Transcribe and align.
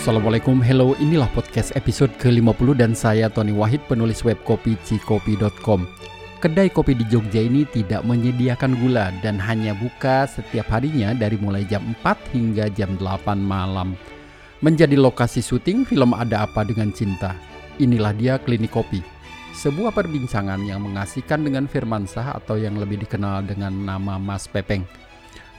Assalamualaikum, 0.00 0.64
hello, 0.64 0.96
inilah 0.96 1.28
podcast 1.36 1.76
episode 1.76 2.08
ke-50 2.16 2.72
dan 2.72 2.96
saya 2.96 3.28
Tony 3.28 3.52
Wahid, 3.52 3.84
penulis 3.84 4.24
web 4.24 4.40
kopi 4.48 4.72
cikopi.com. 4.80 5.84
Kedai 6.40 6.72
kopi 6.72 6.96
di 6.96 7.04
Jogja 7.04 7.44
ini 7.44 7.68
tidak 7.68 8.08
menyediakan 8.08 8.80
gula 8.80 9.12
dan 9.20 9.36
hanya 9.36 9.76
buka 9.76 10.24
setiap 10.24 10.72
harinya 10.72 11.12
dari 11.12 11.36
mulai 11.36 11.68
jam 11.68 11.84
4 12.00 12.16
hingga 12.32 12.72
jam 12.72 12.96
8 12.96 13.44
malam. 13.44 13.92
Menjadi 14.64 14.96
lokasi 14.96 15.44
syuting 15.44 15.84
film 15.84 16.16
Ada 16.16 16.48
Apa 16.48 16.64
Dengan 16.64 16.96
Cinta. 16.96 17.36
Inilah 17.76 18.16
dia 18.16 18.40
Klinik 18.40 18.72
Kopi. 18.72 19.04
Sebuah 19.52 19.92
perbincangan 19.92 20.64
yang 20.64 20.80
mengasihkan 20.80 21.44
dengan 21.44 21.68
Firman 21.68 22.08
Sah 22.08 22.40
atau 22.40 22.56
yang 22.56 22.80
lebih 22.80 23.04
dikenal 23.04 23.44
dengan 23.44 23.76
nama 23.76 24.16
Mas 24.16 24.48
Pepeng. 24.48 24.80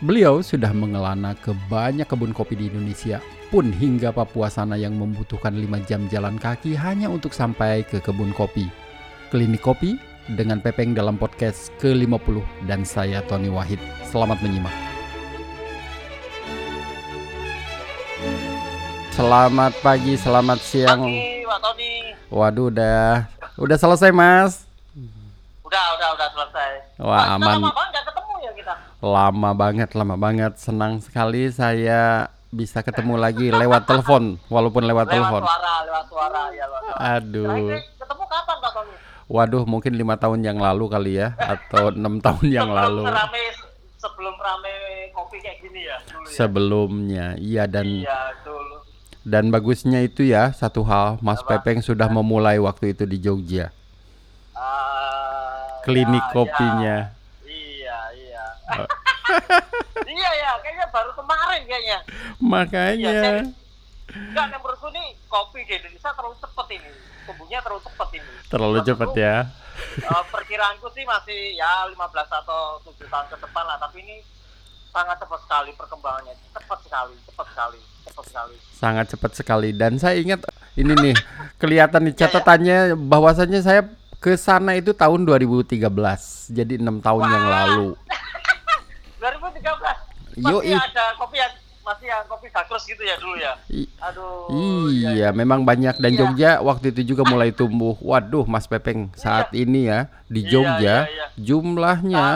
Beliau 0.02 0.42
sudah 0.42 0.74
mengelana 0.74 1.38
ke 1.38 1.54
banyak 1.70 2.10
kebun 2.10 2.34
kopi 2.34 2.58
di 2.58 2.74
Indonesia, 2.74 3.22
pun 3.52 3.68
hingga 3.68 4.16
Papua 4.16 4.48
sana 4.48 4.80
yang 4.80 4.96
membutuhkan 4.96 5.52
5 5.52 5.84
jam 5.84 6.08
jalan 6.08 6.40
kaki 6.40 6.72
hanya 6.80 7.12
untuk 7.12 7.36
sampai 7.36 7.84
ke 7.84 8.00
kebun 8.00 8.32
kopi. 8.32 8.72
Klinik 9.28 9.60
Kopi 9.60 10.00
dengan 10.32 10.64
Pepeng 10.64 10.96
dalam 10.96 11.20
podcast 11.20 11.68
ke-50 11.84 12.40
dan 12.64 12.88
saya 12.88 13.20
Tony 13.28 13.52
Wahid. 13.52 13.84
Selamat 14.08 14.40
menyimak. 14.40 14.72
Selamat 19.12 19.76
pagi, 19.84 20.16
selamat 20.16 20.60
siang. 20.64 21.04
Pagi, 21.04 21.44
Pak 21.44 21.60
Tony. 21.60 21.92
Waduh, 22.32 22.72
udah 22.72 23.28
udah 23.60 23.78
selesai, 23.78 24.16
Mas. 24.16 24.64
Udah, 25.68 25.86
udah, 26.00 26.08
udah 26.16 26.28
selesai. 26.40 26.72
Wah, 27.04 27.36
aman. 27.36 27.60
lama 27.60 27.72
banget 27.76 27.92
nggak 28.00 28.06
ketemu 28.16 28.34
ya 28.40 28.52
kita. 28.56 28.74
Lama 29.04 29.50
banget, 29.52 29.90
lama 29.92 30.16
banget. 30.16 30.54
Senang 30.56 31.04
sekali 31.04 31.52
saya 31.52 32.32
bisa 32.52 32.80
ketemu 32.82 33.16
lagi 33.16 33.48
lewat 33.48 33.84
telepon, 33.86 34.36
walaupun 34.46 34.84
lewat, 34.84 35.08
Lewat 35.08 35.14
telepon. 35.14 35.42
suara, 35.42 35.74
lewat 35.82 36.06
suara, 36.06 36.42
ya 36.52 36.66
lewat 36.66 36.82
suara. 36.84 37.00
Aduh. 37.16 37.46
Terakhir 37.48 37.80
ketemu 37.98 38.24
kapan 38.28 38.56
Pak 38.58 38.72
Tony? 38.72 38.94
Waduh, 39.26 39.64
mungkin 39.64 39.94
lima 39.96 40.16
tahun 40.16 40.40
yang 40.42 40.58
lalu 40.58 40.86
kali 40.86 41.12
ya, 41.16 41.32
atau 41.34 41.90
enam 41.90 42.20
tahun 42.20 42.46
yang 42.46 42.68
sebelum 42.68 42.84
lalu. 42.84 43.04
Rame, 43.08 43.44
sebelum 43.96 44.36
rame 44.36 44.74
kopi 45.12 45.38
kayak 45.40 45.58
gini 45.60 45.82
ya 45.82 45.98
dulu 46.04 46.22
ya. 46.22 46.34
Sebelumnya, 46.34 47.26
iya 47.40 47.64
dan 47.66 47.88
Iya, 47.88 48.20
dulu. 48.44 48.76
dan 49.24 49.44
bagusnya 49.48 50.00
itu 50.02 50.22
ya 50.22 50.52
satu 50.52 50.84
hal, 50.84 51.16
Mas 51.20 51.40
Apa? 51.40 51.58
Pepeng 51.58 51.80
sudah 51.80 52.08
memulai 52.08 52.60
waktu 52.60 52.92
itu 52.92 53.04
di 53.06 53.18
Jogja, 53.18 53.72
Ah, 54.52 55.80
klinik 55.82 56.20
ya, 56.22 56.32
kopinya. 56.32 56.98
ya. 57.08 57.48
Iya, 57.48 57.98
iya. 58.14 58.44
Iya 60.08 60.30
ya, 60.34 60.52
kayaknya 60.60 60.88
baru 60.90 61.12
kemarin 61.14 61.62
kayaknya. 61.64 62.00
Makanya, 62.38 63.10
Iya, 63.12 63.32
Enggak, 64.12 64.46
yang 64.46 64.60
menurutku 64.60 64.92
nih 64.92 65.08
kopi 65.26 65.64
di 65.64 65.74
Indonesia 65.74 66.12
terlalu 66.12 66.36
cepet 66.38 66.68
ini. 66.76 66.92
Tumbuhnya 67.24 67.60
terlalu 67.62 67.82
cepet 67.82 68.10
ini. 68.14 68.32
terlalu 68.46 68.78
cepat 68.84 69.12
ya. 69.16 69.36
Eh, 69.96 70.24
perkiraanku 70.28 70.88
sih 70.92 71.08
masih 71.08 71.56
ya 71.56 71.88
15 71.88 71.96
atau 72.28 72.62
7 72.84 73.08
tahun 73.08 73.28
ke 73.30 73.38
depan 73.40 73.64
lah 73.64 73.80
tapi 73.80 74.04
ini 74.04 74.20
sangat 74.92 75.16
cepat 75.18 75.40
sekali 75.42 75.72
perkembangannya 75.74 76.36
cepat 76.52 76.80
sekali 76.84 77.16
cepat 77.24 77.48
sekali 77.48 77.80
cepat 78.04 78.24
sekali 78.28 78.56
Sangat 78.76 79.06
cepat 79.08 79.32
sekali 79.34 79.70
dan 79.72 79.96
saya 79.96 80.20
ingat 80.20 80.44
ini 80.76 80.92
nih 80.94 81.16
kelihatan 81.56 82.04
di 82.04 82.12
Iya, 82.12 82.14
iya. 82.14 82.22
catatannya 82.28 82.78
bahwasannya 83.00 83.62
saya 83.64 83.82
ke 84.20 84.36
sana 84.36 84.76
itu 84.76 84.92
tahun 84.92 85.24
2013. 85.24 85.82
Jadi 86.52 86.74
enam 86.78 87.00
tahun 87.00 87.24
yang 87.24 87.42
Wah. 87.42 87.54
lalu. 87.64 87.88
2013 90.34 90.44
Yoi. 90.44 90.72
masih 90.72 90.88
ada 90.88 91.06
kopi 91.16 91.38
yang 91.38 91.54
masih 91.82 92.08
yang 92.08 92.24
kopi 92.26 92.48
bagus 92.48 92.82
gitu 92.86 93.02
ya 93.02 93.16
dulu 93.18 93.36
ya 93.36 93.54
aduh 94.00 94.48
Iya, 94.92 95.30
memang 95.32 95.64
banyak 95.64 95.98
dan 95.98 96.12
Iya. 96.12 96.20
Jogja 96.20 96.52
waktu 96.60 96.92
itu 96.92 97.12
juga 97.12 97.26
mulai 97.26 97.50
tumbuh. 97.50 97.98
Waduh, 97.98 98.46
Mas 98.46 98.66
Pepeng, 98.66 99.10
saat 99.14 99.50
ini 99.52 99.88
ya 99.88 100.06
di 100.26 100.44
Iya, 100.44 100.50
Jogja 100.52 100.96
iya, 101.02 101.10
iya. 101.10 101.26
jumlahnya 101.36 102.28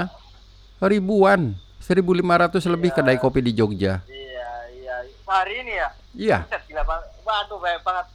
ribuan, 0.81 1.53
1.500 1.79 2.65
lebih 2.65 2.89
Iya. 2.89 2.97
kedai 2.97 3.17
kopi 3.17 3.39
di 3.39 3.51
Jogja. 3.51 4.01
iya 4.05 4.49
iya 4.73 4.95
hari 5.25 5.61
ini 5.61 5.73
ya 5.73 5.89
Iya, 6.15 6.37
gila 6.65 6.81
banget 6.81 7.07
waduh 7.21 7.59
banyak 7.59 7.81
banget 7.81 8.05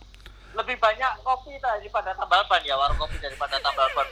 lebih 0.50 0.76
banyak 0.78 1.12
kopi 1.20 1.52
daripada 1.56 2.10
tambal 2.12 2.42
ban 2.44 2.62
ya 2.62 2.74
warung 2.74 2.98
kopi 2.98 3.16
daripada 3.18 3.54
tambal 3.60 3.86
ban 3.92 4.06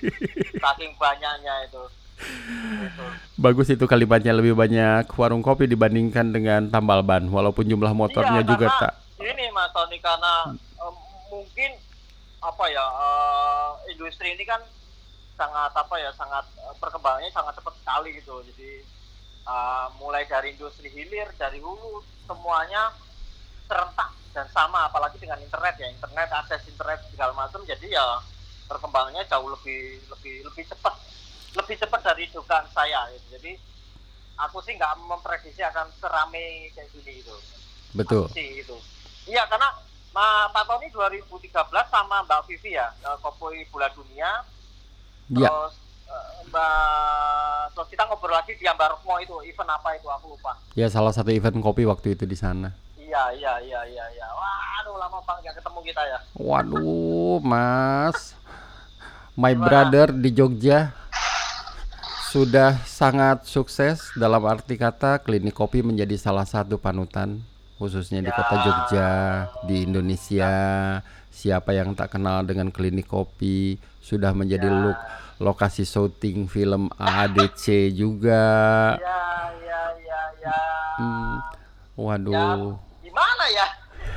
saking 0.64 0.92
banyaknya 0.96 1.54
itu 1.62 1.82
bagus 3.44 3.68
itu 3.70 3.84
kalimatnya 3.84 4.32
lebih 4.34 4.54
banyak 4.54 5.08
warung 5.14 5.42
kopi 5.42 5.66
dibandingkan 5.66 6.30
dengan 6.30 6.70
tambal 6.70 7.02
ban, 7.02 7.26
walaupun 7.28 7.66
jumlah 7.66 7.92
motornya 7.92 8.42
Iya, 8.44 8.48
juga 8.48 8.66
tak. 8.78 8.92
Ini 9.20 9.50
Mas 9.50 9.70
Tony 9.72 9.98
karena 9.98 10.52
em, 10.54 10.94
mungkin 11.32 11.70
apa 12.44 12.64
ya 12.68 12.84
eh, 12.84 13.68
industri 13.96 14.36
ini 14.36 14.44
kan 14.44 14.60
sangat 15.34 15.72
apa 15.74 15.94
ya 15.98 16.10
sangat 16.14 16.44
eh, 16.60 16.76
perkembangannya 16.78 17.32
sangat 17.32 17.56
cepat 17.58 17.74
sekali 17.80 18.08
gitu. 18.20 18.42
Jadi 18.52 18.70
eh, 19.48 19.86
mulai 19.98 20.28
dari 20.28 20.54
industri 20.54 20.92
hilir 20.92 21.28
dari 21.40 21.58
hulu 21.58 22.04
semuanya 22.24 22.92
serentak 23.64 24.12
dan 24.34 24.46
sama 24.50 24.90
apalagi 24.90 25.16
dengan 25.16 25.38
internet 25.38 25.78
ya 25.78 25.88
internet 25.88 26.28
akses 26.34 26.66
internet 26.66 27.00
segala 27.08 27.32
macam 27.32 27.62
jadi 27.62 27.86
ya 27.86 28.06
perkembangannya 28.66 29.22
jauh 29.30 29.46
lebih 29.46 30.02
lebih 30.10 30.42
lebih 30.42 30.64
cepat 30.68 30.94
lebih 31.54 31.76
cepat 31.78 32.00
dari 32.02 32.26
dugaan 32.34 32.66
saya 32.74 33.06
gitu. 33.14 33.38
jadi 33.38 33.52
aku 34.34 34.58
sih 34.66 34.74
nggak 34.74 34.98
memprediksi 35.06 35.62
akan 35.62 35.86
serame 36.02 36.68
kayak 36.74 36.90
gini 36.90 37.22
gitu 37.22 37.34
Betul. 37.94 38.26
sih 38.34 38.58
itu. 38.58 38.74
Iya 39.30 39.46
karena 39.46 39.70
Ma, 40.14 40.46
Pak 40.50 40.66
Tony 40.66 40.90
2013 40.90 41.50
sama 41.90 42.22
Mbak 42.26 42.46
Vivi 42.46 42.74
ya 42.74 42.90
Kopoi 43.22 43.62
Bola 43.70 43.86
Dunia. 43.94 44.42
Iya. 45.30 45.46
Terus 45.50 45.74
eh, 46.10 46.34
Mbak 46.50 47.74
terus 47.74 47.88
kita 47.90 48.02
ngobrol 48.10 48.34
lagi 48.34 48.54
di 48.58 48.66
Ambarokmo 48.66 49.14
itu 49.22 49.34
event 49.46 49.70
apa 49.70 49.94
itu 49.94 50.06
aku 50.10 50.34
lupa. 50.34 50.58
Ya 50.74 50.90
salah 50.90 51.14
satu 51.14 51.30
event 51.30 51.58
kopi 51.62 51.86
waktu 51.86 52.18
itu 52.18 52.26
di 52.26 52.34
sana. 52.34 52.74
Iya 52.98 53.30
iya 53.38 53.52
iya 53.62 53.80
iya 53.86 54.04
iya. 54.10 54.26
Waduh 54.34 54.98
lama 54.98 55.18
banget 55.22 55.54
gak 55.54 55.62
ketemu 55.62 55.80
kita 55.86 56.02
ya. 56.02 56.18
Waduh, 56.34 57.38
Mas. 57.42 58.34
My 59.40 59.50
Gimana? 59.54 59.66
brother 59.66 60.08
di 60.14 60.30
Jogja 60.30 60.94
sudah 62.34 62.82
sangat 62.82 63.46
sukses 63.46 64.10
dalam 64.18 64.42
arti 64.42 64.74
kata 64.74 65.22
klinik 65.22 65.54
kopi 65.54 65.86
menjadi 65.86 66.18
salah 66.18 66.42
satu 66.42 66.82
panutan 66.82 67.38
khususnya 67.78 68.18
di 68.18 68.26
Ya. 68.26 68.34
kota 68.34 68.56
Jogja, 68.58 69.10
di 69.62 69.86
Indonesia. 69.86 70.50
Siapa 71.30 71.70
yang 71.70 71.94
tak 71.94 72.10
kenal 72.10 72.42
dengan 72.42 72.74
klinik 72.74 73.06
kopi 73.06 73.78
sudah 74.00 74.34
menjadi 74.34 74.66
Ya. 74.66 74.74
look 74.82 74.98
lokasi 75.38 75.86
syuting 75.86 76.50
film 76.50 76.90
AADC 76.98 77.90
juga. 77.92 78.42
Iya 78.98 79.20
iya 79.62 79.80
iya 79.94 80.20
iya. 80.34 80.58
Hmm, 80.98 81.38
Ya 81.38 82.02
waduh. 82.02 82.74
gimana 82.98 83.44
ya? 83.46 83.66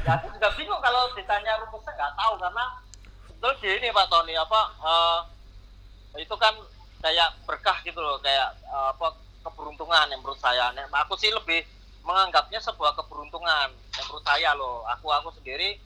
Ya 0.02 0.18
aku 0.18 0.34
juga 0.34 0.50
bingung 0.58 0.82
kalau 0.82 1.06
ditanya 1.14 1.54
rumusnya 1.62 1.94
nggak 1.94 2.14
tahu 2.16 2.34
karena 2.38 2.66
betul 3.30 3.52
gini 3.62 3.88
Pak 3.94 4.06
Tony 4.10 4.34
apa 4.34 4.62
eh, 4.80 5.20
itu 6.18 6.34
kan 6.34 6.54
kayak 7.02 7.30
berkah 7.46 7.78
gitu 7.86 8.00
loh 8.02 8.18
kayak 8.22 8.50
eh, 8.66 8.88
apa 8.94 9.08
keberuntungan 9.46 10.12
yang 10.12 10.20
menurut 10.20 10.40
saya. 10.42 10.76
Nah, 10.76 10.88
aku 11.08 11.16
sih 11.16 11.32
lebih 11.32 11.64
menganggapnya 12.04 12.60
sebuah 12.64 12.96
keberuntungan 13.00 13.72
yang 13.72 14.06
menurut 14.08 14.26
saya 14.26 14.52
loh. 14.56 14.84
Aku 14.98 15.08
aku 15.12 15.32
sendiri 15.40 15.80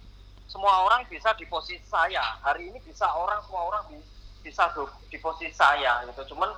semua 0.49 0.83
orang 0.83 1.05
bisa 1.07 1.31
di 1.37 1.45
posisi 1.45 1.83
saya. 1.85 2.21
Hari 2.41 2.73
ini 2.73 2.79
bisa 2.81 3.05
orang 3.13 3.39
semua 3.45 3.69
orang 3.69 3.83
bi- 3.89 4.09
bisa 4.41 4.69
do- 4.73 4.89
di 5.09 5.17
posisi 5.21 5.53
saya 5.53 6.01
gitu. 6.09 6.33
Cuman 6.33 6.49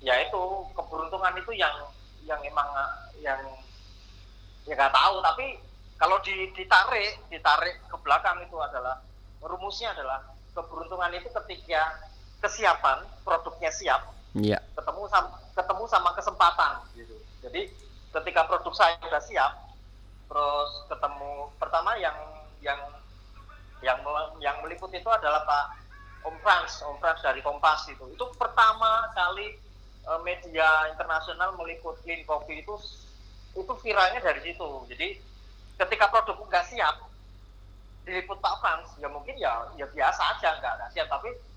ya 0.00 0.16
itu 0.16 0.42
keberuntungan 0.72 1.36
itu 1.36 1.52
yang 1.52 1.74
yang 2.24 2.40
emang 2.44 2.68
eh, 2.72 2.92
yang 3.24 3.40
ya 4.68 4.76
nggak 4.76 4.92
tahu 4.92 5.16
tapi 5.24 5.46
kalau 6.00 6.16
di, 6.24 6.52
ditarik 6.56 7.20
ditarik 7.28 7.80
ke 7.88 7.96
belakang 8.00 8.40
itu 8.44 8.56
adalah 8.60 8.96
rumusnya 9.40 9.92
adalah 9.92 10.20
keberuntungan 10.52 11.12
itu 11.16 11.28
ketika 11.44 11.96
kesiapan 12.40 13.04
produknya 13.22 13.70
siap 13.70 14.02
Iya, 14.38 14.62
ketemu 14.78 15.10
sama 15.10 15.42
ketemu 15.58 15.84
sama 15.90 16.10
kesempatan 16.14 16.86
gitu. 16.94 17.18
Jadi 17.42 17.66
ketika 18.14 18.46
produk 18.46 18.70
saya 18.70 18.94
sudah 19.02 19.22
siap 19.26 19.52
terus 20.30 20.70
ketemu 20.86 21.50
pertama 21.58 21.98
yang 21.98 22.14
yang 22.62 22.78
yang 23.82 23.98
yang 24.38 24.54
meliput 24.62 24.86
itu 24.94 25.10
adalah 25.10 25.42
Pak 25.42 25.66
Om 26.30 26.36
Frans 26.46 26.78
Om 26.86 27.02
Frans 27.02 27.18
dari 27.26 27.42
Kompas 27.42 27.90
itu. 27.90 28.06
Itu 28.14 28.30
pertama 28.38 29.10
kali 29.18 29.58
eh, 30.06 30.20
media 30.22 30.94
internasional 30.94 31.58
meliput 31.58 31.98
Clean 32.06 32.22
Coffee 32.22 32.62
itu 32.62 32.74
itu 33.58 33.72
viralnya 33.82 34.22
dari 34.22 34.46
situ. 34.46 34.68
Jadi 34.94 35.18
ketika 35.74 36.06
produk 36.06 36.38
nggak 36.46 36.70
siap 36.70 37.02
diliput 38.06 38.38
Pak 38.38 38.62
Frans 38.62 38.94
ya 39.02 39.10
mungkin 39.10 39.34
ya 39.42 39.74
ya 39.74 39.90
biasa 39.90 40.38
aja 40.38 40.54
nggak 40.62 40.72
nggak 40.78 40.90
siap. 40.94 41.10
Tapi 41.10 41.49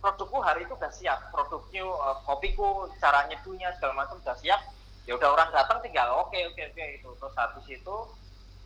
produkku 0.00 0.38
hari 0.42 0.64
itu 0.64 0.74
udah 0.76 0.92
siap. 0.92 1.18
Produknya 1.32 1.82
eh, 1.84 2.16
kopiku 2.24 2.90
cara 3.00 3.26
nyeduhnya 3.28 3.74
segala 3.76 4.04
macam 4.04 4.20
udah 4.20 4.36
siap. 4.38 4.60
Ya 5.06 5.14
udah 5.14 5.30
orang 5.38 5.54
datang 5.54 5.78
tinggal 5.86 6.26
oke 6.26 6.34
oke 6.34 6.62
oke 6.74 6.84
itu 6.98 7.08
terus 7.08 7.34
habis 7.38 7.66
itu 7.70 7.96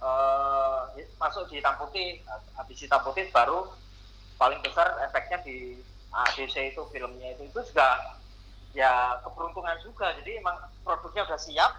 eh, 0.00 1.06
masuk 1.20 1.48
di 1.48 1.60
hitam 1.60 1.74
putih. 1.80 2.20
Habis 2.56 2.78
hitam 2.84 3.00
putih 3.04 3.28
baru 3.32 3.70
paling 4.40 4.60
besar 4.64 4.96
efeknya 5.04 5.38
di 5.44 5.76
ADC 6.10 6.74
itu 6.74 6.82
filmnya 6.90 7.36
itu. 7.36 7.46
Itu 7.48 7.60
juga 7.70 8.18
ya 8.74 9.20
keberuntungan 9.22 9.78
juga. 9.84 10.12
Jadi 10.20 10.40
emang 10.40 10.56
produknya 10.82 11.28
udah 11.28 11.40
siap 11.40 11.72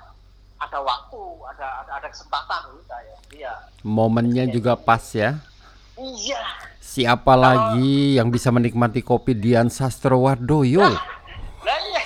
ada 0.62 0.78
waktu 0.78 1.22
ada 1.58 1.68
ada, 1.86 1.92
ada 2.02 2.08
kesempatan. 2.10 2.62
Udah 2.86 3.00
ya. 3.02 3.18
Iya. 3.32 3.54
Momennya 3.82 4.46
juga 4.50 4.78
pas 4.78 5.02
ya 5.12 5.51
iya. 6.00 6.42
Siapa 6.80 7.34
lagi 7.40 8.20
yang 8.20 8.28
bisa 8.32 8.52
menikmati 8.52 9.00
kopi 9.00 9.32
Dian 9.36 9.72
Sastrowardoyo? 9.72 10.84
Lah 10.84 11.80
iya. 11.88 12.04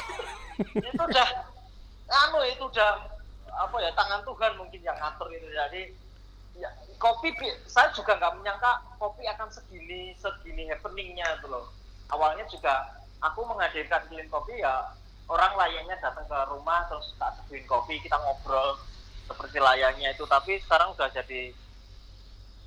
itu 0.77 1.01
udah 1.01 1.29
anu 2.05 2.39
itu 2.47 2.63
udah 2.69 2.91
apa 3.55 3.75
ya 3.81 3.91
tangan 3.95 4.21
Tuhan 4.23 4.51
mungkin 4.61 4.81
yang 4.81 4.97
ngatur 4.99 5.27
itu. 5.33 5.47
Jadi 5.49 5.81
ya 6.55 6.69
kopi 7.01 7.33
saya 7.67 7.91
juga 7.91 8.15
nggak 8.15 8.33
menyangka 8.39 8.71
kopi 9.01 9.27
akan 9.27 9.49
segini 9.51 10.15
segini 10.19 10.69
happeningnya 10.69 11.25
itu 11.39 11.47
loh. 11.49 11.71
Awalnya 12.13 12.45
juga 12.47 13.01
aku 13.23 13.41
menghadirkan 13.47 14.05
kilin 14.07 14.29
kopi 14.29 14.61
ya 14.61 14.93
orang 15.25 15.57
layaknya 15.57 15.97
datang 15.97 16.29
ke 16.29 16.39
rumah 16.53 16.85
terus 16.85 17.17
tak 17.17 17.33
seduhin 17.41 17.65
kopi 17.65 17.97
kita 18.05 18.15
ngobrol 18.21 18.77
seperti 19.25 19.57
layaknya 19.57 20.13
itu. 20.13 20.23
Tapi 20.29 20.61
sekarang 20.61 20.93
udah 20.93 21.09
jadi 21.09 21.51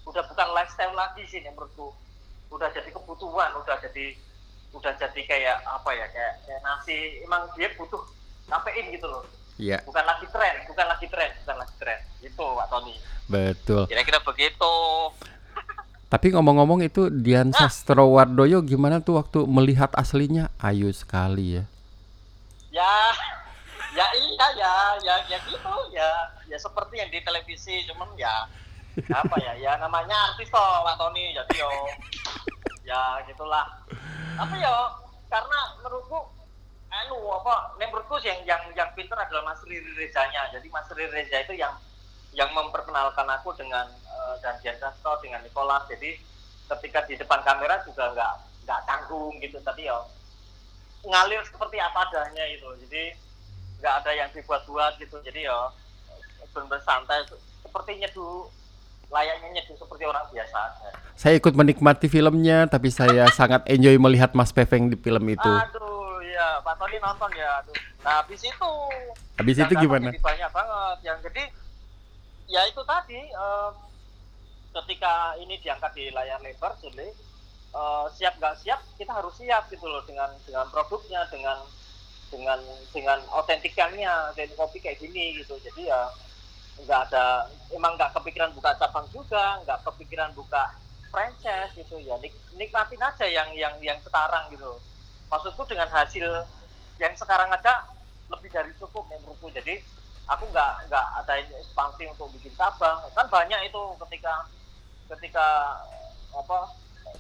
udah 0.09 0.25
bukan 0.25 0.49
lifestyle 0.57 0.97
lagi 0.97 1.23
sih 1.29 1.45
nih 1.45 1.53
menurutku. 1.53 1.93
Udah 2.49 2.73
jadi 2.73 2.89
kebutuhan 2.89 3.53
udah 3.61 3.77
jadi 3.85 4.17
udah 4.73 4.93
jadi 4.97 5.21
kayak 5.25 5.57
apa 5.69 5.91
ya 5.93 6.07
kayak, 6.09 6.35
kayak 6.49 6.61
nasi. 6.65 7.21
Emang 7.23 7.45
dia 7.55 7.69
butuh 7.77 8.01
kafein 8.49 8.89
gitu 8.89 9.05
loh. 9.05 9.23
Ya 9.61 9.83
bukan 9.85 10.07
lagi 10.07 10.27
tren 10.31 10.55
bukan 10.71 10.87
lagi 10.87 11.07
tren 11.13 11.31
bukan 11.45 11.57
lagi 11.61 11.75
tren. 11.77 12.01
Itu 12.25 12.45
Pak 12.57 12.67
Tony. 12.73 12.95
Betul. 13.29 13.85
Kira-kira 13.85 14.19
begitu. 14.25 14.75
Tapi 16.13 16.33
ngomong-ngomong 16.33 16.81
itu 16.81 17.13
Dian 17.13 17.53
Sastrowardoyo 17.53 18.65
gimana 18.65 19.05
tuh 19.05 19.21
waktu 19.21 19.45
melihat 19.45 19.93
aslinya? 19.93 20.49
Ayu 20.57 20.89
sekali 20.97 21.61
ya. 21.61 21.65
Ya 22.73 22.95
ya 23.93 24.07
iya 24.17 24.47
ya 24.57 24.73
ya 25.05 25.15
ya 25.29 25.39
gitu 25.45 25.75
ya. 25.93 26.11
Ya 26.49 26.57
seperti 26.57 26.97
yang 26.97 27.13
di 27.13 27.21
televisi 27.21 27.85
cuman 27.93 28.09
ya 28.17 28.49
apa 29.07 29.37
ya? 29.39 29.53
Ya 29.59 29.73
namanya 29.79 30.33
artis 30.33 30.51
toh 30.51 30.83
Pak 30.83 30.97
Tony. 30.99 31.31
Jadi 31.35 31.63
yo 31.63 31.71
ya 32.83 33.23
gitulah. 33.29 33.67
Tapi 34.35 34.57
yo 34.59 34.77
karena 35.29 35.59
menurutku 35.79 36.19
anu 36.89 37.19
apa 37.37 37.77
menurutku 37.77 38.17
sih 38.25 38.33
yang 38.33 38.41
yang 38.49 38.63
yang 38.73 38.91
pinter 38.97 39.15
adalah 39.15 39.55
Mas 39.55 39.63
Riri 39.63 39.93
Rezanya. 39.95 40.51
Jadi 40.51 40.67
Mas 40.73 40.89
Riri 40.91 41.13
Reza 41.13 41.39
itu 41.45 41.55
yang 41.55 41.75
yang 42.35 42.51
memperkenalkan 42.53 43.29
aku 43.29 43.55
dengan 43.57 43.87
eh, 43.89 44.35
dan 44.43 44.59
Dian 44.61 44.77
Sastro 44.81 45.21
dengan 45.23 45.45
Nicholas. 45.45 45.87
Jadi 45.87 46.19
ketika 46.69 47.07
di 47.09 47.15
depan 47.17 47.41
kamera 47.47 47.81
juga 47.87 48.13
nggak 48.13 48.33
nggak 48.67 48.81
canggung 48.89 49.35
gitu. 49.39 49.61
Tapi 49.63 49.87
yo 49.87 50.03
ngalir 51.07 51.41
seperti 51.47 51.79
apa 51.79 52.11
adanya 52.11 52.43
itu 52.51 52.67
jadi 52.89 53.15
nggak 53.79 53.95
ada 54.03 54.11
yang 54.11 54.29
dibuat-buat 54.35 54.99
gitu. 54.99 55.23
Jadi 55.23 55.47
ya 55.47 55.71
benar 56.51 56.81
santai. 56.83 57.23
Nyeduh 57.89 58.58
layaknya 59.09 59.49
nyeduh 59.57 59.77
seperti 59.77 60.05
orang 60.05 60.25
biasa 60.29 60.57
aja. 60.57 60.89
Saya 61.17 61.35
ikut 61.41 61.55
menikmati 61.57 62.07
filmnya 62.07 62.69
tapi 62.69 62.93
saya 62.93 63.29
sangat 63.39 63.65
enjoy 63.67 63.97
melihat 63.97 64.37
Mas 64.37 64.53
Peveng 64.53 64.93
di 64.93 64.97
film 65.01 65.25
itu. 65.29 65.49
Aduh 65.49 66.21
ya 66.29 66.61
Pak 66.63 66.75
Tony 66.77 66.97
nonton 67.01 67.31
ya 67.35 67.51
aduh. 67.65 67.77
Nah 68.05 68.13
habis 68.23 68.41
itu 68.45 68.71
habis 69.41 69.57
itu 69.57 69.75
gimana? 69.75 70.13
banyak 70.13 70.51
banget. 70.53 70.97
Yang 71.03 71.19
jadi 71.31 71.43
ya 72.49 72.63
itu 72.69 72.83
tadi 72.85 73.21
eh, 73.33 73.71
ketika 74.77 75.35
ini 75.41 75.57
diangkat 75.59 75.93
di 75.97 76.13
layar 76.13 76.39
lebar 76.45 76.77
jadi 76.79 77.09
eh, 77.73 78.07
siap 78.13 78.37
nggak 78.37 78.55
siap 78.61 78.81
kita 79.01 79.13
harus 79.17 79.35
siap 79.41 79.67
gitu 79.73 79.89
loh 79.89 80.05
dengan 80.05 80.29
dengan 80.45 80.69
produknya 80.69 81.25
dengan 81.33 81.59
dengan 82.29 82.61
dengan 82.93 83.19
otentikannya 83.33 84.37
dan 84.37 84.49
kopi 84.53 84.85
kayak 84.85 85.01
gini 85.01 85.41
gitu. 85.41 85.57
Jadi 85.65 85.89
ya 85.89 86.13
nggak 86.85 87.01
ada 87.11 87.49
emang 87.75 87.99
nggak 87.99 88.15
kepikiran 88.15 88.51
buka 88.55 88.75
cabang 88.79 89.07
juga 89.11 89.59
nggak 89.67 89.79
kepikiran 89.87 90.31
buka 90.35 90.75
franchise 91.09 91.73
gitu 91.75 91.99
ya. 92.03 92.15
Nik, 92.21 92.35
nikmatin 92.55 93.01
aja 93.01 93.27
yang 93.27 93.49
yang 93.57 93.75
yang 93.81 93.99
sekarang 94.05 94.53
gitu 94.53 94.79
maksudku 95.29 95.63
dengan 95.69 95.89
hasil 95.93 96.25
yang 96.99 97.15
sekarang 97.15 97.49
aja 97.53 97.85
lebih 98.29 98.51
dari 98.53 98.73
cukup 98.77 99.07
menurutku. 99.09 99.49
Jadi 99.53 99.81
aku 100.29 100.45
nggak 100.53 100.89
nggak 100.91 101.07
ada 101.25 101.33
ekspansi 101.41 102.05
untuk 102.13 102.29
bikin 102.37 102.53
cabang. 102.57 103.01
Kan 103.13 103.27
banyak 103.29 103.61
itu 103.69 103.83
ketika 104.07 104.45
ketika 105.17 105.47
apa 106.37 106.59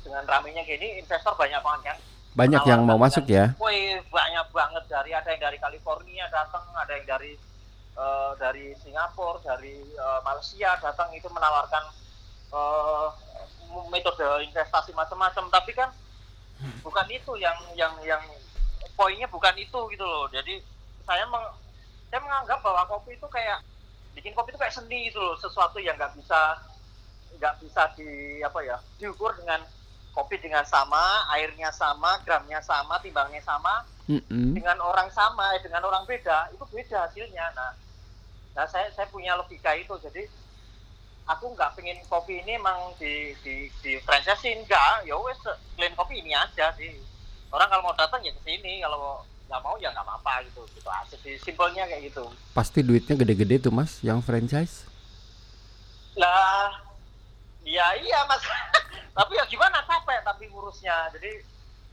dengan 0.05 0.25
ramenya 0.29 0.63
gini 0.65 1.01
investor 1.01 1.33
banyak 1.37 1.61
banget 1.65 1.95
kan. 1.95 1.99
Banyak 2.37 2.63
yang 2.71 2.87
mau 2.87 3.01
masuk 3.01 3.27
ya. 3.27 3.57
Wih, 3.59 3.99
banyak 4.13 4.47
banget. 4.55 4.85
Dari 4.87 5.11
ada 5.11 5.29
yang 5.33 5.43
dari 5.43 5.59
California 5.59 6.29
datang, 6.31 6.63
ada 6.77 6.93
yang 6.95 7.07
dari 7.09 7.35
eh, 7.99 8.33
dari 8.39 8.73
Singapura, 8.79 9.43
dari 9.43 9.83
eh, 9.83 10.21
Malaysia 10.23 10.79
datang 10.79 11.11
itu 11.11 11.27
menawarkan 11.27 11.85
eh, 12.55 13.09
metode 13.91 14.25
investasi 14.47 14.95
macam-macam. 14.95 15.51
Tapi 15.51 15.73
kan 15.75 15.91
bukan 16.83 17.07
itu 17.11 17.35
yang 17.39 17.59
yang 17.75 17.95
yang 18.03 18.23
poinnya 18.99 19.27
bukan 19.31 19.55
itu 19.59 19.79
gitu 19.91 20.05
loh. 20.07 20.27
Jadi 20.31 20.63
saya 21.07 21.27
meng, 21.27 21.47
saya 22.11 22.21
menganggap 22.23 22.59
bahwa 22.63 22.83
kopi 22.87 23.15
itu 23.15 23.27
kayak 23.31 23.63
bikin 24.17 24.35
kopi 24.35 24.51
itu 24.51 24.59
kayak 24.59 24.75
seni 24.75 25.13
gitu 25.13 25.23
loh, 25.23 25.39
sesuatu 25.39 25.79
yang 25.79 25.95
nggak 25.95 26.15
bisa 26.19 26.59
nggak 27.39 27.55
bisa 27.63 27.87
di 27.95 28.41
apa 28.43 28.59
ya 28.65 28.77
diukur 28.99 29.31
dengan 29.39 29.63
kopi 30.19 30.43
dengan 30.43 30.67
sama, 30.67 31.31
airnya 31.39 31.71
sama, 31.71 32.19
gramnya 32.27 32.59
sama, 32.59 32.99
timbangnya 32.99 33.39
sama, 33.39 33.87
Mm-mm. 34.11 34.59
dengan 34.59 34.83
orang 34.83 35.07
sama, 35.15 35.55
eh, 35.55 35.63
dengan 35.63 35.87
orang 35.87 36.03
beda, 36.11 36.51
itu 36.51 36.65
beda 36.75 37.07
hasilnya. 37.07 37.55
Nah, 37.55 37.71
nah 38.59 38.67
saya 38.67 38.91
saya 38.91 39.07
punya 39.07 39.39
logika 39.39 39.71
itu, 39.79 39.95
jadi 40.03 40.27
aku 41.31 41.55
nggak 41.55 41.79
pengen 41.79 42.03
kopi 42.11 42.43
ini 42.43 42.59
emang 42.59 42.91
di 42.99 43.31
di 43.47 43.71
di 43.79 44.03
franchisein 44.03 44.67
enggak, 44.67 45.07
ya 45.07 45.15
wes 45.15 45.39
clean 45.79 45.95
kopi 45.95 46.19
ini 46.19 46.35
aja 46.35 46.75
sih. 46.75 46.99
Orang 47.55 47.71
kalau 47.71 47.87
mau 47.87 47.95
datang 47.95 48.19
ya 48.27 48.35
ke 48.35 48.43
sini, 48.43 48.83
kalau 48.83 49.23
nggak 49.47 49.63
mau 49.63 49.79
ya 49.79 49.95
nggak 49.95 50.03
apa-apa 50.03 50.43
gitu, 50.51 50.67
gitu 50.75 50.91
aja 50.91 51.15
sih. 51.23 51.39
Simpelnya 51.39 51.87
kayak 51.87 52.11
gitu. 52.11 52.27
pasti 52.51 52.83
duitnya 52.83 53.15
gede-gede 53.15 53.71
tuh 53.71 53.71
mas 53.71 54.03
yang 54.03 54.19
franchise 54.19 54.91
Lah, 56.19 56.75
ya 57.63 57.95
iya 57.95 58.27
mas. 58.27 58.43
tapi 59.23 59.39
ya 59.39 59.47
gimana 59.47 59.87
capek 59.87 60.19
tapi 60.27 60.51
ngurusnya. 60.51 61.15
Jadi 61.15 61.47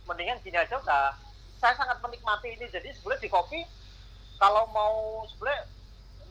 mendingan 0.09 0.41
gini 0.41 0.57
aja 0.57 0.81
udah. 0.81 1.13
Saya 1.61 1.77
sangat 1.77 2.01
menikmati 2.01 2.57
ini. 2.57 2.65
Jadi 2.73 2.89
sebenarnya 2.89 3.21
di 3.21 3.29
kopi 3.29 3.61
kalau 4.41 4.65
mau 4.73 5.21
sebenarnya 5.29 5.74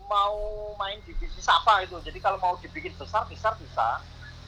mau 0.07 0.37
main 0.75 0.99
di 1.03 1.13
bisnis 1.15 1.47
apa 1.47 1.83
itu. 1.83 1.97
Jadi 2.01 2.19
kalau 2.19 2.37
mau 2.37 2.55
dibikin 2.57 2.93
besar 2.95 3.25
besar 3.25 3.55
bisa, 3.57 4.01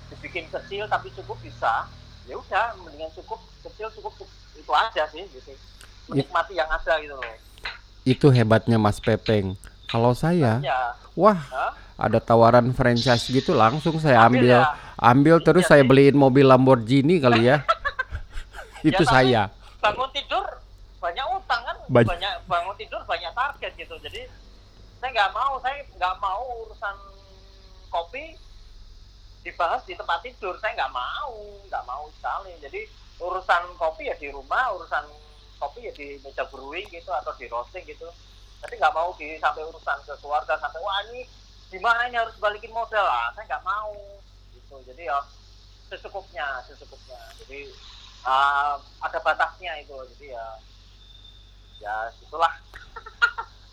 dibikin 0.09 0.47
kecil 0.49 0.87
tapi 0.87 1.11
cukup 1.13 1.37
bisa. 1.41 1.87
Ya 2.25 2.35
udah, 2.35 2.75
mendingan 2.77 3.11
cukup 3.13 3.39
kecil 3.63 3.87
cukup 3.93 4.13
itu 4.53 4.73
aja 4.73 5.03
sih 5.09 5.25
gitu. 5.27 5.53
Menikmati 6.07 6.55
yang 6.55 6.67
ada 6.67 6.99
gitu 6.99 7.13
loh. 7.13 7.35
itu 8.05 8.31
hebatnya 8.31 8.79
Mas 8.79 9.03
Pepeng 9.03 9.59
kalau 9.85 10.15
saya 10.15 10.63
Ya, 10.63 10.95
wah 11.13 11.35
Hah? 11.35 11.75
ada 11.99 12.23
tawaran 12.23 12.71
franchise 12.71 13.27
gitu 13.27 13.51
langsung 13.51 13.99
saya 13.99 14.23
Ambil 14.23 14.47
ambil 14.47 14.55
ya? 14.55 14.63
ambil 14.97 15.37
terus 15.41 15.67
Iya 15.67 15.71
saya 15.75 15.83
sih. 15.83 15.89
beliin 15.91 16.15
mobil 16.15 16.47
Lamborghini 16.47 17.19
kali 17.19 17.51
ya 17.51 17.67
itu 18.87 18.95
tapi 18.95 19.11
saya 19.11 19.51
bangun 19.83 20.07
tidur 20.15 20.47
banyak 20.97 21.27
utang 21.35 21.61
kan 21.63 21.77
banyak 21.89 22.33
bangun 22.47 22.75
tidur 22.79 23.03
banyak 23.03 23.33
target 23.35 23.73
gitu 23.75 23.95
jadi 23.99 24.31
saya 25.01 25.11
nggak 25.13 25.33
mau 25.37 25.61
saya 25.61 25.77
nggak 25.97 26.17
mau 26.19 26.43
urusan 26.67 26.97
kopi 27.93 28.37
dibahas 29.47 29.87
di 29.87 29.95
tempat 29.95 30.27
tidur. 30.27 30.59
Saya 30.59 30.75
nggak 30.75 30.95
mau 30.95 31.33
nggak 31.69 31.85
mau 31.87 32.05
sekali. 32.19 32.53
Jadi 32.59 32.81
urusan 33.23 33.63
kopi 33.79 34.11
ya 34.11 34.17
di 34.19 34.29
rumah 34.33 34.75
urusan 34.75 35.05
kopi 35.57 35.89
ya 35.89 35.93
di 35.95 36.21
meja 36.21 36.45
brewing 36.51 36.89
gitu 36.91 37.13
atau 37.13 37.33
di 37.39 37.47
roasting 37.47 37.85
gitu. 37.87 38.09
Tapi 38.61 38.75
nggak 38.81 38.95
mau 38.97 39.13
di 39.15 39.37
sampai 39.39 39.63
urusan 39.69 39.99
ke 40.03 40.15
keluarga 40.19 40.59
sampai 40.59 40.81
wah 40.83 41.01
ini 41.13 41.29
gimana 41.71 42.09
ini 42.09 42.17
harus 42.19 42.35
balikin 42.41 42.73
modal? 42.73 43.05
Lah 43.05 43.31
saya 43.37 43.47
nggak 43.47 43.65
mau 43.65 43.95
gitu. 44.57 44.81
Jadi 44.83 45.07
ya 45.07 45.21
secukupnya 45.87 46.67
secukupnya 46.67 47.21
jadi 47.45 47.71
ah, 48.27 48.81
ada 49.05 49.19
batasnya 49.23 49.79
itu. 49.79 49.95
Jadi 50.17 50.35
ya 50.35 50.47
ya 51.77 51.95
itulah 52.25 52.51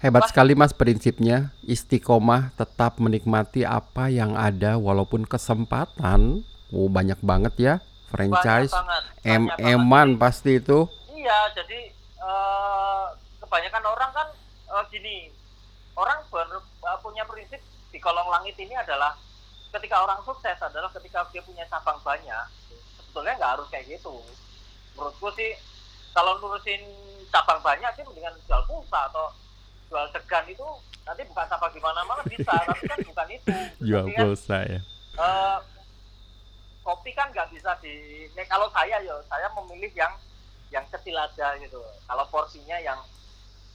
hebat 0.03 0.27
sekali 0.27 0.53
Mas 0.53 0.75
prinsipnya. 0.75 1.55
Istiqomah 1.63 2.51
tetap 2.59 2.99
menikmati 2.99 3.63
apa 3.63 4.11
yang 4.11 4.35
ada 4.35 4.75
walaupun 4.75 5.23
kesempatan. 5.23 6.43
Oh 6.75 6.91
banyak 6.91 7.17
banget 7.23 7.53
ya. 7.55 7.75
Franchise. 8.11 8.69
banget. 8.69 9.03
em-eman 9.25 10.19
pasti 10.19 10.61
itu. 10.61 10.85
Iya 11.15 11.39
jadi 11.55 11.79
eh, 12.19 13.05
kebanyakan 13.41 13.83
orang 13.87 14.11
kan 14.11 14.27
eh, 14.69 14.83
gini. 14.91 15.17
Orang 15.95 16.19
ber, 16.27 16.45
eh, 16.61 16.97
punya 16.99 17.23
prinsip 17.23 17.63
di 17.89 17.97
kolong 17.97 18.27
langit 18.27 18.59
ini 18.59 18.75
adalah 18.75 19.15
ketika 19.73 20.03
orang 20.03 20.21
sukses 20.21 20.59
adalah 20.61 20.91
ketika 20.93 21.25
dia 21.31 21.41
punya 21.41 21.65
cabang 21.71 21.97
banyak. 22.03 22.45
Sebetulnya 22.99 23.33
nggak 23.39 23.51
harus 23.57 23.67
kayak 23.71 23.87
gitu. 23.87 24.21
Menurutku 24.93 25.31
sih 25.33 25.57
kalau 26.13 26.37
nurusin 26.37 26.83
cabang 27.33 27.57
banyak 27.65 27.89
sih 27.97 28.05
mendingan 28.05 28.37
jual 28.45 28.61
pulsa 28.69 29.09
atau 29.09 29.33
jual 29.93 30.09
degan 30.09 30.45
itu 30.49 30.65
nanti 31.05 31.21
bukan 31.29 31.45
cabang 31.45 31.69
di 31.69 31.81
mana-mana 31.85 32.25
bisa. 32.25 32.49
Tapi 32.65 32.81
kan 32.89 32.99
bukan 33.05 33.27
itu. 33.29 33.53
Jual 33.77 34.09
Tapi 34.09 34.13
kan, 34.17 34.25
pulsa 34.25 34.57
ya 34.65 34.81
eh, 35.21 35.57
kopi 36.81 37.11
kan 37.13 37.29
nggak 37.29 37.53
bisa 37.53 37.77
di 37.85 38.25
nih, 38.33 38.45
kalau 38.49 38.65
saya 38.73 38.97
ya 39.05 39.13
saya 39.29 39.45
memilih 39.53 39.93
yang 39.93 40.13
yang 40.73 40.81
kecil 40.89 41.13
aja 41.13 41.53
gitu. 41.61 41.77
Kalau 42.09 42.25
porsinya 42.33 42.81
yang 42.81 42.97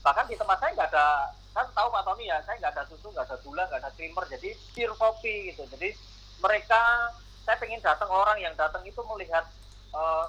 bahkan 0.03 0.27
di 0.27 0.35
tempat 0.35 0.59
saya 0.59 0.75
nggak 0.75 0.91
ada 0.91 1.31
kan 1.55 1.65
tahu 1.71 1.87
Pak 1.87 2.03
Tony 2.03 2.27
ya 2.27 2.43
saya 2.43 2.59
nggak 2.59 2.75
ada 2.75 2.83
susu 2.91 3.07
nggak 3.15 3.25
ada 3.25 3.37
gula 3.41 3.63
nggak 3.71 3.79
ada 3.79 3.91
creamer 3.95 4.27
jadi 4.27 4.51
pure 4.75 4.95
kopi 4.99 5.55
gitu. 5.55 5.63
Jadi 5.71 5.95
mereka 6.43 7.07
saya 7.47 7.55
pengen 7.55 7.79
datang 7.79 8.11
orang 8.11 8.35
yang 8.43 8.53
datang 8.59 8.83
itu 8.83 8.99
melihat 9.15 9.47
uh, 9.95 10.27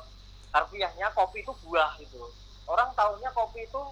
harfiahnya 0.55 1.11
kopi 1.11 1.43
itu 1.43 1.53
buah 1.67 1.99
gitu. 1.99 2.23
Orang 2.71 2.95
tahunya 2.95 3.35
kopi 3.35 3.67
itu 3.67 3.83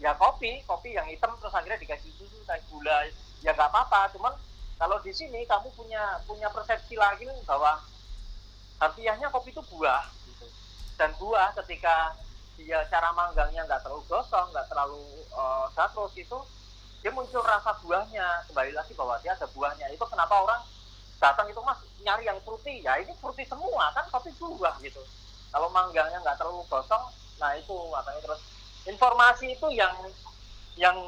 ya 0.00 0.16
kopi 0.16 0.64
kopi 0.64 0.96
yang 0.96 1.04
hitam 1.06 1.36
terus 1.36 1.52
akhirnya 1.52 1.76
dikasih 1.76 2.08
susu 2.16 2.40
kayak 2.48 2.64
gula. 2.72 3.04
Ya 3.44 3.52
nggak 3.52 3.68
apa-apa. 3.68 4.08
Cuman 4.16 4.32
kalau 4.80 4.96
di 5.04 5.12
sini 5.12 5.44
kamu 5.44 5.68
punya 5.76 6.18
punya 6.24 6.48
persepsi 6.48 6.96
lagi 6.96 7.28
bahwa 7.44 7.76
harfiahnya 8.80 9.28
kopi 9.28 9.52
itu 9.52 9.60
buah 9.68 10.08
gitu. 10.24 10.48
dan 10.96 11.12
buah 11.20 11.52
ketika 11.60 12.16
dia 12.56 12.80
cara 12.88 13.12
manggangnya 13.12 13.68
nggak 13.68 13.84
terlalu 13.84 14.04
gosong 14.08 14.48
nggak 14.52 14.68
terlalu 14.72 15.04
uh, 15.36 15.68
gatos 15.76 16.16
itu 16.16 16.36
dia 17.04 17.12
muncul 17.12 17.44
rasa 17.44 17.76
buahnya. 17.84 18.48
Kembali 18.48 18.72
lagi 18.72 18.92
bahwa 18.96 19.20
dia 19.20 19.36
ada 19.36 19.48
buahnya. 19.52 19.92
Itu 19.92 20.04
kenapa 20.08 20.32
orang 20.40 20.64
datang 21.20 21.48
itu 21.52 21.60
mas 21.60 21.80
nyari 22.00 22.24
yang 22.24 22.40
fruity? 22.40 22.80
Ya 22.80 22.96
ini 22.96 23.12
fruity 23.20 23.44
semua. 23.44 23.92
Kan 23.92 24.08
tapi 24.08 24.32
buah 24.40 24.80
gitu. 24.80 25.00
Kalau 25.52 25.68
manggangnya 25.68 26.24
nggak 26.24 26.40
terlalu 26.40 26.64
gosong 26.72 27.20
nah 27.40 27.56
itu 27.56 27.72
makanya 27.88 28.20
terus 28.20 28.40
informasi 28.90 29.54
itu 29.54 29.68
yang 29.72 29.94
yang 30.74 30.98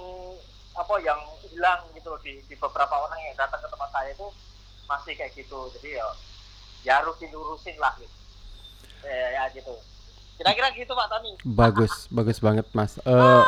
apa 0.72 0.94
yang 1.04 1.20
hilang 1.50 1.82
gitu 1.92 2.14
loh 2.14 2.20
di, 2.22 2.40
di 2.48 2.54
beberapa 2.56 2.94
orang 2.96 3.20
yang 3.28 3.36
datang 3.36 3.60
ke 3.60 3.68
tempat 3.68 3.90
saya 3.92 4.08
itu 4.14 4.26
masih 4.88 5.12
kayak 5.18 5.32
gitu 5.36 5.68
jadi 5.78 6.00
ya 6.00 6.06
ya 6.82 6.92
harus 7.02 7.18
dilurusin 7.20 7.76
lah 7.76 7.92
gitu 8.00 8.16
ya, 9.04 9.28
ya 9.36 9.44
gitu 9.52 9.74
Kira-kira 10.42 10.74
gitu 10.74 10.90
Pak 10.90 11.06
Tani. 11.06 11.32
Bagus, 11.46 11.92
bagus 12.16 12.38
banget 12.42 12.66
Mas. 12.74 12.98
Uh, 13.06 13.46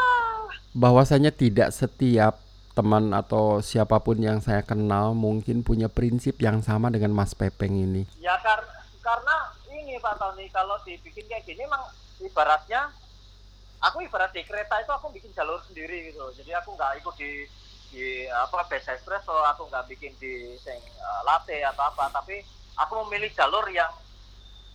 bahwasanya 0.70 1.34
tidak 1.34 1.74
setiap 1.74 2.38
teman 2.74 3.10
atau 3.14 3.58
siapa 3.62 3.98
pun 4.02 4.18
yang 4.18 4.38
saya 4.38 4.62
kenal 4.62 5.10
mungkin 5.10 5.66
punya 5.66 5.90
prinsip 5.90 6.38
yang 6.38 6.62
sama 6.62 6.90
dengan 6.94 7.10
Mas 7.10 7.34
Pepeng 7.34 7.74
ini. 7.74 8.06
Ya 8.22 8.38
kar 8.42 8.62
karena 9.02 9.36
ini 9.74 9.98
Pak 9.98 10.22
Tony 10.22 10.46
kalau 10.54 10.78
dibikin 10.86 11.26
kayak 11.26 11.42
gini 11.46 11.66
emang 11.66 11.82
ibaratnya 12.22 12.94
aku 13.84 14.04
ibarat 14.04 14.32
di 14.32 14.42
kereta 14.44 14.80
itu 14.80 14.92
aku 14.92 15.12
bikin 15.12 15.30
jalur 15.36 15.60
sendiri 15.68 16.10
gitu. 16.10 16.24
Jadi 16.40 16.50
aku 16.56 16.72
nggak 16.72 17.04
ikut 17.04 17.14
di 17.20 17.44
di 17.94 18.26
apa 18.26 18.66
best 18.66 18.90
espresso 18.90 19.34
aku 19.54 19.70
nggak 19.70 19.86
bikin 19.92 20.16
di 20.18 20.56
sing 20.58 20.80
uh, 20.98 21.22
latte 21.28 21.60
atau 21.60 21.84
apa. 21.92 22.08
Tapi 22.10 22.40
aku 22.80 23.04
memilih 23.06 23.30
jalur 23.36 23.68
yang 23.68 23.92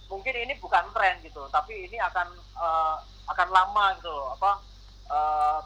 mungkin 0.09 0.33
ini 0.33 0.57
bukan 0.57 0.89
tren 0.89 1.21
gitu 1.21 1.45
tapi 1.53 1.85
ini 1.85 2.01
akan 2.01 2.33
uh, 2.57 2.97
akan 3.29 3.47
lama 3.53 3.93
gitu 4.01 4.17
apa 4.33 4.51
uh, 5.05 5.61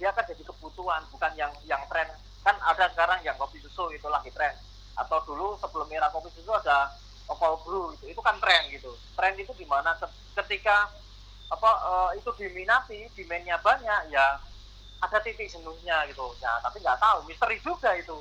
dia 0.00 0.10
akan 0.10 0.24
jadi 0.32 0.42
kebutuhan 0.48 1.04
bukan 1.12 1.32
yang 1.36 1.52
yang 1.68 1.84
tren. 1.92 2.08
Kan 2.40 2.56
ada 2.64 2.88
sekarang 2.88 3.20
yang 3.20 3.36
kopi 3.36 3.60
susu 3.60 3.92
itu 3.92 4.08
lagi 4.08 4.32
tren. 4.32 4.56
Atau 4.96 5.20
dulu 5.28 5.60
sebelum 5.60 5.92
era 5.92 6.08
kopi 6.08 6.32
susu 6.32 6.56
ada 6.56 6.88
cold 7.28 7.60
brew 7.68 7.92
gitu. 7.94 8.16
Itu 8.16 8.24
kan 8.24 8.40
tren 8.40 8.64
gitu. 8.72 8.96
Tren 9.12 9.36
itu 9.36 9.52
di 9.52 9.68
mana 9.68 9.92
ketika 10.40 10.88
apa 11.50 11.70
uh, 11.82 12.10
itu 12.14 12.30
diminati 12.38 13.10
demandnya 13.18 13.58
banyak 13.58 14.14
ya 14.14 14.38
ada 15.02 15.18
titik 15.18 15.50
jenuhnya 15.50 16.06
gitu. 16.06 16.30
Ya 16.38 16.56
tapi 16.62 16.78
nggak 16.78 17.00
tahu 17.02 17.26
misteri 17.26 17.58
juga 17.60 17.90
itu. 17.98 18.16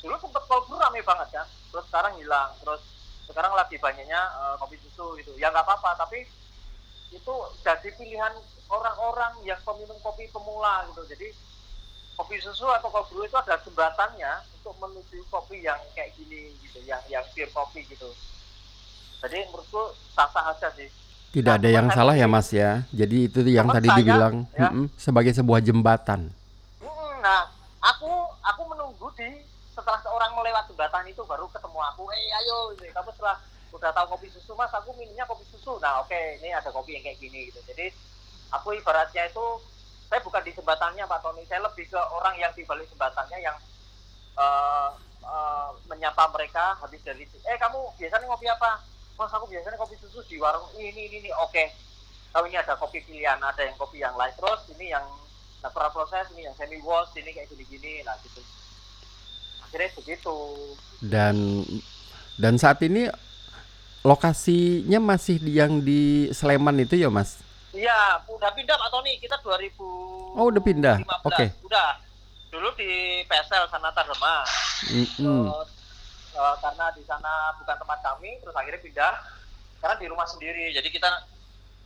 Dulu 0.00 0.16
cold 0.16 0.64
brew 0.66 0.80
rame 0.80 1.04
banget 1.04 1.28
kan 1.36 1.46
terus 1.70 1.84
sekarang 1.86 2.16
hilang 2.18 2.50
terus 2.64 2.82
sekarang 3.28 3.54
lagi 3.54 3.76
banyaknya 3.78 4.20
uh, 4.40 4.56
kopi 4.56 4.80
susu 4.80 5.14
gitu. 5.20 5.36
Ya 5.36 5.52
nggak 5.52 5.62
apa-apa 5.62 6.00
tapi 6.06 6.24
itu 7.10 7.34
jadi 7.66 7.90
pilihan 7.98 8.34
orang-orang 8.70 9.34
yang 9.44 9.60
peminum 9.60 9.98
kopi 10.00 10.30
pemula 10.32 10.88
gitu. 10.88 11.04
Jadi 11.04 11.28
kopi 12.16 12.36
susu 12.40 12.64
atau 12.72 12.88
kopi 12.88 13.16
itu 13.20 13.36
ada 13.36 13.60
jembatannya 13.60 14.32
untuk 14.60 14.74
menuju 14.80 15.24
kopi 15.28 15.64
yang 15.64 15.78
kayak 15.92 16.16
gini 16.16 16.56
gitu 16.64 16.80
yang 16.88 17.00
yang 17.12 17.24
pure 17.36 17.52
kopi 17.52 17.84
gitu. 17.84 18.08
Jadi 19.20 19.52
menurutku 19.52 19.92
sah-sah 20.16 20.56
aja 20.56 20.72
sih 20.72 20.88
tidak 21.30 21.54
nah, 21.54 21.60
ada 21.62 21.68
yang 21.70 21.86
salah 21.94 22.14
ya 22.18 22.26
mas 22.26 22.50
ya. 22.50 22.82
Jadi 22.90 23.30
itu 23.30 23.38
yang 23.46 23.70
tadi 23.70 23.86
saya, 23.86 23.98
dibilang 24.02 24.34
ya, 24.54 24.68
sebagai 24.98 25.30
sebuah 25.30 25.62
jembatan. 25.62 26.26
Nah 27.22 27.40
aku 27.78 28.10
aku 28.42 28.62
menunggu 28.66 29.06
di 29.14 29.46
setelah 29.70 30.02
seorang 30.02 30.34
melewat 30.34 30.66
jembatan 30.66 31.06
itu 31.06 31.22
baru 31.22 31.46
ketemu 31.54 31.78
aku. 31.94 32.10
Eh 32.10 32.34
ayo 32.42 32.74
ini 32.74 32.90
kamu 32.90 33.14
setelah 33.14 33.38
udah 33.70 33.90
tahu 33.94 34.18
kopi 34.18 34.26
susu 34.34 34.58
mas 34.58 34.74
aku 34.74 34.90
minumnya 34.98 35.22
kopi 35.30 35.46
susu. 35.54 35.78
Nah 35.78 36.02
oke 36.02 36.10
okay, 36.10 36.42
ini 36.42 36.50
ada 36.50 36.66
kopi 36.74 36.98
yang 36.98 37.06
kayak 37.06 37.22
gini 37.22 37.46
gitu. 37.54 37.62
Jadi 37.62 37.94
aku 38.50 38.74
ibaratnya 38.74 39.30
itu 39.30 39.46
saya 40.10 40.18
bukan 40.26 40.42
di 40.42 40.50
jembatannya 40.50 41.06
Pak 41.06 41.20
Tony. 41.22 41.46
Saya 41.46 41.62
lebih 41.62 41.86
ke 41.86 42.00
orang 42.10 42.34
yang 42.42 42.50
di 42.58 42.66
balik 42.66 42.90
jembatannya 42.90 43.38
yang 43.38 43.54
uh, 44.34 44.90
uh, 45.22 45.70
menyapa 45.86 46.26
mereka 46.34 46.74
habis 46.82 46.98
dari 47.06 47.22
eh 47.22 47.54
kamu 47.54 47.78
biasanya 47.94 48.26
ngopi 48.26 48.50
apa 48.50 48.82
mas 49.20 49.36
aku 49.36 49.52
biasanya 49.52 49.76
kopi 49.76 50.00
susu 50.00 50.24
di 50.24 50.40
warung 50.40 50.64
ini 50.80 50.88
ini 50.96 51.20
ini. 51.20 51.30
Oke. 51.44 51.68
Okay. 52.32 52.48
ini 52.48 52.56
ada 52.56 52.72
kopi 52.80 53.04
pilihan 53.04 53.36
ada 53.36 53.60
yang 53.60 53.76
kopi 53.76 54.00
yang 54.00 54.16
light 54.16 54.32
roast 54.40 54.64
ini 54.72 54.88
yang 54.88 55.04
natural 55.60 55.92
proses 55.92 56.24
ini 56.32 56.48
yang 56.48 56.56
semi 56.56 56.80
wash 56.80 57.12
ini 57.20 57.36
kayak 57.36 57.52
gini 57.52 57.68
gini 57.68 57.92
nah 58.00 58.16
gitu. 58.24 58.40
Akhirnya 59.60 59.92
begitu. 59.92 60.36
Dan 61.04 61.68
dan 62.40 62.56
saat 62.56 62.80
ini 62.80 63.12
lokasinya 64.00 64.96
masih 64.96 65.36
di 65.36 65.52
yang 65.60 65.84
di 65.84 66.32
Sleman 66.32 66.80
itu 66.80 66.96
ya 66.96 67.12
mas? 67.12 67.44
Iya 67.76 68.24
udah 68.24 68.50
pindah 68.56 68.80
Pak 68.80 68.88
Tony. 68.88 69.20
Kita 69.20 69.36
2000 69.44 69.76
oh 70.40 70.46
udah 70.48 70.62
pindah? 70.64 70.96
oke. 71.04 71.28
Okay. 71.28 71.52
udah. 71.68 72.00
Dulu 72.50 72.66
di 72.74 73.22
PSL 73.30 73.70
Sanata 73.70 74.02
Rema 74.02 74.42
mm 74.90 75.06
-hmm. 75.06 75.42
Uh, 76.36 76.56
karena 76.60 76.86
di 76.94 77.02
sana 77.06 77.54
bukan 77.58 77.76
tempat 77.78 77.98
kami 78.02 78.38
terus 78.42 78.54
akhirnya 78.54 78.80
pindah 78.82 79.14
karena 79.80 79.96
di 79.96 80.06
rumah 80.06 80.26
sendiri 80.28 80.74
jadi 80.74 80.88
kita 80.90 81.10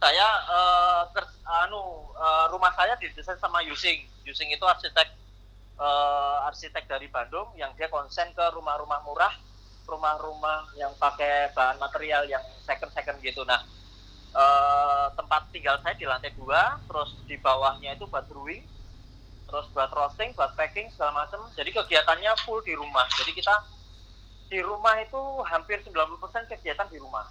saya 0.03 0.27
uh, 0.51 1.03
ter, 1.15 1.25
anu 1.65 2.13
uh, 2.19 2.47
rumah 2.53 2.75
saya 2.77 2.99
didesain 3.01 3.39
sama 3.41 3.65
Yusing 3.65 4.05
Yusing 4.25 4.51
itu 4.53 4.65
arsitek 4.65 5.25
uh, 5.79 6.47
arsitek 6.51 6.87
dari 6.87 7.11
Bandung 7.11 7.51
yang 7.59 7.73
dia 7.75 7.91
konsen 7.91 8.31
ke 8.35 8.45
rumah-rumah 8.55 9.01
murah, 9.07 9.35
rumah-rumah 9.87 10.75
yang 10.79 10.93
pakai 10.97 11.53
bahan 11.53 11.79
material 11.81 12.27
yang 12.29 12.43
second-second 12.65 13.21
gitu. 13.21 13.43
Nah, 13.45 13.61
uh, 14.35 15.07
tempat 15.15 15.51
tinggal 15.51 15.79
saya 15.83 15.95
di 15.99 16.07
lantai 16.07 16.33
dua, 16.35 16.79
terus 16.87 17.11
di 17.27 17.37
bawahnya 17.39 17.97
itu 17.99 18.07
buat 18.09 18.27
brewing, 18.31 18.65
terus 19.51 19.67
buat 19.75 19.91
roasting, 19.93 20.33
buat 20.35 20.55
packing 20.57 20.89
segala 20.95 21.27
macam. 21.27 21.47
Jadi 21.55 21.71
kegiatannya 21.75 22.33
full 22.47 22.63
di 22.65 22.75
rumah. 22.75 23.07
Jadi 23.19 23.35
kita 23.37 23.55
di 24.55 24.63
rumah 24.63 24.95
itu 25.03 25.19
hampir 25.51 25.83
90% 25.83 26.47
kegiatan 26.47 26.87
di 26.87 27.03
rumah. 27.03 27.27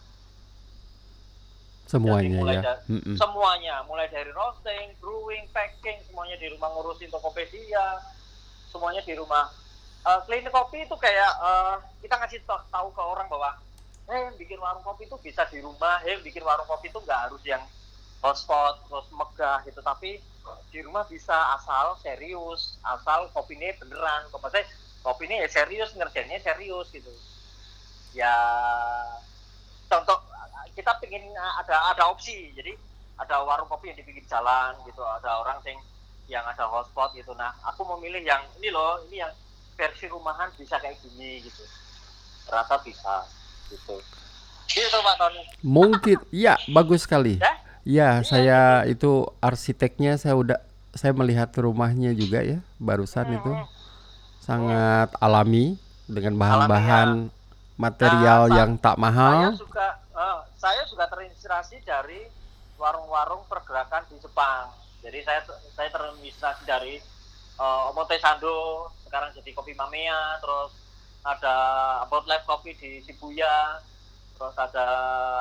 Semuanya 1.88 2.36
mulai 2.36 2.60
ya. 2.60 2.62
Da- 2.68 2.84
mm 2.92 3.00
-mm. 3.00 3.15
Semuanya, 3.15 3.75
mulai 3.88 4.12
dari 4.12 4.27
roasting, 4.36 4.92
brewing, 5.00 5.48
packing, 5.56 6.03
semuanya 6.03 6.36
di 6.36 6.51
rumah 6.51 6.68
ngurusin 6.75 7.08
Tokopedia, 7.08 8.03
semuanya 8.68 9.00
di 9.08 9.15
rumah 9.15 9.48
uh, 10.03 10.20
klinik 10.27 10.51
kopi 10.51 10.84
itu 10.84 10.96
kayak 11.00 11.32
uh, 11.39 11.80
kita 12.03 12.20
ngasih 12.20 12.44
tahu 12.48 12.92
ke 12.92 13.01
orang 13.01 13.32
bahwa 13.32 13.56
eh 14.12 14.36
bikin 14.36 14.60
warung 14.60 14.84
kopi 14.84 15.08
itu 15.08 15.15
bisa 15.24 15.48
di 15.48 15.63
rumah 15.63 16.03
eh 16.03 16.20
bikin 16.20 16.44
warung 16.44 16.68
kopi 16.68 16.92
itu 16.92 17.00
nggak 17.00 17.30
harus 17.30 17.39
yang 17.48 17.63
hotspot 18.20 18.84
terus 18.92 19.08
megah 19.15 19.63
gitu 19.63 19.80
tapi 19.80 20.20
di 20.75 20.80
rumah 20.84 21.08
bisa 21.08 21.56
asal 21.56 21.96
serius 22.03 22.75
asal 22.84 23.32
kopi 23.32 23.56
ini 23.56 23.72
beneran 23.80 24.27
maksudnya 24.27 24.68
kopi 25.03 25.27
ini 25.27 25.43
ya 25.43 25.48
serius 25.51 25.91
ngerjainnya 25.93 26.39
serius 26.39 26.88
gitu. 26.95 27.12
Ya 28.15 28.33
contoh 29.91 30.17
kita 30.74 30.95
pengen 31.03 31.27
ada 31.36 31.93
ada 31.93 32.03
opsi. 32.10 32.55
Jadi 32.55 32.74
ada 33.19 33.43
warung 33.45 33.69
kopi 33.69 33.91
yang 33.91 33.98
di 34.00 34.05
pinggir 34.07 34.25
jalan 34.25 34.74
gitu 34.88 35.03
ada 35.05 35.43
orang 35.43 35.60
yang 35.67 35.79
yang 36.31 36.45
ada 36.48 36.65
hotspot 36.65 37.12
gitu. 37.13 37.36
Nah 37.36 37.51
aku 37.67 37.83
memilih 37.93 38.24
yang 38.24 38.41
ini 38.57 38.72
loh 38.72 39.03
ini 39.12 39.22
yang 39.22 39.31
versi 39.75 40.07
rumahan 40.07 40.50
bisa 40.55 40.79
kayak 40.79 40.98
gini 41.03 41.43
gitu. 41.43 41.63
Rata 42.48 42.79
bisa 42.81 43.27
gitu. 43.67 44.00
Itu 44.74 44.98
Pak 45.03 45.15
Tony. 45.19 45.43
Mungkin 45.62 46.17
ya 46.48 46.55
bagus 46.72 47.03
sekali. 47.03 47.38
Ya, 47.38 47.53
ya 47.83 48.10
saya 48.24 48.88
itu 48.88 49.27
arsiteknya 49.43 50.15
saya 50.15 50.39
udah 50.39 50.60
saya 50.95 51.12
melihat 51.12 51.50
rumahnya 51.57 52.13
juga 52.13 52.45
ya 52.45 52.62
barusan 52.77 53.33
hmm. 53.33 53.38
itu 53.41 53.51
sangat 54.43 55.09
alami 55.23 55.79
dengan 56.03 56.35
bahan-bahan 56.35 57.31
material 57.79 58.51
Nah, 58.51 58.55
yang 58.59 58.71
tak 58.75 58.95
saya 58.95 59.01
mahal. 59.01 59.55
juga 59.55 59.88
eh, 60.13 60.39
saya 60.59 60.81
juga 60.85 61.07
terinspirasi 61.07 61.79
dari 61.81 62.27
warung-warung 62.75 63.47
pergerakan 63.47 64.03
di 64.12 64.19
Jepang. 64.19 64.67
Jadi 65.00 65.19
saya 65.23 65.41
saya 65.71 65.89
terinspirasi 65.89 66.63
dari 66.67 67.00
eh, 67.55 67.89
Omote 67.89 68.19
Sando, 68.19 68.91
sekarang 69.07 69.31
jadi 69.31 69.50
Kopi 69.55 69.73
Mamea, 69.73 70.43
terus 70.43 70.75
ada 71.23 71.55
About 72.03 72.27
Life 72.27 72.43
Coffee 72.43 72.75
di 72.75 73.00
Shibuya, 73.00 73.79
terus 74.35 74.55
ada 74.59 74.85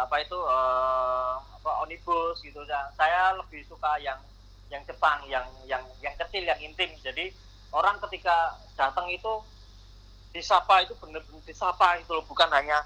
apa 0.07 0.17
itu 0.23 0.39
eh, 0.39 1.33
apa 1.59 1.71
Onibus 1.83 2.39
gitu. 2.39 2.63
Ya, 2.65 2.87
Saya 2.95 3.35
lebih 3.35 3.67
suka 3.67 3.99
yang 3.99 4.23
yang 4.71 4.81
Jepang, 4.87 5.21
yang 5.27 5.45
yang 5.67 5.83
yang 6.01 6.15
kecil, 6.17 6.47
yang 6.47 6.57
intim. 6.63 6.89
Jadi 7.03 7.35
orang 7.73 7.97
ketika 8.09 8.57
datang 8.77 9.09
itu 9.09 9.41
disapa 10.33 10.81
itu 10.85 10.97
bener-bener 10.97 11.45
disapa 11.45 12.01
itu 12.01 12.09
loh, 12.13 12.25
bukan 12.25 12.49
hanya 12.53 12.81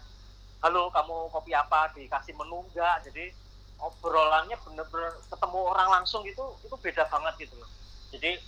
halo 0.62 0.90
kamu 0.90 1.30
kopi 1.30 1.54
apa? 1.54 1.94
Dikasih 1.94 2.34
menu 2.34 2.66
enggak. 2.70 3.06
Jadi 3.06 3.30
obrolannya 3.78 4.56
bener-bener 4.64 5.12
ketemu 5.28 5.58
orang 5.70 5.88
langsung 6.00 6.24
itu 6.26 6.42
itu 6.64 6.74
beda 6.80 7.06
banget 7.06 7.46
gitu 7.46 7.54
loh. 7.60 7.70
Jadi 8.10 8.40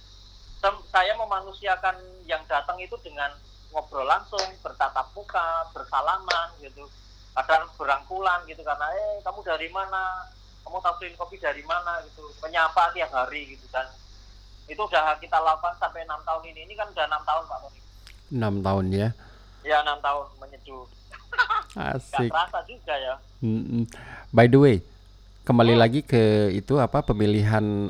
saya 0.91 1.15
memanusiakan 1.15 2.27
yang 2.27 2.43
datang 2.51 2.75
itu 2.83 2.99
dengan 3.07 3.31
ngobrol 3.71 4.03
langsung 4.03 4.43
bertatap 4.65 5.15
muka 5.15 5.71
bersalaman 5.71 6.59
gitu. 6.59 6.91
Kadang 7.39 7.71
berangkulan 7.79 8.43
gitu 8.51 8.67
karena 8.67 8.91
eh 8.91 9.23
kamu 9.23 9.47
dari 9.47 9.71
mana? 9.71 10.27
Kamu 10.67 10.83
tahu 10.83 11.07
kopi 11.15 11.39
dari 11.39 11.63
mana? 11.63 12.03
gitu. 12.11 12.27
Menyapa 12.43 12.91
tiap 12.91 13.15
hari 13.15 13.55
gitu 13.55 13.63
dan 13.71 13.87
itu 14.69 14.79
udah 14.79 15.17
kita 15.17 15.37
lakukan 15.37 15.75
sampai 15.75 16.05
enam 16.05 16.21
tahun 16.23 16.43
ini 16.47 16.61
ini 16.63 16.75
kan 16.75 16.87
udah 16.87 17.05
enam 17.05 17.23
tahun 17.23 17.43
pak 17.45 17.59
Tony 17.59 17.81
6 18.29 18.61
tahun 18.61 18.85
ya. 18.93 19.09
ya 19.65 19.77
enam 19.81 19.99
tahun 19.99 20.25
menyeduh 20.39 20.85
Asik. 21.75 22.29
terasa 22.29 22.61
juga 22.65 22.95
ya 22.95 23.15
Mm-mm. 23.39 23.87
By 24.29 24.45
the 24.45 24.59
way, 24.59 24.77
kembali 25.43 25.73
Hmm. 25.73 25.81
lagi 25.81 26.01
ke 26.03 26.21
itu 26.53 26.75
apa 26.77 27.01
pemilihan 27.01 27.89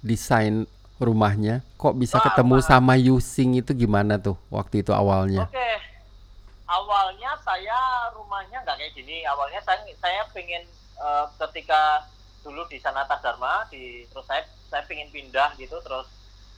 desain 0.00 0.68
rumahnya. 0.96 1.64
Kok 1.74 1.96
bisa 1.96 2.20
ketemu 2.20 2.60
Pak. 2.60 2.68
sama 2.68 2.92
Yusing 2.94 3.56
itu 3.56 3.72
gimana 3.72 4.20
tuh 4.20 4.36
waktu 4.46 4.84
itu 4.84 4.92
awalnya? 4.92 5.48
Oke, 5.48 5.70
awalnya 6.66 7.32
saya 7.40 7.78
rumahnya 8.12 8.60
nggak 8.60 8.76
kayak 8.76 8.92
gini. 8.92 9.24
Awalnya 9.24 9.60
saya 9.60 9.80
saya 9.96 10.22
pengen 10.30 10.62
eh, 11.00 11.24
ketika 11.40 12.04
dulu 12.40 12.68
di 12.68 12.76
Sanata 12.76 13.16
Dharma, 13.16 13.64
di 13.66 14.04
terus 14.06 14.28
saya 14.28 14.44
saya 14.70 14.86
pengen 14.86 15.10
pindah 15.10 15.58
gitu, 15.58 15.76
terus 15.82 16.06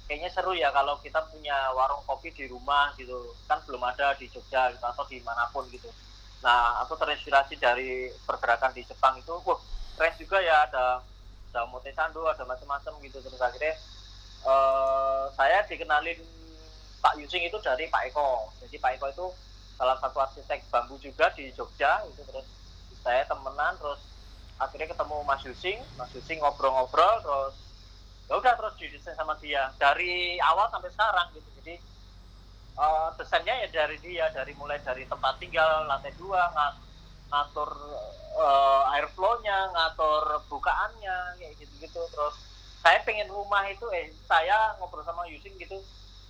kayaknya 0.06 0.30
seru 0.30 0.52
ya 0.52 0.68
kalau 0.70 1.00
kita 1.00 1.24
punya 1.32 1.72
warung 1.72 2.04
kopi 2.04 2.30
di 2.36 2.44
rumah 2.46 2.92
gitu. 3.00 3.32
Kan 3.48 3.64
belum 3.64 3.82
ada 3.82 4.12
di 4.20 4.28
Jogja 4.28 4.70
gitu 4.70 4.84
atau 4.84 5.04
di 5.08 5.18
mana 5.24 5.48
pun 5.50 5.64
gitu. 5.72 5.88
Nah, 6.44 6.82
aku 6.84 6.98
terinspirasi 7.00 7.56
dari 7.56 8.10
pergerakan 8.28 8.74
di 8.76 8.82
Jepang 8.84 9.16
itu, 9.16 9.32
wah 9.46 9.58
keren 9.96 10.14
juga 10.18 10.42
ya 10.42 10.68
ada 10.68 11.00
ada 11.52 11.60
Mote 11.68 11.92
Sando, 11.96 12.28
ada 12.28 12.44
macam-macam 12.44 12.92
gitu. 13.00 13.18
Terus 13.24 13.40
akhirnya 13.40 13.74
eh, 14.44 15.24
saya 15.32 15.64
dikenalin 15.64 16.20
Pak 17.02 17.18
Yusing 17.18 17.42
itu 17.48 17.58
dari 17.64 17.88
Pak 17.88 18.12
Eko. 18.12 18.52
Jadi 18.62 18.76
Pak 18.78 19.00
Eko 19.00 19.06
itu 19.10 19.26
salah 19.76 19.98
satu 19.98 20.22
arsitek 20.22 20.62
bambu 20.70 20.94
juga 21.02 21.26
di 21.34 21.50
Jogja 21.58 22.06
itu 22.06 22.22
terus 22.22 22.46
saya 23.02 23.26
temenan 23.26 23.74
terus 23.82 23.98
akhirnya 24.62 24.94
ketemu 24.94 25.16
Mas 25.26 25.42
Yusing, 25.42 25.78
Mas 25.98 26.12
Yusing 26.14 26.38
ngobrol-ngobrol 26.38 27.18
terus 27.18 27.54
ya 28.30 28.34
udah 28.40 28.52
terus 28.58 28.74
didesain 28.80 29.16
sama 29.18 29.34
dia. 29.42 29.72
Dari 29.78 30.38
awal 30.40 30.66
sampai 30.72 30.90
sekarang 30.94 31.26
gitu. 31.36 31.48
Jadi 31.62 31.74
eh, 32.78 33.08
desainnya 33.18 33.54
ya 33.66 33.68
dari 33.70 33.96
dia 34.00 34.26
dari 34.32 34.52
mulai 34.56 34.78
dari 34.82 35.04
tempat 35.06 35.34
tinggal 35.42 35.86
lantai 35.90 36.12
dua 36.16 36.42
ngat, 36.54 36.74
ngatur 37.30 37.70
eh, 38.38 38.92
air 38.96 39.06
flow-nya, 39.14 39.58
ngatur 39.74 40.24
bukaannya 40.48 41.16
kayak 41.40 41.54
gitu-gitu. 41.60 42.00
Terus 42.12 42.34
saya 42.82 42.98
pengen 43.06 43.30
rumah 43.30 43.62
itu 43.70 43.86
eh 43.94 44.10
saya 44.26 44.74
ngobrol 44.78 45.04
sama 45.06 45.26
Yusing 45.30 45.54
gitu. 45.60 45.78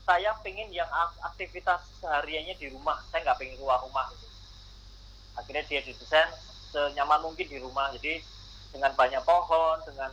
Saya 0.03 0.35
pengen 0.43 0.69
yang 0.75 0.91
ak- 0.91 1.21
aktivitas 1.33 1.81
sehariannya 2.03 2.59
di 2.59 2.67
rumah. 2.75 2.99
Saya 3.11 3.23
nggak 3.25 3.39
pengen 3.39 3.57
keluar 3.61 3.79
rumah 3.87 4.11
gitu. 4.13 4.27
akhirnya 5.33 5.65
dia 5.65 5.81
didesain 5.81 6.29
senyaman 6.73 7.21
mungkin 7.25 7.47
di 7.49 7.59
rumah. 7.61 7.89
Jadi 7.97 8.21
dengan 8.73 8.93
banyak 8.97 9.23
pohon 9.25 9.81
dengan 9.85 10.13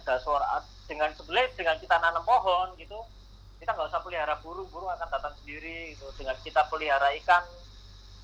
ada 0.00 0.14
suara 0.20 0.60
dengan 0.84 1.10
sebelah 1.16 1.48
dengan 1.56 1.76
kita 1.80 1.96
nanam 1.96 2.24
pohon 2.24 2.76
gitu 2.76 3.00
kita 3.64 3.72
nggak 3.72 3.88
usah 3.88 4.02
pelihara 4.04 4.36
burung 4.44 4.68
burung 4.68 4.92
akan 4.92 5.08
datang 5.08 5.32
sendiri 5.40 5.96
gitu. 5.96 6.04
Dengan 6.20 6.36
kita 6.44 6.68
pelihara 6.68 7.08
ikan 7.24 7.40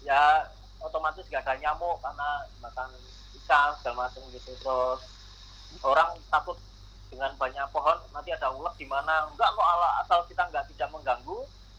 ya 0.04 0.44
otomatis 0.84 1.24
nggak 1.24 1.40
ada 1.48 1.56
nyamuk 1.56 1.96
karena 2.04 2.44
makan 2.60 2.88
ikan 3.40 3.72
segala 3.80 4.04
macam 4.04 4.20
gitu. 4.36 4.52
Terus 4.60 5.00
orang 5.80 6.12
takut 6.28 6.60
dengan 7.08 7.32
banyak 7.40 7.64
pohon 7.72 7.96
nanti 8.12 8.36
ada 8.36 8.52
ulat 8.52 8.76
di 8.76 8.84
mana. 8.84 9.32
Enggak 9.32 9.48
kok 9.56 9.64
ala 9.64 9.88
asal 10.04 10.20
kita 10.28 10.44
enggak 10.44 10.68
tidak 10.76 10.92
mengganggu 10.92 11.38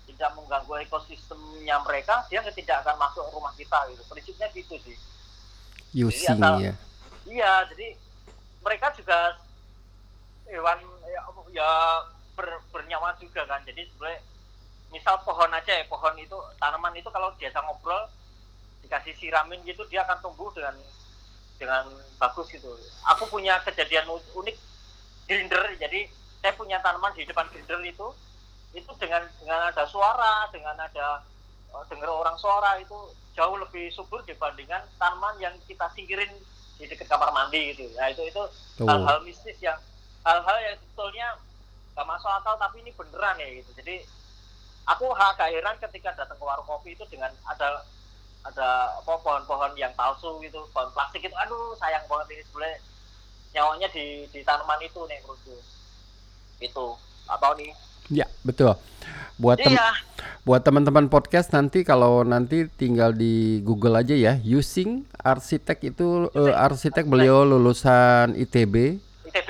tidak 0.09 0.33
mengganggu 0.33 0.73
ekosistemnya 0.81 1.77
mereka 1.85 2.25
dia 2.33 2.41
nggak- 2.41 2.57
tidak 2.57 2.81
akan 2.81 2.97
masuk 2.97 3.29
rumah 3.29 3.53
kita 3.53 3.77
gitu. 3.93 4.01
Prinsipnya 4.09 4.49
gitu 4.57 4.75
sih. 4.81 4.97
Yusing 5.93 6.33
asal- 6.33 6.65
ya. 6.65 6.73
iya 7.29 7.61
jadi 7.69 7.93
mereka 8.65 8.89
juga 8.97 9.37
hewan 10.51 10.79
ya, 11.07 11.21
ya 11.55 11.69
ber- 12.35 12.63
bernyawa 12.75 13.15
juga 13.17 13.47
kan. 13.47 13.63
Jadi 13.63 13.87
sebenarnya 13.89 14.19
misal 14.91 15.23
pohon 15.23 15.51
aja 15.55 15.71
ya 15.71 15.87
pohon 15.87 16.15
itu 16.19 16.35
tanaman 16.59 16.91
itu 16.99 17.07
kalau 17.07 17.31
biasa 17.39 17.63
ngobrol 17.63 18.11
dikasih 18.83 19.15
siramin 19.15 19.63
gitu 19.63 19.87
dia 19.87 20.03
akan 20.03 20.19
tumbuh 20.19 20.51
dengan 20.51 20.75
dengan 21.55 21.87
bagus 22.19 22.51
gitu. 22.51 22.75
Aku 23.15 23.29
punya 23.31 23.61
kejadian 23.63 24.09
unik 24.11 24.57
grinder. 25.29 25.63
Jadi 25.79 26.11
saya 26.41 26.53
punya 26.57 26.81
tanaman 26.83 27.13
di 27.15 27.23
depan 27.23 27.47
grinder 27.53 27.79
itu 27.87 28.07
itu 28.71 28.91
dengan 28.99 29.27
dengan 29.39 29.67
ada 29.71 29.83
suara 29.87 30.47
dengan 30.51 30.75
ada 30.75 31.23
eh, 31.71 31.83
dengar 31.91 32.11
orang 32.11 32.35
suara 32.39 32.79
itu 32.79 33.15
jauh 33.31 33.55
lebih 33.55 33.91
subur 33.95 34.23
dibandingkan 34.27 34.83
tanaman 34.99 35.39
yang 35.39 35.55
kita 35.67 35.87
singkirin 35.95 36.31
di 36.81 36.89
dekat 36.89 37.07
kamar 37.07 37.29
mandi 37.31 37.77
gitu. 37.77 37.87
Ya 37.95 38.09
itu 38.09 38.25
itu 38.27 38.43
hal-hal 38.89 39.21
mistis 39.23 39.55
yang 39.61 39.77
hal-hal 40.21 40.57
yang 40.62 40.75
sebetulnya 40.77 41.27
gak 41.97 42.07
masuk 42.07 42.31
akal 42.31 42.55
tapi 42.57 42.81
ini 42.86 42.91
beneran 42.93 43.36
ya 43.41 43.47
gitu. 43.62 43.71
Jadi 43.77 44.05
aku 44.88 45.12
agak 45.13 45.49
heran 45.51 45.77
ketika 45.89 46.13
datang 46.17 46.38
ke 46.38 46.43
warung 46.45 46.65
kopi 46.65 46.93
itu 46.93 47.03
dengan 47.10 47.29
ada 47.45 47.86
ada 48.41 48.97
apa 48.97 49.13
pohon-pohon 49.21 49.77
yang 49.77 49.93
palsu 49.93 50.41
gitu 50.41 50.65
pohon 50.73 50.89
plastik 50.93 51.21
itu. 51.21 51.36
Aduh 51.45 51.77
sayang 51.77 52.05
banget 52.10 52.38
ini 52.38 52.43
sebenarnya. 52.49 52.79
Nyawanya 53.51 53.88
di 53.91 54.05
di 54.31 54.39
tanaman 54.47 54.79
itu 54.81 55.01
nih 55.05 55.19
menurutku. 55.25 55.57
Itu. 56.62 56.88
Atau 57.27 57.51
nih? 57.60 57.71
Ya, 58.12 58.27
betul. 58.43 58.75
Buat 59.39 59.57
tem- 59.63 59.73
iya. 59.73 59.95
buat 60.45 60.62
teman-teman 60.62 61.07
podcast 61.07 61.53
nanti 61.53 61.81
kalau 61.86 62.21
nanti 62.25 62.65
tinggal 62.77 63.13
di 63.13 63.63
Google 63.63 63.97
aja 63.97 64.13
ya, 64.13 64.38
Yusing 64.41 65.05
arsitek 65.21 65.93
itu 65.93 66.29
eh, 66.34 66.53
arsitek 66.53 67.05
beliau 67.07 67.45
lulusan 67.45 68.34
ITB 68.38 69.01
ITB 69.31 69.49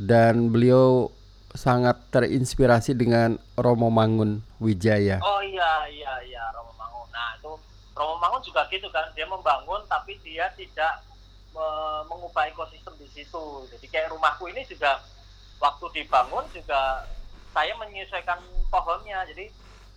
dan 0.00 0.48
beliau 0.48 1.12
sangat 1.52 2.00
terinspirasi 2.08 2.96
dengan 2.96 3.36
Romo 3.52 3.92
Mangun 3.92 4.40
Wijaya. 4.56 5.20
oh 5.20 5.44
iya 5.44 5.84
iya 5.92 6.12
iya 6.24 6.44
Romo 6.56 6.72
Mangun. 6.80 7.04
Nah 7.12 7.36
itu 7.36 7.52
Romo 7.92 8.16
Mangun 8.16 8.40
juga 8.40 8.64
gitu 8.72 8.88
kan. 8.88 9.12
Dia 9.12 9.28
membangun 9.28 9.84
tapi 9.84 10.16
dia 10.24 10.48
tidak 10.56 11.04
me- 11.52 12.04
mengubah 12.08 12.48
ekosistem 12.48 12.96
di 12.96 13.12
situ. 13.12 13.68
Jadi 13.68 13.86
kayak 13.92 14.08
rumahku 14.08 14.48
ini 14.48 14.64
juga 14.64 15.04
waktu 15.60 16.00
dibangun 16.00 16.48
juga 16.54 17.04
saya 17.52 17.76
menyesuaikan 17.76 18.40
pohonnya. 18.72 19.20
Jadi 19.28 19.52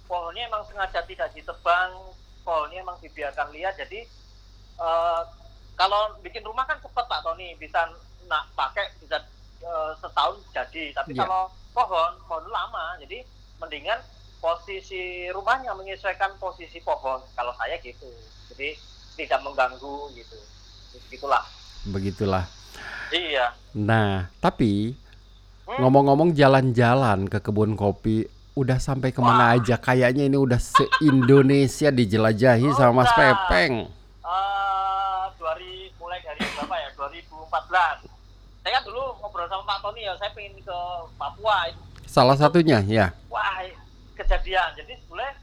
pohonnya 0.10 0.52
emang 0.52 0.68
sengaja 0.68 1.00
tidak 1.08 1.32
ditebang 1.32 1.96
pohonnya 2.44 2.84
emang 2.84 3.00
dibiarkan 3.00 3.56
liar. 3.56 3.72
Jadi 3.78 4.04
eh, 4.84 5.22
kalau 5.80 6.18
bikin 6.20 6.44
rumah 6.44 6.68
kan 6.68 6.82
cepat 6.84 7.08
Pak 7.08 7.24
Tony. 7.24 7.56
Bisa 7.56 7.88
nak 8.28 8.52
pakai 8.58 8.90
bisa 9.00 9.22
eh, 9.64 9.92
setahun 9.98 10.36
jadi 10.52 10.92
tapi 10.94 11.12
Iya. 11.12 11.24
kalau 11.24 11.42
pohon 11.72 12.12
pohon 12.22 12.46
lama 12.48 13.00
jadi 13.00 13.24
mendingan 13.58 14.00
posisi 14.38 15.02
rumahnya 15.30 15.72
menyesuaikan 15.72 16.36
posisi 16.36 16.78
pohon 16.80 17.24
kalau 17.32 17.56
saya 17.56 17.80
gitu 17.80 18.12
jadi 18.52 18.76
tidak 19.16 19.40
mengganggu 19.42 20.12
gitu 20.14 20.38
gitulah 21.10 21.44
Begitulah. 21.86 22.46
iya 23.10 23.52
Nah, 23.74 24.32
tapi 24.38 24.96
Hmm. 25.64 25.80
ngomong-ngomong 25.80 26.32
jalan-jalan 26.32 27.26
ke 27.26 27.40
kebun 27.40 27.74
kopi 27.74 28.24
udah 28.54 28.78
sampai 28.78 29.10
ke 29.10 29.18
mana 29.18 29.52
aja? 29.52 29.76
Kayaknya 29.76 30.28
ini 30.28 30.36
udah 30.36 30.60
se-Indonesia 30.60 31.90
dijelajahi 31.90 32.68
Oh, 32.68 32.76
sama 32.76 33.02
Mas. 33.02 33.12
Pepeng. 33.12 33.88
eh 34.22 35.24
2000 35.34 35.64
mulai 35.96 36.20
dari 36.20 36.44
berapa 36.46 36.76
ya 36.78 36.90
2014 36.94 38.06
saya 38.60 38.72
kan 38.74 38.84
dulu 38.84 39.02
ngobrol 39.34 39.50
sama 39.50 39.66
Pak 39.66 39.82
Tony 39.82 40.06
ya 40.06 40.14
saya 40.16 40.30
pengen 40.30 40.54
ke 40.56 40.78
Papua 41.18 41.66
itu 41.66 41.82
Salah 42.06 42.38
satunya 42.38 42.86
ya. 42.86 43.10
wah 43.26 43.66
kejadian 44.14 44.78
jadi 44.78 44.94
sebenarnya 44.96 45.34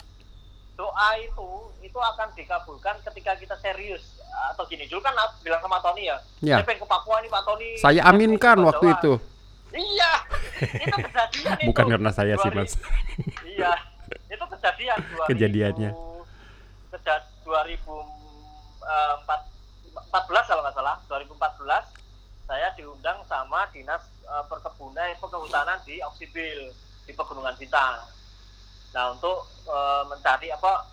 doa 0.79 1.09
itu 1.19 1.51
itu 1.83 1.99
akan 1.99 2.31
dikabulkan 2.33 2.95
ketika 3.03 3.35
kita 3.35 3.59
serius 3.59 4.15
atau 4.47 4.63
gini 4.65 4.87
dulu 4.87 5.03
kan 5.03 5.11
aku 5.13 5.43
bilang 5.43 5.59
sama 5.59 5.83
Tony 5.83 6.07
ya, 6.07 6.23
Ya. 6.39 6.55
saya 6.55 6.65
pengen 6.65 6.81
ke 6.81 6.89
Papua 6.89 7.19
nih 7.19 7.27
Pak 7.29 7.43
Tony 7.43 7.69
Saya 7.77 8.01
aminkan 8.07 8.63
waktu 8.63 8.87
Jawa." 8.87 8.95
itu. 8.95 9.13
iya 9.75 10.13
itu 10.79 10.97
kejadian 11.03 11.57
itu 11.61 11.67
Bukan 11.67 11.87
karena 11.91 12.11
saya 12.11 12.35
sih, 12.37 12.47
2000 12.47 12.55
Mas. 12.55 12.73
iya 13.45 13.75
itu 14.31 14.45
kejadian 14.47 14.99
2000, 15.19 15.27
Kejadiannya. 15.27 15.91
kejad 16.93 17.23
2004 17.43 18.07
14 20.07 20.07
kalau 20.47 20.63
nggak 20.63 20.77
salah 20.77 20.95
2014 21.05 22.00
saya 22.51 22.75
diundang 22.75 23.23
sama 23.31 23.63
dinas 23.71 24.03
eh, 24.27 24.45
perkebunan 24.51 25.07
eh, 25.07 25.19
perkehutanan 25.23 25.79
di 25.87 26.03
Oksibil 26.03 26.75
di 27.07 27.13
Pegunungan 27.15 27.55
Bintang. 27.55 28.03
Nah 28.91 29.15
untuk 29.15 29.47
eh, 29.71 30.03
mencari 30.11 30.51
apa 30.51 30.91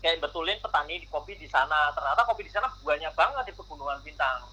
kayak 0.00 0.24
betulin 0.24 0.56
petani 0.64 1.04
di 1.04 1.08
kopi 1.12 1.36
di 1.36 1.44
sana. 1.44 1.92
Ternyata 1.92 2.24
kopi 2.24 2.48
di 2.48 2.52
sana 2.52 2.72
banyak 2.80 3.12
banget 3.12 3.52
di 3.52 3.52
Pegunungan 3.52 4.00
Bintang. 4.00 4.48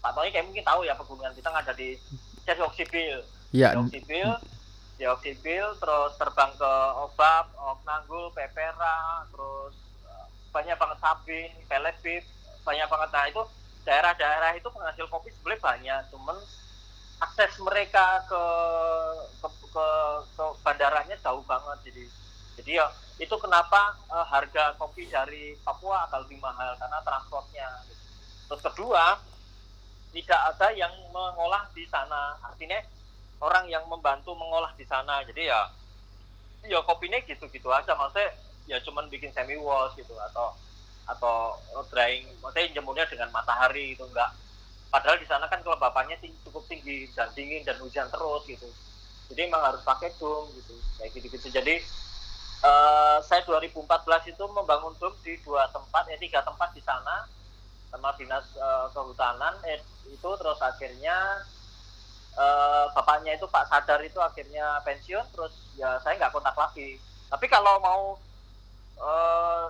Pak 0.00 0.16
Tony 0.16 0.32
kayak 0.32 0.48
mungkin 0.48 0.64
tahu 0.64 0.88
ya 0.88 0.96
Pegunungan 0.96 1.36
Bintang 1.36 1.52
ada 1.52 1.76
di 1.76 2.00
jadi 2.48 2.64
Oksibil. 2.64 3.20
Ya, 3.52 3.76
di 3.76 3.84
Oksibil 3.84 4.28
di 4.96 5.04
Oksibil 5.04 5.64
terus 5.80 6.12
terbang 6.16 6.52
ke 6.56 6.72
Obab, 6.96 7.52
Oknanggul, 7.56 8.32
Pepera 8.32 9.28
terus 9.28 9.76
eh, 10.08 10.26
banyak 10.48 10.80
banget 10.80 10.98
Sabin, 11.04 11.52
Pelepip 11.68 12.24
banyak 12.64 12.88
banget. 12.88 13.08
Nah 13.12 13.24
itu 13.28 13.42
daerah-daerah 13.84 14.56
itu 14.56 14.68
penghasil 14.68 15.06
kopi 15.08 15.32
sebenarnya 15.34 15.64
banyak 15.64 16.02
cuman 16.12 16.36
akses 17.20 17.52
mereka 17.60 18.24
ke 18.28 18.42
ke, 19.40 19.48
ke, 19.48 19.86
ke 20.36 20.44
bandaranya 20.64 21.16
jauh 21.20 21.44
banget 21.44 21.78
jadi 21.88 22.04
jadi 22.60 22.84
ya 22.84 22.86
itu 23.20 23.36
kenapa 23.36 24.00
eh, 24.08 24.26
harga 24.32 24.76
kopi 24.80 25.08
dari 25.08 25.52
Papua 25.60 26.08
agak 26.08 26.24
lebih 26.24 26.40
mahal 26.40 26.72
karena 26.80 26.98
transportnya. 27.04 27.68
Terus 28.48 28.60
kedua 28.64 29.20
tidak 30.10 30.40
ada 30.56 30.68
yang 30.72 30.90
mengolah 31.12 31.68
di 31.76 31.84
sana. 31.86 32.40
Artinya 32.40 32.80
orang 33.44 33.68
yang 33.68 33.84
membantu 33.86 34.32
mengolah 34.32 34.72
di 34.76 34.88
sana 34.88 35.20
jadi 35.28 35.52
ya 35.52 35.60
ya 36.68 36.80
kopinya 36.84 37.20
gitu-gitu 37.28 37.68
aja. 37.68 37.92
Maksudnya 37.92 38.28
ya 38.68 38.76
cuman 38.84 39.08
bikin 39.12 39.32
semi 39.36 39.56
wash 39.60 39.96
gitu 40.00 40.16
atau 40.32 40.56
atau 41.16 41.58
drying 41.90 42.38
maksudnya 42.42 42.74
jemurnya 42.76 43.06
dengan 43.12 43.28
matahari 43.34 43.94
itu 43.98 44.04
enggak. 44.06 44.30
Padahal 44.90 45.18
di 45.22 45.26
sana 45.30 45.46
kan 45.52 45.62
kelembapannya 45.62 46.18
ting- 46.22 46.38
cukup 46.46 46.66
tinggi 46.70 47.10
dan 47.14 47.30
dingin 47.36 47.62
dan 47.66 47.78
hujan 47.82 48.08
terus 48.10 48.42
gitu. 48.46 48.68
Jadi 49.30 49.40
emang 49.46 49.62
harus 49.62 49.82
pakai 49.86 50.18
dom 50.18 50.50
gitu 50.58 50.74
kayak 50.98 51.10
gitu-gitu. 51.16 51.48
Jadi 51.54 51.74
eh, 52.70 53.16
saya 53.24 53.40
2014 53.46 54.22
itu 54.28 54.44
membangun 54.50 54.94
dom 55.00 55.14
di 55.24 55.38
dua 55.44 55.68
tempat 55.72 56.04
ya 56.10 56.16
tiga 56.20 56.40
tempat 56.44 56.70
di 56.76 56.82
sana 56.84 57.26
sama 57.90 58.14
dinas 58.18 58.46
eh, 58.56 58.86
kehutanan 58.94 59.54
eh, 59.66 59.80
itu 60.10 60.30
terus 60.40 60.58
akhirnya 60.62 61.16
eh, 62.38 62.84
bapaknya 62.96 63.32
itu 63.38 63.46
Pak 63.50 63.64
Sadar 63.70 64.00
itu 64.04 64.18
akhirnya 64.22 64.80
pensiun 64.86 65.26
terus 65.34 65.54
ya 65.76 65.98
saya 66.02 66.16
nggak 66.18 66.32
kontak 66.34 66.56
lagi. 66.56 66.98
Tapi 67.30 67.46
kalau 67.50 67.78
mau 67.82 68.02
eh, 69.00 69.66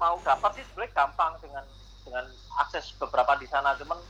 mau 0.00 0.16
dapat 0.24 0.50
sih 0.56 0.64
sebenarnya 0.72 0.96
gampang 0.96 1.36
dengan 1.44 1.64
dengan 2.02 2.24
akses 2.56 2.96
beberapa 2.96 3.36
di 3.36 3.46
sana. 3.46 3.76
Cuman 3.76 4.00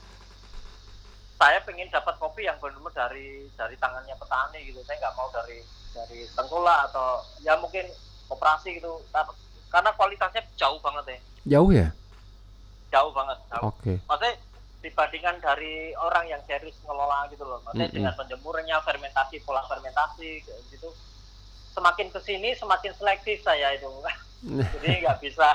saya 1.37 1.59
pengen 1.67 1.91
dapat 1.91 2.15
kopi 2.23 2.47
yang 2.47 2.57
benar-benar 2.63 3.11
dari 3.11 3.51
dari 3.59 3.75
tangannya 3.77 4.15
petani 4.15 4.63
gitu. 4.71 4.81
Saya 4.87 4.97
nggak 5.03 5.17
mau 5.19 5.29
dari 5.35 5.59
dari 5.91 6.25
tengkulak 6.39 6.95
atau 6.95 7.19
ya 7.43 7.59
mungkin 7.59 7.91
operasi 8.31 8.79
gitu. 8.79 9.03
Tar- 9.11 9.35
karena 9.69 9.91
kualitasnya 9.99 10.47
jauh 10.55 10.79
banget 10.79 11.05
ya. 11.11 11.19
Jauh 11.59 11.71
ya? 11.75 11.89
jauh 12.91 13.15
banget 13.15 13.39
jauh. 13.47 13.71
Oke. 13.71 14.03
maksudnya 14.11 14.35
dibandingkan 14.83 15.37
dari 15.39 15.95
orang 15.95 16.27
yang 16.27 16.43
serius 16.49 16.75
ngelola 16.83 17.31
gitu 17.31 17.47
loh. 17.47 17.63
Maksudnya 17.63 17.87
Mm-mm. 17.87 17.97
dengan 18.03 18.15
penjemurnya 18.19 18.77
fermentasi 18.83 19.39
pola 19.47 19.63
fermentasi 19.71 20.43
gitu. 20.75 20.91
Semakin 21.71 22.11
ke 22.11 22.19
sini 22.27 22.51
semakin 22.59 22.91
selektif 22.99 23.47
saya 23.47 23.79
itu. 23.79 23.87
Jadi 24.75 25.07
nggak 25.07 25.23
bisa 25.23 25.55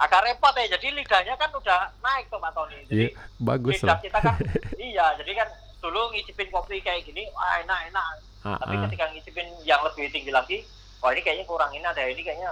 agak 0.00 0.20
repot 0.24 0.54
ya 0.54 0.66
jadi 0.70 0.86
lidahnya 0.92 1.34
kan 1.36 1.52
udah 1.52 1.92
naik 2.00 2.24
tuh 2.26 2.36
Pak 2.36 2.52
Tony 2.52 2.80
jadi 2.86 3.04
Iya, 3.06 3.20
bagus 3.38 3.76
lidah 3.76 3.88
lah. 3.90 3.98
kita 4.00 4.18
kan 4.18 4.34
iya 4.90 5.06
jadi 5.14 5.32
kan 5.36 5.48
dulu 5.78 6.00
ngicipin 6.10 6.48
kopi 6.48 6.80
kayak 6.80 7.04
gini 7.04 7.28
wah 7.30 7.60
enak 7.60 7.88
enak 7.88 8.06
Ah, 8.40 8.56
tapi 8.56 8.72
ah. 8.74 8.88
ketika 8.88 9.04
ngicipin 9.10 9.44
yang 9.62 9.84
lebih 9.84 10.08
tinggi 10.08 10.32
lagi 10.32 10.64
wah 10.98 11.12
ini 11.12 11.20
kayaknya 11.20 11.44
kurang 11.44 11.68
ini 11.70 11.84
ada 11.84 12.00
ini 12.02 12.16
kayaknya 12.18 12.48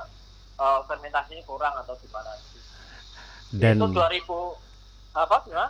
eh, 0.55 0.81
fermentasinya 0.85 1.41
kurang 1.43 1.73
atau 1.75 1.97
gimana 1.97 2.29
Dan 3.49 3.81
itu 3.81 3.89
2000 3.89 4.29
apa 5.17 5.37
ya 5.49 5.65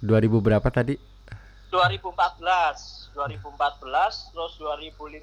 2000 0.00 0.40
berapa 0.40 0.68
tadi? 0.70 0.96
2014 1.68 3.12
2014 3.12 3.52
terus 4.32 4.52
2015 4.56 5.20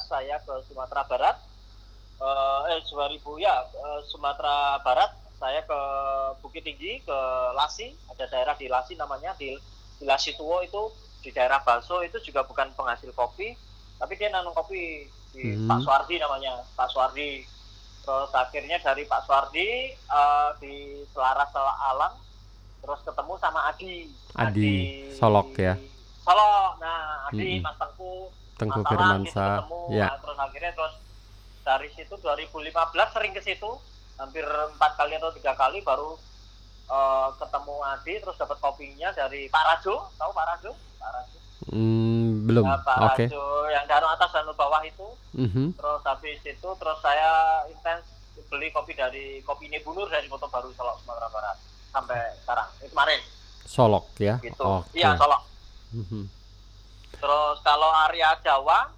saya 0.00 0.36
ke 0.40 0.54
Sumatera 0.64 1.04
Barat 1.04 1.36
eh, 2.16 2.60
eh 2.70 2.80
2000 2.82 3.20
ya 3.38 3.52
eh, 3.60 4.00
Sumatera 4.06 4.80
Barat 4.80 5.12
saya 5.44 5.60
ke 5.60 5.80
Bukit 6.40 6.64
Tinggi 6.64 7.04
ke 7.04 7.18
Lasi 7.52 7.92
ada 8.08 8.24
daerah 8.24 8.56
di 8.56 8.64
Lasi 8.64 8.96
namanya 8.96 9.36
di, 9.36 9.52
di 10.00 10.04
Lasi 10.08 10.32
Tuwo 10.40 10.64
itu 10.64 10.88
di 11.20 11.28
daerah 11.28 11.60
Balso 11.60 12.00
itu 12.00 12.16
juga 12.24 12.48
bukan 12.48 12.72
penghasil 12.72 13.12
kopi 13.12 13.52
tapi 14.00 14.16
dia 14.16 14.32
nanam 14.32 14.56
kopi 14.56 15.04
di 15.04 15.44
Hmm. 15.44 15.66
Pak 15.66 15.82
Suwardi 15.82 16.14
namanya 16.16 16.62
Pak 16.78 16.88
Suwardi 16.88 17.42
terus 18.06 18.30
akhirnya 18.30 18.78
dari 18.78 19.02
Pak 19.02 19.26
Suwardi 19.26 19.68
eh, 19.92 20.50
di 20.62 20.74
Selaras 21.12 21.50
Alang 21.84 22.14
terus 22.80 23.02
ketemu 23.02 23.34
sama 23.36 23.66
Adi 23.68 24.08
Adi 24.38 24.74
Solok 25.12 25.58
ya? 25.58 25.74
Solok 26.22 26.78
nah 26.78 27.28
Adi 27.28 27.58
Mm-mm. 27.58 27.66
Mas 27.66 27.76
Tengku 27.76 28.30
Tengku 28.54 28.78
Mas 28.78 28.86
gitu 28.86 28.90
Firmansa. 28.94 29.46
ketemu 29.58 29.80
Ya. 29.90 30.06
Nah, 30.06 30.16
terus 30.22 30.38
akhirnya 30.38 30.72
terus 30.72 30.94
dari 31.66 31.88
situ 31.92 32.14
2015 32.14 32.54
sering 33.10 33.32
ke 33.34 33.42
situ 33.42 33.70
hampir 34.16 34.44
empat 34.44 34.92
kali 34.94 35.14
atau 35.14 35.32
tiga 35.32 35.52
kali 35.52 35.80
baru 35.80 36.14
eh, 36.84 37.28
ketemu 37.36 37.74
Adi 37.82 38.14
terus 38.18 38.36
dapat 38.36 38.58
kopinya 38.58 39.08
dari 39.10 39.46
Pak 39.46 39.62
Rajo 39.64 39.94
tahu 40.12 40.30
Pak 40.30 40.46
Rajo 40.46 40.70
Pak 40.96 41.10
Rajo 41.10 41.38
Hmm, 41.64 42.44
belum. 42.44 42.60
Nah, 42.62 42.76
Pak 42.78 42.98
Oke. 43.08 43.24
Rajo 43.24 43.42
yang 43.68 43.86
danau 43.86 44.10
atas 44.10 44.28
danau 44.30 44.52
bawah 44.52 44.84
itu 44.84 45.06
Mhm. 45.32 45.72
terus 45.74 46.02
habis 46.04 46.36
itu 46.40 46.68
terus 46.74 46.98
saya 47.00 47.30
intens 47.66 48.04
beli 48.46 48.68
kopi 48.68 48.92
dari 48.92 49.40
kopi 49.40 49.66
ini 49.66 49.80
Bunur 49.80 50.04
dari 50.06 50.26
Kota 50.26 50.44
Baru 50.46 50.68
Solok 50.70 51.00
Sumatera 51.00 51.26
Barat 51.26 51.56
sampai 51.88 52.20
sekarang 52.38 52.68
ini 52.76 52.86
kemarin 52.86 53.20
Solok 53.64 54.04
ya. 54.16 54.36
gitu 54.38 54.60
Oke. 54.60 54.92
iya 54.92 55.16
Solok 55.16 55.42
Mhm. 55.94 56.22
terus 57.14 57.56
kalau 57.62 57.90
area 58.04 58.36
Jawa 58.40 58.92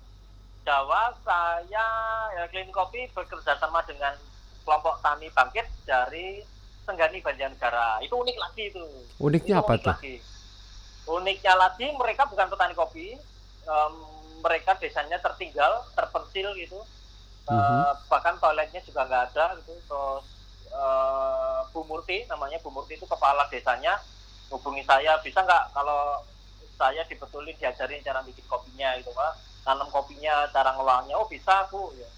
Jawa 0.61 1.15
saya 1.23 1.87
ya 2.35 2.45
Clean 2.49 2.69
Kopi 2.69 3.07
bekerja 3.09 3.55
sama 3.55 3.79
dengan 3.85 4.13
kelompok 4.67 4.99
tani 4.99 5.31
bangkit 5.31 5.63
dari 5.87 6.43
Senggani 6.83 7.23
Banjarnegara. 7.23 8.03
Itu 8.03 8.19
unik 8.19 8.37
lagi 8.37 8.63
itu. 8.69 8.83
Uniknya 9.17 9.57
Itu 9.57 9.63
apa 9.63 9.73
unik 9.73 9.83
tuh? 9.83 9.95
lagi. 9.95 10.17
uniknya 11.07 11.55
lagi 11.55 11.87
mereka 11.95 12.27
bukan 12.27 12.51
petani 12.51 12.75
kopi. 12.75 13.15
Em, 13.63 13.95
mereka 14.43 14.75
desanya 14.75 15.19
tertinggal 15.19 15.87
terpencil 15.95 16.51
gitu. 16.57 16.83
Eh, 17.47 17.55
Mhm. 17.55 18.11
bahkan 18.11 18.35
toiletnya 18.37 18.83
juga 18.83 19.07
nggak 19.07 19.25
ada 19.31 19.55
gitu. 19.57 19.79
Terus 19.81 20.27
eh, 20.69 21.61
Bu 21.71 21.87
Murti 21.87 22.27
namanya 22.27 22.59
Bu 22.59 22.69
Murti 22.69 22.99
itu 22.99 23.07
kepala 23.07 23.47
desanya 23.47 24.03
hubungi 24.51 24.83
saya 24.83 25.15
bisa 25.19 25.41
nggak 25.41 25.71
kalau 25.73 26.23
saya 26.75 27.07
dibetulin 27.07 27.55
diajarin 27.57 28.03
cara 28.03 28.21
bikin 28.21 28.43
kopinya 28.45 28.99
gitu 28.99 29.11
pak? 29.11 29.33
Tanam 29.63 29.87
kopinya 29.89 30.51
cara 30.51 30.75
ngolahnya 30.75 31.15
oh 31.15 31.27
bisa 31.27 31.71
bu. 31.71 31.95
Ya 31.95 32.11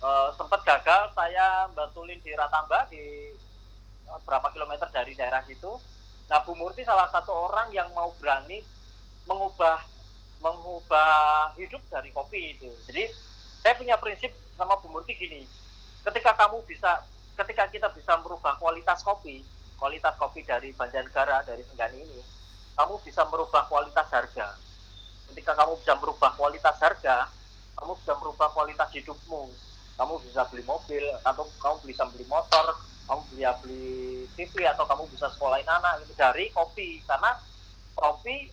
Eh, 0.00 0.28
sempat 0.32 0.64
gagal 0.64 1.12
saya 1.12 1.68
betulin 1.76 2.16
di 2.24 2.32
Ratamba 2.32 2.88
di 2.88 3.36
eh, 4.08 4.20
berapa 4.24 4.48
kilometer 4.48 4.88
dari 4.88 5.12
daerah 5.12 5.44
situ. 5.44 5.76
Nah 6.32 6.40
Bu 6.40 6.56
Murti 6.56 6.80
salah 6.88 7.04
satu 7.12 7.28
orang 7.28 7.68
yang 7.68 7.92
mau 7.92 8.08
berani 8.16 8.64
mengubah 9.28 9.76
mengubah 10.40 11.52
hidup 11.60 11.84
dari 11.92 12.08
kopi 12.16 12.56
itu. 12.56 12.72
Jadi 12.88 13.12
saya 13.60 13.76
punya 13.76 14.00
prinsip 14.00 14.32
sama 14.56 14.80
Bu 14.80 14.88
Murti 14.88 15.12
gini 15.12 15.44
ketika 16.00 16.32
kamu 16.32 16.64
bisa 16.64 17.04
ketika 17.36 17.68
kita 17.68 17.92
bisa 17.92 18.16
merubah 18.24 18.56
kualitas 18.56 19.04
kopi 19.04 19.44
kualitas 19.76 20.16
kopi 20.16 20.40
dari 20.48 20.72
Banjarnegara 20.72 21.44
dari 21.44 21.60
Senggani 21.68 22.00
ini 22.00 22.24
kamu 22.72 23.04
bisa 23.04 23.28
merubah 23.28 23.68
kualitas 23.68 24.08
harga. 24.08 24.56
Ketika 25.28 25.52
kamu 25.60 25.76
bisa 25.76 25.92
merubah 26.00 26.32
kualitas 26.40 26.76
harga 26.80 27.28
kamu 27.76 27.92
bisa 28.00 28.16
merubah 28.16 28.48
kualitas 28.56 28.88
hidupmu 28.96 29.69
kamu 30.00 30.16
bisa 30.24 30.48
beli 30.48 30.64
mobil 30.64 31.04
atau 31.28 31.44
kamu 31.60 31.76
bisa 31.84 32.08
beli 32.08 32.24
motor 32.24 32.72
kamu 33.04 33.20
bisa 33.36 33.52
beli 33.60 34.24
TV 34.32 34.64
atau 34.64 34.88
kamu 34.88 35.04
bisa 35.12 35.28
sekolahin 35.34 35.68
anak 35.68 36.00
gitu. 36.06 36.16
Dari 36.16 36.48
kopi 36.56 37.04
karena 37.04 37.36
kopi 37.92 38.48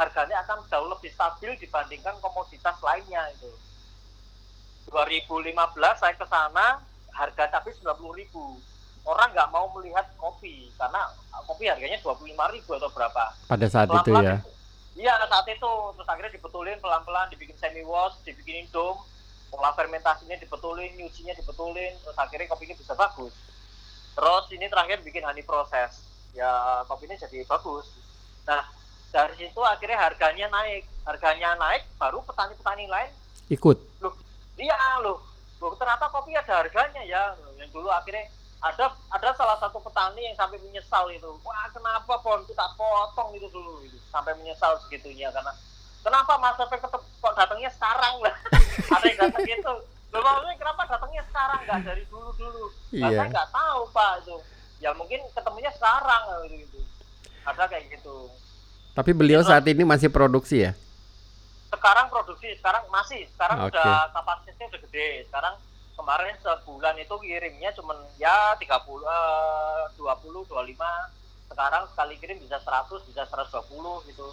harganya 0.00 0.40
akan 0.48 0.64
jauh 0.70 0.88
lebih 0.88 1.12
stabil 1.12 1.52
dibandingkan 1.60 2.16
komoditas 2.24 2.76
lainnya 2.80 3.20
itu 3.36 3.50
2015 4.92 5.50
saya 5.98 6.14
ke 6.14 6.26
sana 6.30 6.78
harga 7.10 7.44
cabai 7.48 7.74
90.000 7.74 9.08
orang 9.08 9.28
nggak 9.34 9.50
mau 9.50 9.66
melihat 9.74 10.06
kopi 10.14 10.70
karena 10.78 11.10
kopi 11.44 11.66
harganya 11.66 11.98
25.000 12.00 12.78
atau 12.80 12.90
berapa. 12.94 13.24
Pada 13.50 13.66
saat 13.66 13.88
itu 13.90 14.12
ya? 14.22 14.38
iya 14.94 15.12
saat 15.26 15.46
itu. 15.50 15.72
Terus 15.98 16.08
akhirnya 16.08 16.32
dibetulin 16.32 16.78
pelan-pelan 16.78 17.28
dibikin 17.34 17.58
semi 17.58 17.82
wash 17.82 18.14
dibikinin 18.22 18.70
dome 18.70 19.02
pola 19.50 19.70
fermentasinya 19.74 20.36
dibetulin 20.36 20.92
nyucinya 20.98 21.34
dibetulin 21.34 21.94
terus 22.02 22.18
akhirnya 22.18 22.50
kopi 22.50 22.66
ini 22.66 22.74
bisa 22.74 22.94
bagus. 22.98 23.34
Terus 24.16 24.44
ini 24.52 24.66
terakhir 24.66 25.04
bikin 25.04 25.24
honey 25.24 25.44
proses 25.44 26.02
ya 26.34 26.82
kopi 26.88 27.06
ini 27.06 27.16
jadi 27.16 27.44
bagus. 27.46 27.86
Nah 28.44 28.64
dari 29.14 29.34
situ 29.38 29.60
akhirnya 29.62 29.98
harganya 29.98 30.46
naik. 30.50 30.84
Harganya 31.06 31.54
naik 31.54 31.86
baru 32.02 32.18
petani-petani 32.26 32.90
lain 32.90 33.10
ikut? 33.46 33.78
Loh 34.02 34.14
iya 34.58 34.98
loh. 34.98 35.22
Loh 35.62 35.72
ternyata 35.78 36.10
kopi 36.10 36.34
ada 36.34 36.66
harganya 36.66 37.02
ya. 37.06 37.30
Yang 37.54 37.70
dulu 37.70 37.86
akhirnya 37.94 38.26
ada 38.58 38.90
ada 39.14 39.30
salah 39.38 39.54
satu 39.62 39.78
petani 39.78 40.26
yang 40.26 40.34
sampai 40.34 40.58
menyesal 40.58 41.06
itu. 41.14 41.30
Wah 41.46 41.70
kenapa 41.70 42.18
pohonku 42.18 42.50
tak 42.58 42.74
potong 42.74 43.30
itu 43.38 43.46
dulu? 43.54 43.86
Itu 43.86 43.94
sampai 44.10 44.34
menyesal 44.42 44.74
segitunya 44.82 45.30
karena 45.30 45.54
kenapa 46.06 46.32
mas 46.38 46.54
sampai 46.54 46.78
kok 46.78 47.34
datangnya 47.34 47.70
sekarang? 47.74 48.14
Lah 48.22 48.36
ada 48.94 49.06
yang 49.10 49.18
datang 49.26 49.42
gitu. 49.42 49.74
Loh 50.14 50.20
maksudnya 50.22 50.54
kenapa 50.54 50.82
datangnya 50.86 51.22
sekarang? 51.26 51.60
Nggak 51.66 51.80
dari 51.82 52.04
dulu 52.06 52.30
dulu 52.38 52.64
iya. 52.94 53.10
saya 53.10 53.26
nggak 53.26 53.48
tahu 53.50 53.80
pak 53.90 54.12
itu. 54.22 54.36
Ya 54.78 54.90
mungkin 54.94 55.20
ketemunya 55.34 55.72
sekarang 55.74 56.22
gitu, 56.46 56.78
gitu 56.78 56.80
ada 57.42 57.64
kayak 57.66 57.90
gitu. 57.90 58.30
Tapi 58.94 59.10
beliau 59.12 59.42
saat 59.42 59.66
ini 59.66 59.82
masih 59.82 60.08
produksi 60.08 60.70
ya? 60.70 60.72
Sekarang 61.74 62.06
produksi 62.06 62.54
sekarang 62.62 62.86
masih. 62.88 63.26
Sekarang 63.34 63.66
okay. 63.66 63.74
udah 63.74 64.14
kapasitasnya 64.14 64.66
udah 64.70 64.80
gede. 64.88 65.10
Sekarang 65.26 65.54
kemarin 65.96 66.36
sebulan 66.38 66.96
itu 67.02 67.14
kirimnya 67.18 67.70
cuma 67.74 67.96
ya 68.20 68.54
30 68.60 68.68
uh, 68.70 69.90
20 69.96 70.44
25 70.46 70.54
sekarang 71.46 71.82
sekali 71.88 72.14
kirim 72.20 72.36
bisa 72.42 72.60
100 72.60 73.08
bisa 73.08 73.24
120 73.24 74.12
gitu 74.12 74.28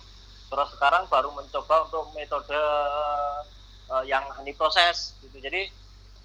terus 0.54 0.70
sekarang 0.78 1.10
baru 1.10 1.34
mencoba 1.34 1.89
untuk 1.89 2.13
metode 2.13 2.62
uh, 3.89 4.06
yang 4.06 4.22
honey 4.38 4.54
proses 4.54 5.18
gitu 5.26 5.42
jadi 5.42 5.66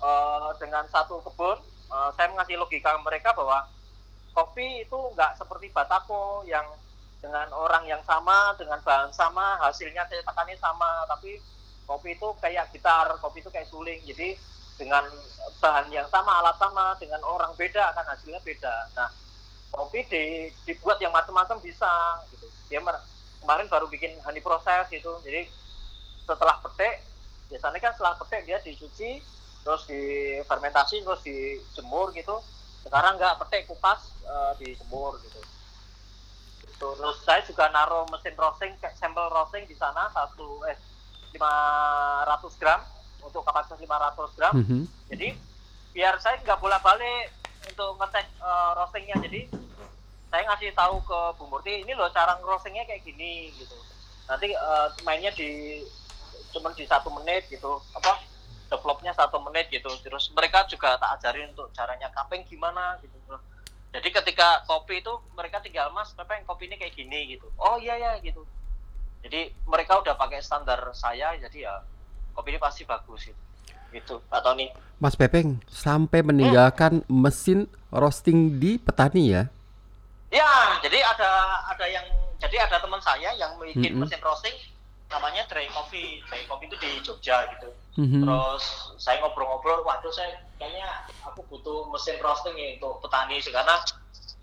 uh, 0.04 0.52
dengan 0.60 0.84
satu 0.92 1.24
kebun 1.24 1.56
uh, 1.88 2.12
saya 2.12 2.28
mengasih 2.28 2.60
logika 2.60 2.92
mereka 3.00 3.32
bahwa 3.32 3.64
kopi 4.36 4.84
itu 4.84 4.98
nggak 5.16 5.40
seperti 5.40 5.72
batako 5.72 6.44
yang 6.44 6.68
dengan 7.24 7.48
orang 7.56 7.88
yang 7.88 8.04
sama 8.04 8.52
dengan 8.60 8.76
bahan 8.84 9.08
sama 9.16 9.56
hasilnya 9.64 10.04
cetakannya 10.12 10.60
sama 10.60 11.08
tapi 11.08 11.40
kopi 11.88 12.12
itu 12.12 12.28
kayak 12.44 12.68
gitar 12.76 13.08
kopi 13.24 13.40
itu 13.40 13.48
kayak 13.48 13.72
suling 13.72 13.98
jadi 14.04 14.36
dengan 14.78 15.02
bahan 15.58 15.90
yang 15.90 16.06
sama, 16.06 16.38
alat 16.38 16.54
sama, 16.56 16.94
dengan 17.02 17.18
orang 17.26 17.50
beda 17.58 17.90
akan 17.92 18.14
hasilnya 18.14 18.38
beda. 18.46 18.74
Nah, 18.94 19.10
kopi 19.74 20.06
di, 20.06 20.22
dibuat 20.64 21.02
yang 21.02 21.10
macam-macam 21.10 21.58
bisa 21.58 21.90
gitu. 22.30 22.46
Dia 22.70 22.78
kemarin 23.42 23.66
baru 23.70 23.86
bikin 23.88 24.18
honey 24.22 24.42
proses 24.42 24.86
gitu. 24.92 25.18
Jadi 25.24 25.48
setelah 26.24 26.60
petik, 26.60 27.02
biasanya 27.48 27.78
kan 27.80 27.92
setelah 27.96 28.14
petik 28.20 28.42
dia 28.44 28.58
dicuci, 28.60 29.22
terus 29.64 29.82
difermentasi, 29.88 31.02
terus 31.02 31.20
dijemur 31.24 32.12
gitu. 32.12 32.38
Sekarang 32.84 33.16
nggak 33.16 33.40
petik 33.46 33.68
kupas, 33.70 34.12
uh, 34.28 34.52
dijemur 34.60 35.16
gitu. 35.24 35.40
gitu. 36.66 36.88
Terus 36.94 37.16
saya 37.24 37.40
juga 37.46 37.72
naruh 37.72 38.04
mesin 38.12 38.36
roasting, 38.36 38.72
sampel 38.96 39.26
roasting 39.32 39.64
di 39.66 39.74
sana 39.74 40.10
satu 40.12 40.62
eh 40.68 40.76
500 41.34 42.60
gram 42.60 42.80
untuk 43.20 43.44
kapasitas 43.44 43.80
500 43.80 44.36
gram. 44.36 44.52
Mm 44.56 44.64
-hmm. 44.64 44.82
Jadi 45.12 45.28
biar 45.92 46.14
saya 46.22 46.40
nggak 46.40 46.60
bolak-balik 46.60 47.32
untuk 47.68 47.98
ngecek 48.00 48.26
uh, 48.40 48.72
roastingnya. 48.78 49.16
Jadi 49.24 49.67
saya 50.28 50.42
ngasih 50.48 50.70
tahu 50.76 51.00
ke 51.04 51.18
Bu 51.40 51.44
Murti, 51.48 51.84
ini 51.84 51.92
loh 51.96 52.08
cara 52.12 52.36
roastingnya 52.40 52.84
kayak 52.84 53.04
gini 53.04 53.52
gitu. 53.56 53.76
Nanti 54.28 54.52
uh, 54.52 54.92
mainnya 55.04 55.32
di 55.32 55.80
cuma 56.52 56.72
di 56.72 56.84
satu 56.84 57.08
menit 57.16 57.48
gitu, 57.48 57.80
apa 57.96 58.20
developnya 58.68 59.16
satu 59.16 59.40
menit 59.40 59.72
gitu. 59.72 59.88
Terus 60.04 60.28
mereka 60.36 60.68
juga 60.68 61.00
tak 61.00 61.20
ajarin 61.20 61.52
untuk 61.56 61.72
caranya 61.72 62.12
cupping 62.12 62.44
gimana 62.44 63.00
gitu. 63.00 63.16
Jadi 63.88 64.08
ketika 64.12 64.68
kopi 64.68 65.00
itu 65.00 65.12
mereka 65.32 65.64
tinggal 65.64 65.88
mas, 65.96 66.12
Pepeng 66.12 66.44
kopi 66.44 66.68
ini 66.68 66.76
kayak 66.76 66.92
gini 66.92 67.36
gitu. 67.36 67.48
Oh 67.56 67.80
iya 67.80 67.96
ya 67.96 68.12
gitu. 68.20 68.44
Jadi 69.24 69.50
mereka 69.64 69.98
udah 69.98 70.12
pakai 70.14 70.44
standar 70.44 70.78
saya, 70.92 71.32
jadi 71.40 71.72
ya 71.72 71.74
kopi 72.36 72.54
ini 72.54 72.60
pasti 72.60 72.84
bagus 72.84 73.32
itu 73.32 73.42
gitu 73.88 74.20
Pak 74.28 74.44
Tony 74.44 74.68
Mas 75.00 75.16
Pepeng 75.16 75.64
sampai 75.70 76.20
meninggalkan 76.20 77.00
hmm. 77.02 77.08
mesin 77.08 77.64
roasting 77.88 78.60
di 78.60 78.76
petani 78.76 79.32
ya 79.32 79.42
ya 80.28 80.78
jadi 80.84 80.98
ada 81.02 81.30
ada 81.72 81.86
yang 81.88 82.04
jadi 82.38 82.70
ada 82.70 82.78
teman 82.78 83.02
saya 83.02 83.34
yang 83.34 83.58
bikin 83.58 83.98
-hmm. 83.98 84.06
mesin 84.06 84.22
roasting 84.22 84.54
namanya 85.08 85.48
dry 85.48 85.66
coffee. 85.72 86.20
Dry 86.28 86.44
coffee 86.44 86.68
itu 86.68 86.76
di 86.78 86.90
Jogja 87.00 87.48
gitu. 87.56 87.68
-hmm. 87.98 88.22
terus 88.22 88.94
saya 89.00 89.18
ngobrol-ngobrol 89.24 89.82
waduh 89.82 90.12
saya 90.12 90.38
kayaknya 90.60 90.86
aku 91.26 91.42
butuh 91.50 91.88
mesin 91.90 92.20
roasting 92.22 92.54
ya 92.54 92.76
untuk 92.78 93.02
petani 93.02 93.40
sih. 93.40 93.50
Karena 93.50 93.80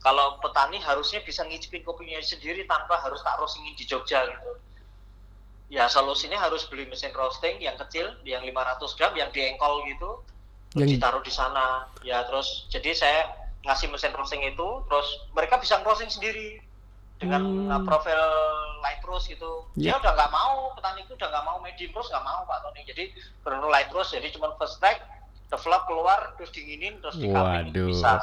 kalau 0.01 0.41
petani 0.41 0.81
harusnya 0.81 1.21
bisa 1.23 1.45
ngicipin 1.45 1.85
kopinya 1.85 2.19
sendiri 2.19 2.65
tanpa 2.67 2.99
harus 2.99 3.21
tak 3.21 3.37
roastingin 3.39 3.77
di 3.77 3.85
Jogja 3.85 4.25
gitu. 4.27 4.51
Ya 5.65 5.89
solusinya 5.89 6.37
harus 6.37 6.65
beli 6.69 6.85
mesin 6.85 7.09
roasting 7.15 7.57
yang 7.57 7.73
kecil 7.79 8.13
yang 8.21 8.45
500 8.45 8.97
gram 8.97 9.13
yang 9.17 9.29
diengkol 9.33 9.81
gitu 9.89 10.21
terus 10.75 10.81
yang... 10.85 10.91
ditaruh 10.97 11.23
di 11.23 11.33
sana. 11.33 11.89
Ya 12.01 12.25
terus 12.25 12.67
jadi 12.73 12.91
saya 12.93 13.21
ngasih 13.65 13.89
mesin 13.89 14.13
roasting 14.13 14.45
itu 14.45 14.67
terus 14.85 15.07
mereka 15.33 15.57
bisa 15.57 15.81
roasting 15.81 16.09
sendiri 16.09 16.61
dengan 17.17 17.41
hmm. 17.41 17.71
uh, 17.71 17.81
profil 17.87 18.21
light 18.83 19.01
roast 19.07 19.31
gitu 19.31 19.65
yeah. 19.79 19.95
dia 19.95 20.03
udah 20.03 20.13
nggak 20.13 20.31
mau 20.31 20.75
petani 20.77 21.01
itu 21.01 21.15
udah 21.15 21.29
nggak 21.31 21.45
mau 21.47 21.57
medium 21.63 21.91
roast 21.95 22.11
nggak 22.11 22.25
mau 22.27 22.43
pak 22.45 22.57
Tony 22.61 22.81
jadi 22.85 23.03
benar 23.41 23.65
light 23.71 23.89
roast 23.95 24.11
jadi 24.13 24.27
cuma 24.35 24.53
first 24.59 24.77
track 24.83 24.99
develop 25.47 25.81
keluar 25.87 26.19
terus 26.35 26.51
dinginin 26.51 26.99
terus 26.99 27.15
di 27.17 27.31
bisa 27.31 28.19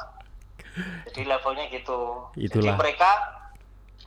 jadi 1.08 1.22
levelnya 1.36 1.68
gitu 1.72 2.30
Itulah. 2.36 2.52
jadi 2.52 2.68
mereka 2.76 3.10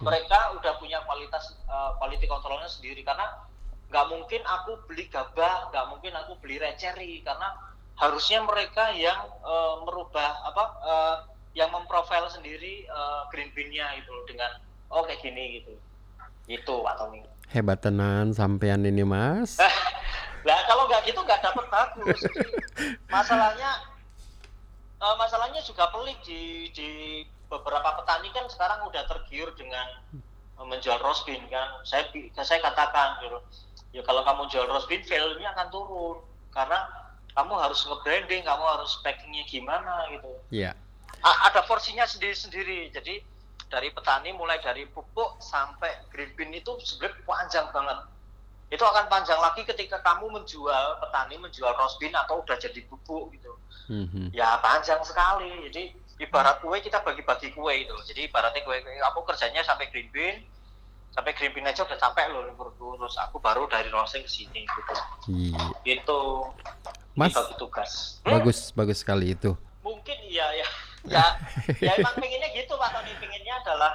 mereka 0.03 0.39
udah 0.59 0.73
punya 0.77 0.99
kualitas 1.07 1.55
uh, 1.71 1.95
quality 1.97 2.27
controlnya 2.27 2.67
sendiri 2.67 3.01
karena 3.01 3.47
nggak 3.89 4.05
mungkin 4.11 4.41
aku 4.43 4.75
beli 4.89 5.07
gabah 5.07 5.71
nggak 5.71 5.85
mungkin 5.87 6.13
aku 6.19 6.35
beli 6.43 6.59
receri 6.59 7.23
karena 7.23 7.53
harusnya 7.95 8.43
mereka 8.43 8.91
yang 8.91 9.27
uh, 9.43 9.83
merubah 9.87 10.43
apa 10.47 10.63
uh, 10.83 11.15
yang 11.55 11.71
memprofil 11.71 12.27
sendiri 12.27 12.83
uh, 12.91 13.27
green 13.31 13.47
bean-nya 13.55 13.95
itu 13.95 14.11
dengan 14.27 14.59
oh 14.91 15.07
kayak 15.07 15.23
gini 15.23 15.63
gitu. 15.63 15.73
Itu 16.45 16.83
Pak 16.83 16.99
Tony 16.99 17.23
hebat 17.53 17.81
tenan 17.83 18.33
sampean 18.33 18.85
ini 18.87 19.05
mas. 19.05 19.59
Lah 20.47 20.59
kalau 20.69 20.85
nggak 20.89 21.09
gitu 21.09 21.19
nggak 21.25 21.41
dapat 21.41 21.65
bagus. 21.69 22.21
Masalahnya 23.13 23.81
uh, 25.01 25.15
masalahnya 25.17 25.61
juga 25.65 25.89
pelik 25.89 26.21
di 26.21 26.69
di 26.73 26.89
beberapa 27.49 27.97
petani 28.01 28.29
kan 28.29 28.45
sekarang 28.49 28.85
udah 28.85 29.05
tergiur 29.09 29.53
dengan 29.57 29.85
menjual 30.61 31.01
roast 31.01 31.25
bean 31.25 31.41
kan. 31.49 31.81
Saya 31.81 32.09
saya 32.45 32.61
katakan 32.61 33.25
gitu 33.25 33.37
ya 33.97 34.01
kalau 34.05 34.21
kamu 34.21 34.45
jual 34.53 34.69
roast 34.69 34.85
bean 34.85 35.01
value-nya 35.01 35.49
akan 35.57 35.67
turun. 35.73 36.17
Karena 36.53 37.04
kamu 37.35 37.53
harus 37.59 37.83
nge-branding 37.83 38.41
kamu 38.47 38.63
harus 38.63 38.91
packingnya 39.03 39.43
gimana 39.45 40.07
gitu. 40.15 40.31
Iya. 40.49 40.71
Yeah. 40.71 41.35
ada 41.45 41.65
porsinya 41.67 42.07
sendiri-sendiri. 42.07 42.93
Jadi 42.95 43.19
dari 43.67 43.89
petani 43.91 44.31
mulai 44.31 44.61
dari 44.61 44.87
pupuk 44.87 45.41
sampai 45.41 46.07
green 46.13 46.31
bean 46.39 46.53
itu 46.55 46.79
sebenarnya 46.85 47.19
panjang 47.27 47.67
banget. 47.75 47.97
Itu 48.71 48.81
akan 48.85 49.09
panjang 49.11 49.37
lagi 49.41 49.65
ketika 49.67 49.99
kamu 50.05 50.31
menjual 50.31 50.85
petani 51.01 51.35
menjual 51.41 51.73
roast 51.75 51.97
bean 51.99 52.13
atau 52.15 52.39
udah 52.45 52.55
jadi 52.55 52.81
pupuk 52.87 53.35
gitu. 53.35 53.51
Mm-hmm. 53.85 54.33
ya 54.33 54.57
panjang 54.63 55.01
sekali. 55.05 55.69
Jadi 55.69 55.93
ibarat 56.23 56.63
kue 56.63 56.77
kita 56.79 57.03
bagi-bagi 57.03 57.51
kue 57.51 57.73
itu. 57.85 57.95
Jadi 58.07 58.31
ibaratnya 58.31 58.61
kue, 58.63 58.79
kue 58.81 58.95
aku 59.01 59.25
kerjanya 59.27 59.61
sampai 59.65 59.91
green 59.91 60.09
bean 60.13 60.45
sampai 61.15 61.31
green 61.31 61.55
bean 61.55 61.63
aja 61.63 61.87
udah 61.87 61.95
capek 61.95 62.27
loh 62.27 62.43
terus 62.99 63.15
aku 63.23 63.39
baru 63.39 63.63
dari 63.71 63.87
roasting 63.87 64.27
ke 64.27 64.31
sini 64.31 64.67
gitu. 64.67 64.95
Iya. 65.31 65.63
itu 65.87 66.19
mas 67.15 67.33
tugas 67.55 68.21
hmm? 68.21 68.31
bagus 68.35 68.69
bagus 68.75 69.01
sekali 69.01 69.33
itu 69.33 69.55
mungkin 69.81 70.17
iya 70.27 70.45
ya 70.61 70.67
ya 71.07 71.25
ya 71.81 71.91
emang 71.97 72.15
pengennya 72.19 72.49
gitu 72.53 72.75
pak 72.75 72.89
Tony 72.91 73.13
pengennya 73.17 73.55
adalah 73.65 73.93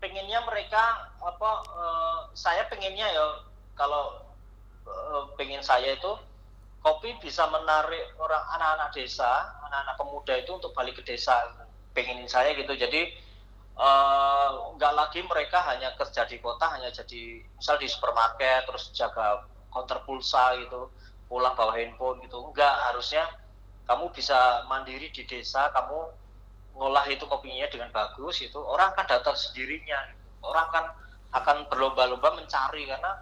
pengennya 0.00 0.40
mereka 0.44 1.12
apa 1.20 1.50
uh, 1.72 2.18
saya 2.32 2.64
pengennya 2.68 3.06
ya 3.06 3.24
kalau 3.76 4.24
uh, 4.88 5.28
pengen 5.36 5.60
saya 5.60 5.94
itu 5.94 6.12
kopi 6.86 7.18
bisa 7.18 7.50
menarik 7.50 8.14
orang 8.22 8.46
anak-anak 8.54 8.94
desa, 8.94 9.58
anak-anak 9.66 9.98
pemuda 9.98 10.34
itu 10.38 10.54
untuk 10.54 10.70
balik 10.70 10.94
ke 10.94 11.02
desa. 11.02 11.34
Pengenin 11.90 12.30
saya 12.30 12.54
gitu. 12.54 12.70
Jadi 12.78 13.10
eh, 13.76 14.48
nggak 14.78 14.92
uh, 14.94 14.96
lagi 14.96 15.20
mereka 15.26 15.66
hanya 15.66 15.98
kerja 15.98 16.22
di 16.30 16.38
kota, 16.38 16.70
hanya 16.78 16.94
jadi 16.94 17.42
misal 17.42 17.74
di 17.82 17.90
supermarket, 17.90 18.70
terus 18.70 18.94
jaga 18.94 19.42
counter 19.74 19.98
pulsa 20.06 20.54
gitu. 20.62 20.94
Pulang 21.26 21.54
bawa 21.58 21.74
handphone 21.74 22.22
gitu. 22.22 22.38
Enggak 22.40 22.74
harusnya 22.90 23.26
kamu 23.86 24.10
bisa 24.14 24.66
mandiri 24.66 25.10
di 25.10 25.22
desa 25.26 25.70
kamu 25.70 26.10
ngolah 26.76 27.06
itu 27.08 27.24
kopinya 27.24 27.64
dengan 27.72 27.88
bagus 27.88 28.44
itu 28.44 28.58
orang 28.60 28.92
akan 28.92 29.06
datang 29.08 29.32
sendirinya 29.32 29.96
orang 30.44 30.68
kan 30.68 30.84
akan 31.32 31.56
berlomba-lomba 31.72 32.36
mencari 32.36 32.84
karena 32.84 33.16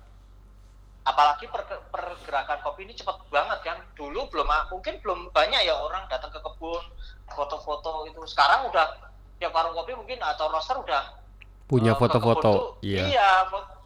apalagi 1.04 1.46
per, 1.52 1.62
pergerakan 1.92 2.58
kopi 2.64 2.88
ini 2.88 2.96
cepat 2.96 3.20
banget 3.28 3.60
kan. 3.64 3.78
Dulu 3.94 4.28
belum 4.32 4.48
mungkin 4.72 5.00
belum 5.04 5.30
banyak 5.30 5.60
ya 5.68 5.76
orang 5.76 6.08
datang 6.08 6.32
ke 6.32 6.40
kebun 6.40 6.84
foto-foto 7.32 8.08
itu 8.08 8.20
sekarang 8.28 8.68
udah 8.68 9.12
tiap 9.40 9.52
warung 9.52 9.76
kopi 9.76 9.92
mungkin 9.96 10.20
atau 10.20 10.48
roster 10.48 10.76
udah 10.78 11.24
punya 11.64 11.92
eh, 11.92 11.98
foto-foto 11.98 12.78
iya. 12.84 13.04
iya 13.08 13.30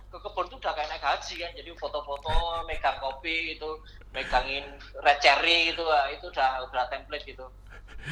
ke 0.08 0.16
kebun 0.16 0.48
tuh 0.48 0.56
udah 0.56 0.72
kayak 0.72 0.88
naik 0.88 1.04
haji 1.04 1.34
kan. 1.44 1.52
Jadi 1.52 1.70
foto-foto 1.76 2.64
megang 2.64 2.96
kopi 2.98 3.56
itu 3.56 3.68
megangin 4.16 4.64
red 5.04 5.18
cherry 5.20 5.76
itu 5.76 5.84
itu 6.16 6.24
udah 6.32 6.64
udah 6.68 6.84
template 6.88 7.24
gitu. 7.28 7.44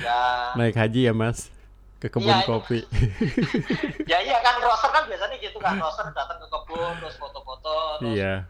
Ya. 0.05 0.53
Naik 0.61 0.77
haji 0.77 1.09
ya 1.09 1.15
mas? 1.17 1.49
Ke 1.97 2.13
kebun 2.13 2.29
iya, 2.29 2.45
kopi. 2.45 2.85
ya 4.13 4.19
iya 4.21 4.39
kan 4.45 4.61
roster 4.61 4.93
kan 4.93 5.09
biasanya 5.09 5.37
gitu 5.41 5.57
kan. 5.57 5.81
Roster 5.81 6.13
datang 6.13 6.37
ke 6.37 6.49
kebun 6.53 6.93
terus 7.01 7.17
foto-foto 7.17 8.05
terus 8.05 8.13
iya. 8.13 8.45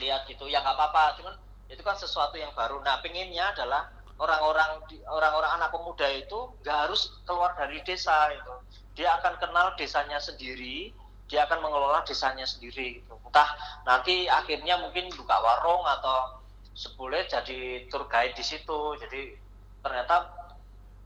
lihat 0.00 0.24
gitu. 0.24 0.48
Ya 0.48 0.64
nggak 0.64 0.76
apa-apa. 0.76 1.20
Cuman 1.20 1.34
itu 1.68 1.84
kan 1.84 1.96
sesuatu 2.00 2.40
yang 2.40 2.50
baru. 2.56 2.80
Nah 2.80 3.04
pinginnya 3.04 3.52
adalah 3.52 3.92
orang-orang 4.16 4.80
orang-orang 5.04 5.52
anak 5.60 5.68
pemuda 5.68 6.08
itu 6.16 6.48
nggak 6.64 6.88
harus 6.88 7.12
keluar 7.28 7.52
dari 7.60 7.84
desa 7.84 8.32
itu. 8.32 8.54
Dia 8.96 9.20
akan 9.20 9.36
kenal 9.36 9.76
desanya 9.76 10.16
sendiri 10.16 10.96
dia 11.30 11.46
akan 11.46 11.62
mengelola 11.62 12.02
desanya 12.02 12.42
sendiri 12.42 13.00
gitu. 13.00 13.14
entah 13.22 13.46
nanti 13.86 14.26
akhirnya 14.26 14.82
mungkin 14.82 15.06
buka 15.14 15.38
warung 15.38 15.86
atau 15.86 16.42
seboleh 16.74 17.22
jadi 17.30 17.86
tour 17.86 18.10
guide 18.10 18.34
di 18.34 18.42
situ. 18.42 18.98
Jadi 18.98 19.38
ternyata 19.80 20.26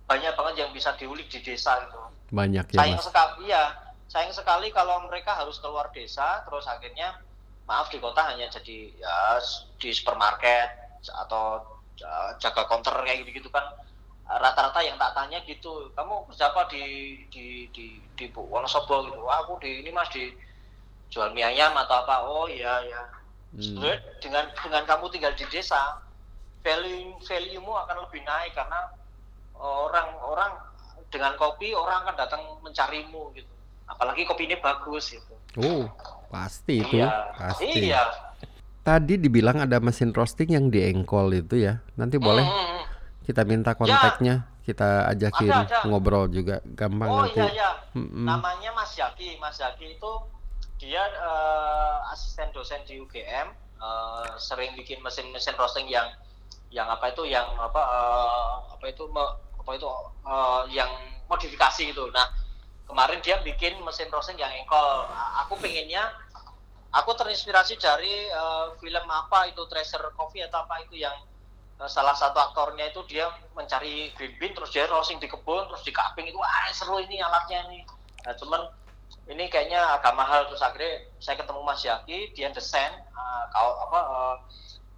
banyak 0.08 0.32
banget 0.32 0.54
yang 0.64 0.70
bisa 0.72 0.96
diulik 0.96 1.28
di 1.28 1.44
desa 1.44 1.76
gitu. 1.84 2.00
Banyak 2.32 2.72
ya 2.72 2.80
sayang 2.80 3.02
sekali 3.04 3.52
ya 3.52 3.64
sayang 4.08 4.32
sekali 4.32 4.72
kalau 4.72 5.04
mereka 5.04 5.37
harus 5.37 5.60
keluar 5.60 5.92
desa 5.92 6.40
terus 6.48 6.64
akhirnya 6.64 7.20
maaf 7.68 7.88
di 7.88 8.00
kota 8.00 8.20
hanya 8.28 8.48
jadi 8.52 8.92
ya 8.96 9.40
di 9.80 9.90
supermarket 9.92 10.68
atau 11.08 11.64
jaga 12.40 12.68
counter 12.68 12.92
kayak 13.04 13.24
gitu 13.24 13.44
gitu 13.44 13.48
kan 13.52 13.64
rata-rata 14.24 14.80
yang 14.80 14.96
tak 14.96 15.12
tanya 15.12 15.38
gitu 15.44 15.92
kamu 15.92 16.24
kerja 16.28 16.48
apa 16.48 16.64
di 16.72 16.84
di 17.28 17.68
di 17.76 18.00
di 18.16 18.24
Bu 18.32 18.48
Wonosobo 18.48 19.04
gitu 19.08 19.20
Wah, 19.20 19.44
aku 19.44 19.60
di 19.60 19.84
ini 19.84 19.92
mas 19.92 20.08
di 20.10 20.32
jual 21.12 21.30
mie 21.37 21.44
ayam 21.44 21.76
atau 21.76 22.02
apa 22.02 22.16
oh 22.24 22.48
iya 22.48 22.80
ya 22.88 23.02
hmm. 23.54 23.84
dengan 24.24 24.48
dengan 24.58 24.82
kamu 24.88 25.12
tinggal 25.12 25.32
di 25.37 25.44
desa 25.52 26.00
value 26.64 27.12
value 27.20 27.60
mu 27.60 27.76
akan 27.76 28.08
lebih 28.08 28.24
naik 28.24 28.56
karena 28.56 28.88
orang-orang 29.60 30.56
dengan 31.12 31.37
kopi 31.37 31.76
orang 31.76 32.02
akan 32.08 32.16
datang 32.16 32.42
mencarimu 32.64 33.30
gitu 33.37 33.52
apalagi 33.84 34.24
kopi 34.24 34.48
ini 34.48 34.56
bagus 34.58 35.12
gitu 35.12 35.34
oh 35.60 35.87
Pasti 36.34 36.82
itu, 36.82 36.98
iya. 36.98 37.30
pasti. 37.38 37.70
Iya. 37.70 38.02
Tadi 38.82 39.14
dibilang 39.16 39.62
ada 39.62 39.78
mesin 39.78 40.10
roasting 40.10 40.50
yang 40.50 40.66
di 40.68 40.82
engkol 40.82 41.30
itu 41.30 41.62
ya. 41.62 41.78
Nanti 41.94 42.18
boleh 42.18 42.42
hmm. 42.42 42.82
Kita 43.24 43.42
minta 43.48 43.72
ya. 43.72 43.78
kontaknya, 43.80 44.34
ya. 44.44 44.62
kita 44.68 44.88
ajakin 45.16 45.50
ada, 45.50 45.64
ada. 45.64 45.78
ngobrol 45.88 46.28
juga 46.28 46.60
gampang 46.62 47.08
oh, 47.08 47.18
nanti. 47.24 47.40
Oh 47.40 47.48
iya 47.48 47.48
iya. 47.56 47.70
Hmm. 47.96 48.28
Namanya 48.28 48.70
Mas 48.76 48.92
Yaki. 48.94 49.40
Mas 49.40 49.56
Yaki 49.56 49.96
itu 49.96 50.12
dia 50.76 51.00
uh, 51.24 52.12
asisten 52.12 52.52
dosen 52.52 52.84
di 52.84 53.00
UGM, 53.00 53.48
uh, 53.80 54.28
eh, 54.28 54.28
sering 54.37 54.76
bikin 54.76 55.00
mesin-mesin 55.00 55.56
roasting 55.56 55.88
yang 55.88 56.12
yang 56.68 56.90
apa 56.90 57.14
itu 57.14 57.24
yang 57.24 57.46
apa 57.56 57.80
uh, 57.80 58.54
apa 58.76 58.84
itu 58.90 59.08
apa 59.08 59.70
itu 59.72 59.87
uh, 60.28 60.62
yang 60.68 60.90
modifikasi 61.30 61.88
itu. 61.88 62.04
Nah, 62.12 62.28
kemarin 62.84 63.24
dia 63.24 63.40
bikin 63.40 63.80
mesin 63.80 64.12
roasting 64.12 64.37
yang 64.37 64.52
engkol. 64.52 65.08
Aku 65.46 65.56
pengennya 65.56 66.12
aku 66.92 67.10
terinspirasi 67.16 67.80
dari 67.80 68.28
uh, 68.30 68.76
film 68.78 69.06
apa 69.08 69.48
itu 69.48 69.64
Treasure 69.66 70.12
Coffee 70.12 70.44
atau 70.44 70.62
apa 70.68 70.84
itu 70.84 71.00
yang 71.00 71.14
salah 71.88 72.16
satu 72.16 72.38
aktornya 72.40 72.90
itu 72.90 73.01
dia 73.11 73.29
mencari 73.53 74.11
green 74.16 74.35
bean 74.40 74.53
terus 74.57 74.70
dia 74.73 74.88
roasting 74.88 75.20
di 75.20 75.29
kebun 75.29 75.68
terus 75.68 75.83
di 75.85 75.92
cupping 75.92 76.29
itu 76.29 76.38
wah 76.38 76.49
seru 76.73 77.01
ini 77.01 77.20
alatnya 77.20 77.66
nih 77.70 77.83
nah, 78.25 78.35
cuman 78.37 78.62
ini 79.25 79.49
kayaknya 79.49 79.81
agak 79.97 80.12
mahal 80.12 80.44
terus 80.49 80.61
akhirnya 80.61 81.09
saya 81.16 81.40
ketemu 81.40 81.61
Mas 81.64 81.81
Yaki 81.81 82.37
dia 82.37 82.53
desain 82.53 82.92
uh, 83.16 83.42
kau 83.53 83.70
apa 83.88 84.01
uh, 84.05 84.35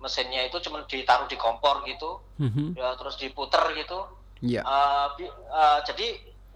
mesinnya 0.03 0.45
itu 0.47 0.59
cuma 0.67 0.83
ditaruh 0.85 1.31
di 1.31 1.39
kompor 1.39 1.87
gitu 1.87 2.21
mm-hmm. 2.43 2.77
ya 2.77 2.95
terus 2.99 3.17
diputer 3.17 3.63
gitu 3.79 4.07
yeah. 4.43 4.61
Iya. 4.61 4.63
uh, 4.67 5.09
uh, 5.55 5.79
jadi 5.87 6.07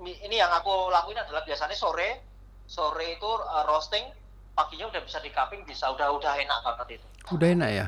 ini 0.00 0.36
yang 0.36 0.52
aku 0.52 0.90
lakuin 0.90 1.18
adalah 1.20 1.44
biasanya 1.44 1.76
sore 1.76 2.20
sore 2.66 3.16
itu 3.16 3.30
uh, 3.30 3.64
roasting 3.68 4.04
paginya 4.52 4.90
udah 4.92 5.00
bisa 5.06 5.18
di 5.22 5.30
cupping 5.32 5.64
bisa 5.64 5.88
udah 5.88 6.10
udah 6.12 6.32
enak 6.36 6.58
banget 6.62 7.00
itu 7.00 7.06
udah 7.32 7.48
enak 7.54 7.70
ya 7.70 7.86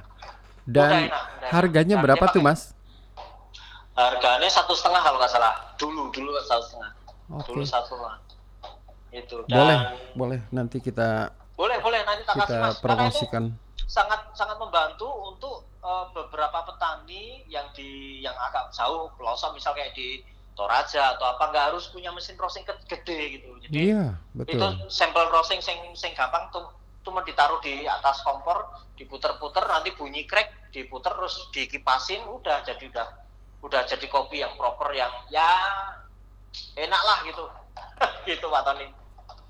dan 0.66 0.90
udah 0.90 0.98
enak, 1.10 1.10
udah 1.10 1.50
harganya 1.50 1.96
enak. 1.98 2.04
berapa 2.06 2.24
tuh 2.30 2.42
mas? 2.42 2.60
Harganya 3.92 4.48
satu 4.48 4.72
setengah 4.72 5.00
kalau 5.02 5.18
nggak 5.18 5.32
salah. 5.32 5.54
Dulu 5.76 6.08
dulu 6.14 6.30
satu 6.46 6.62
setengah. 6.64 6.90
Okay. 7.42 7.46
dulu 7.50 7.62
satu 7.66 7.86
setengah. 7.92 8.16
Itu. 9.12 9.36
Dan 9.50 9.58
boleh 9.58 9.78
boleh. 10.14 10.40
Nanti 10.54 10.78
kita 10.78 11.34
boleh 11.58 11.76
boleh. 11.82 12.00
Nanti 12.06 12.22
tak 12.24 12.34
kita 12.38 12.44
kasih 12.46 12.58
mas 12.62 12.76
promosikan. 12.80 13.44
sangat 13.92 14.24
sangat 14.32 14.56
membantu 14.56 15.04
untuk 15.04 15.68
uh, 15.84 16.08
beberapa 16.16 16.64
petani 16.64 17.44
yang 17.50 17.68
di 17.76 18.22
yang 18.24 18.32
agak 18.40 18.72
jauh 18.72 19.12
pelosok 19.20 19.52
misal 19.52 19.76
kayak 19.76 19.92
di 19.92 20.24
Toraja 20.52 21.16
atau 21.16 21.32
apa 21.32 21.48
nggak 21.48 21.64
harus 21.72 21.88
punya 21.88 22.12
mesin 22.12 22.36
roasting 22.36 22.64
gede 22.64 23.40
gitu. 23.40 23.56
Jadi 23.68 23.72
iya, 23.72 24.16
betul. 24.36 24.60
itu 24.60 24.66
sampel 24.92 25.24
roasting 25.32 25.64
sing 25.64 25.80
sing 25.96 26.12
gampang 26.12 26.44
tuh 26.52 26.68
cuma 27.02 27.26
ditaruh 27.26 27.58
di 27.62 27.84
atas 27.86 28.22
kompor, 28.22 28.86
diputer-puter 28.94 29.66
nanti 29.66 29.90
bunyi 29.94 30.26
crack, 30.26 30.70
diputer 30.70 31.12
terus 31.14 31.50
dikipasin 31.50 32.22
udah 32.26 32.62
jadi 32.62 32.84
udah 32.88 33.06
udah 33.62 33.82
jadi 33.86 34.06
kopi 34.10 34.42
yang 34.42 34.54
proper 34.58 34.90
yang 34.94 35.10
ya 35.30 35.46
enak 36.78 37.02
lah 37.02 37.18
gitu. 37.26 37.44
gitu 38.30 38.46
Pak 38.50 38.62
Tony. 38.66 38.86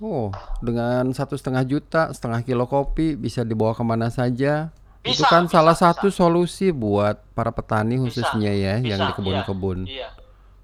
Oh, 0.02 0.34
dengan 0.58 1.06
satu 1.14 1.38
setengah 1.38 1.62
juta, 1.62 2.10
setengah 2.10 2.42
kilo 2.42 2.66
kopi 2.66 3.14
bisa 3.14 3.46
dibawa 3.46 3.70
ke 3.70 3.84
mana 3.86 4.10
saja. 4.10 4.74
Bisa, 5.02 5.18
itu 5.18 5.22
kan 5.26 5.46
bisa, 5.46 5.54
salah 5.58 5.74
bisa. 5.78 5.84
satu 5.94 6.08
solusi 6.10 6.74
buat 6.74 7.22
para 7.34 7.50
petani 7.54 7.98
khususnya 7.98 8.50
bisa, 8.50 8.62
ya 8.66 8.74
bisa, 8.78 8.88
yang 8.90 9.00
di 9.06 9.12
kebun-kebun. 9.14 9.78
Iya, 9.86 10.08
iya. 10.08 10.08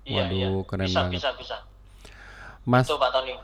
Iya, 0.08 0.24
Waduh, 0.24 0.38
iya, 0.38 0.48
keren 0.66 0.88
bisa, 0.88 0.98
banget. 0.98 1.20
Bisa, 1.20 1.30
bisa, 1.36 1.56
Mas, 2.66 2.86
Itu, 2.88 2.96
Pak 2.96 3.10
Tony. 3.14 3.34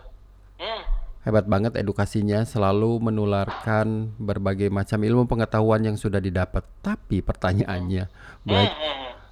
Hmm. 0.59 0.83
Hebat 1.24 1.48
banget 1.48 1.74
edukasinya, 1.80 2.44
selalu 2.44 3.00
menularkan 3.00 4.12
berbagai 4.20 4.68
macam 4.68 5.00
ilmu 5.00 5.24
pengetahuan 5.24 5.82
yang 5.82 5.96
sudah 5.96 6.20
didapat. 6.20 6.62
Tapi 6.84 7.24
pertanyaannya, 7.24 8.04
baik, 8.44 8.72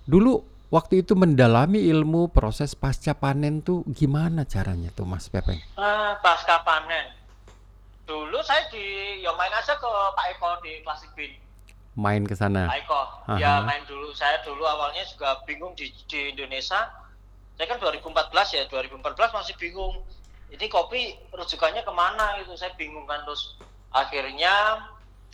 dulu 0.08 0.40
waktu 0.72 1.04
itu 1.04 1.12
mendalami 1.12 1.84
ilmu 1.92 2.32
proses 2.32 2.72
pasca 2.72 3.12
panen 3.12 3.60
tuh 3.60 3.84
gimana 3.92 4.48
caranya 4.48 4.88
tuh 4.90 5.04
Mas 5.04 5.28
Pepeng? 5.28 5.60
Uh, 5.76 6.16
pasca 6.24 6.64
panen, 6.64 7.12
dulu 8.08 8.40
saya 8.40 8.64
di 8.72 9.20
ya 9.20 9.30
main 9.36 9.52
aja 9.52 9.76
ke 9.76 9.90
Pak 10.16 10.26
Eko 10.36 10.50
di 10.64 10.80
Klasik 10.80 11.12
Bin 11.12 11.32
main 11.92 12.24
ke 12.24 12.32
sana. 12.32 12.72
Pak 12.72 12.88
Eko, 12.88 13.02
Aha. 13.28 13.36
ya 13.36 13.52
main 13.68 13.84
dulu. 13.84 14.16
Saya 14.16 14.40
dulu 14.48 14.64
awalnya 14.64 15.04
juga 15.04 15.44
bingung 15.44 15.76
di, 15.76 15.92
di 16.08 16.32
Indonesia 16.32 16.88
saya 17.62 17.78
kan 17.78 17.78
2014 17.78 18.56
ya 18.56 18.62
2014 18.66 19.38
masih 19.38 19.54
bingung 19.60 20.00
ini 20.52 20.66
kopi 20.68 21.16
rujukannya 21.32 21.82
ke 21.82 21.92
mana 21.92 22.38
itu 22.44 22.52
saya 22.54 22.76
bingung 22.76 23.08
kan 23.08 23.24
terus 23.24 23.56
akhirnya 23.92 24.84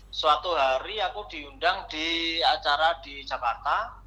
suatu 0.09 0.55
hari 0.55 1.03
aku 1.03 1.26
diundang 1.28 1.84
di 1.90 2.38
acara 2.40 3.03
di 3.03 3.26
Jakarta 3.26 3.99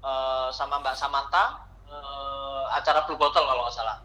uh, 0.00 0.48
sama 0.50 0.80
Mbak 0.80 0.96
Samantha 0.96 1.68
uh, 1.86 2.64
acara 2.74 3.04
Blue 3.04 3.20
Bottle 3.20 3.44
kalau 3.44 3.68
nggak 3.68 3.76
salah 3.76 3.98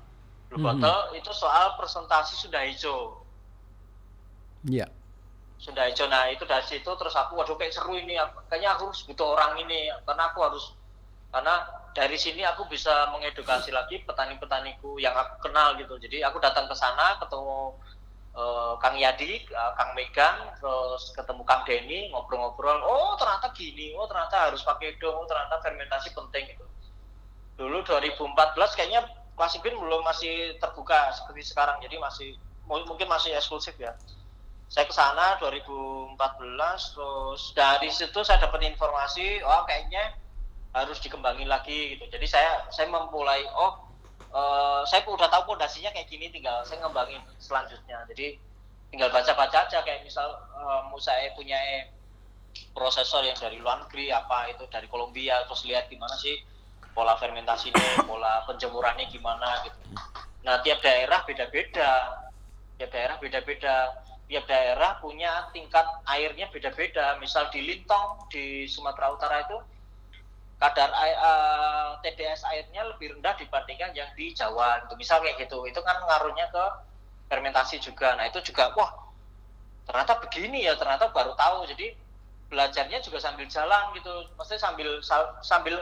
Blue 0.52 0.60
mm 0.60 0.68
-hmm. 0.68 0.78
Bottle 0.84 1.02
itu 1.16 1.32
soal 1.32 1.80
presentasi 1.80 2.36
sudah 2.36 2.62
hijau 2.68 3.24
Iya. 4.68 4.84
Yeah. 4.84 4.90
Sunda 5.60 5.92
Hijau. 5.92 6.08
Nah 6.08 6.32
itu 6.32 6.48
dari 6.48 6.64
situ 6.64 6.88
terus 6.88 7.16
aku 7.16 7.36
waduh 7.36 7.60
kayak 7.60 7.76
seru 7.76 8.00
ini, 8.00 8.16
kayaknya 8.48 8.80
aku 8.80 8.92
harus 8.92 9.04
butuh 9.04 9.36
orang 9.36 9.60
ini 9.60 9.92
karena 10.08 10.32
aku 10.32 10.40
harus 10.44 10.72
karena 11.30 11.56
dari 11.94 12.18
sini 12.18 12.42
aku 12.46 12.66
bisa 12.70 13.10
mengedukasi 13.14 13.70
lagi 13.70 14.02
petani-petaniku 14.06 14.98
yang 14.98 15.14
aku 15.14 15.50
kenal 15.50 15.78
gitu. 15.78 15.98
Jadi 16.02 16.26
aku 16.26 16.42
datang 16.42 16.66
ke 16.66 16.76
sana 16.78 17.18
ketemu 17.22 17.78
uh, 18.34 18.74
Kang 18.82 18.98
Yadi, 18.98 19.46
uh, 19.54 19.74
Kang 19.78 19.94
Megan, 19.94 20.54
terus 20.58 21.14
ketemu 21.14 21.42
Kang 21.46 21.66
Denny, 21.66 22.10
ngobrol-ngobrol. 22.14 22.82
Oh 22.82 23.14
ternyata 23.18 23.54
gini, 23.54 23.94
oh 23.98 24.10
ternyata 24.10 24.50
harus 24.50 24.62
pakai 24.66 24.98
dong, 24.98 25.22
oh 25.22 25.28
ternyata 25.30 25.62
fermentasi 25.62 26.14
penting 26.14 26.56
gitu. 26.56 26.66
Dulu 27.60 27.84
2014 27.86 28.78
kayaknya 28.78 29.06
masih 29.38 29.60
bin 29.62 29.76
belum 29.78 30.02
masih 30.04 30.58
terbuka 30.58 31.14
seperti 31.14 31.52
sekarang, 31.52 31.78
jadi 31.84 32.00
masih 32.00 32.38
mungkin 32.70 33.10
masih 33.10 33.34
eksklusif 33.34 33.74
ya. 33.82 33.98
saya 34.70 34.86
ke 34.86 34.94
sana 34.94 35.42
2014 35.42 36.14
terus 36.94 37.42
dari 37.58 37.90
situ 37.90 38.22
saya 38.22 38.38
dapat 38.38 38.70
informasi 38.70 39.42
oh 39.42 39.66
kayaknya 39.66 40.14
harus 40.74 40.98
dikembangin 41.02 41.50
lagi 41.50 41.98
gitu. 41.98 42.06
Jadi 42.10 42.26
saya 42.30 42.66
saya 42.70 42.88
memulai 42.90 43.42
oh 43.58 43.90
uh, 44.34 44.82
saya 44.86 45.02
udah 45.06 45.30
tahu 45.30 45.56
pondasinya 45.56 45.90
kayak 45.94 46.10
gini 46.10 46.30
tinggal 46.30 46.62
saya 46.66 46.82
ngembangin 46.86 47.22
selanjutnya. 47.42 48.06
Jadi 48.10 48.38
tinggal 48.90 49.10
baca-baca 49.14 49.70
aja 49.70 49.80
kayak 49.86 50.06
misal 50.06 50.30
um, 50.58 50.94
saya 50.98 51.34
punya 51.38 51.58
prosesor 52.74 53.22
yang 53.26 53.38
dari 53.38 53.62
luar 53.62 53.86
negeri 53.86 54.10
apa 54.10 54.50
itu 54.50 54.66
dari 54.74 54.90
Kolombia 54.90 55.46
terus 55.46 55.62
lihat 55.70 55.86
gimana 55.86 56.18
sih 56.18 56.42
pola 56.98 57.14
fermentasinya 57.22 58.04
pola 58.10 58.44
penjemurannya 58.50 59.06
gimana 59.14 59.66
gitu. 59.66 59.80
Nah 60.46 60.62
tiap 60.66 60.82
daerah 60.82 61.22
beda-beda. 61.26 61.92
Tiap 62.80 62.90
daerah 62.90 63.16
beda-beda. 63.22 63.78
Tiap 64.30 64.46
daerah 64.46 65.02
punya 65.02 65.50
tingkat 65.54 65.86
airnya 66.06 66.50
beda-beda. 66.54 67.18
Misal 67.18 67.50
di 67.50 67.66
Lintong 67.66 68.30
di 68.30 68.66
Sumatera 68.70 69.14
Utara 69.14 69.42
itu 69.46 69.58
kadar 70.60 70.91
air, 70.91 71.16
uh, 71.16 71.95
TDS 72.03 72.43
airnya 72.51 72.84
lebih 72.91 73.16
rendah 73.16 73.32
dibandingkan 73.39 73.95
yang 73.95 74.12
di 74.14 74.36
Jawa. 74.36 74.84
Gitu. 74.84 74.93
Misal 74.99 75.24
kayak 75.24 75.39
gitu, 75.47 75.64
itu 75.64 75.80
kan 75.80 75.95
ngaruhnya 76.03 76.51
ke 76.51 76.64
fermentasi 77.32 77.80
juga. 77.80 78.20
Nah 78.20 78.28
itu 78.28 78.43
juga 78.43 78.76
wah 78.76 78.91
ternyata 79.88 80.20
begini 80.20 80.68
ya, 80.68 80.76
ternyata 80.76 81.10
baru 81.16 81.34
tahu. 81.39 81.64
Jadi 81.72 81.95
belajarnya 82.51 82.99
juga 82.99 83.24
sambil 83.24 83.47
jalan 83.47 83.93
gitu, 83.95 84.12
maksudnya 84.36 84.62
sambil 84.62 84.89
sambil 85.45 85.76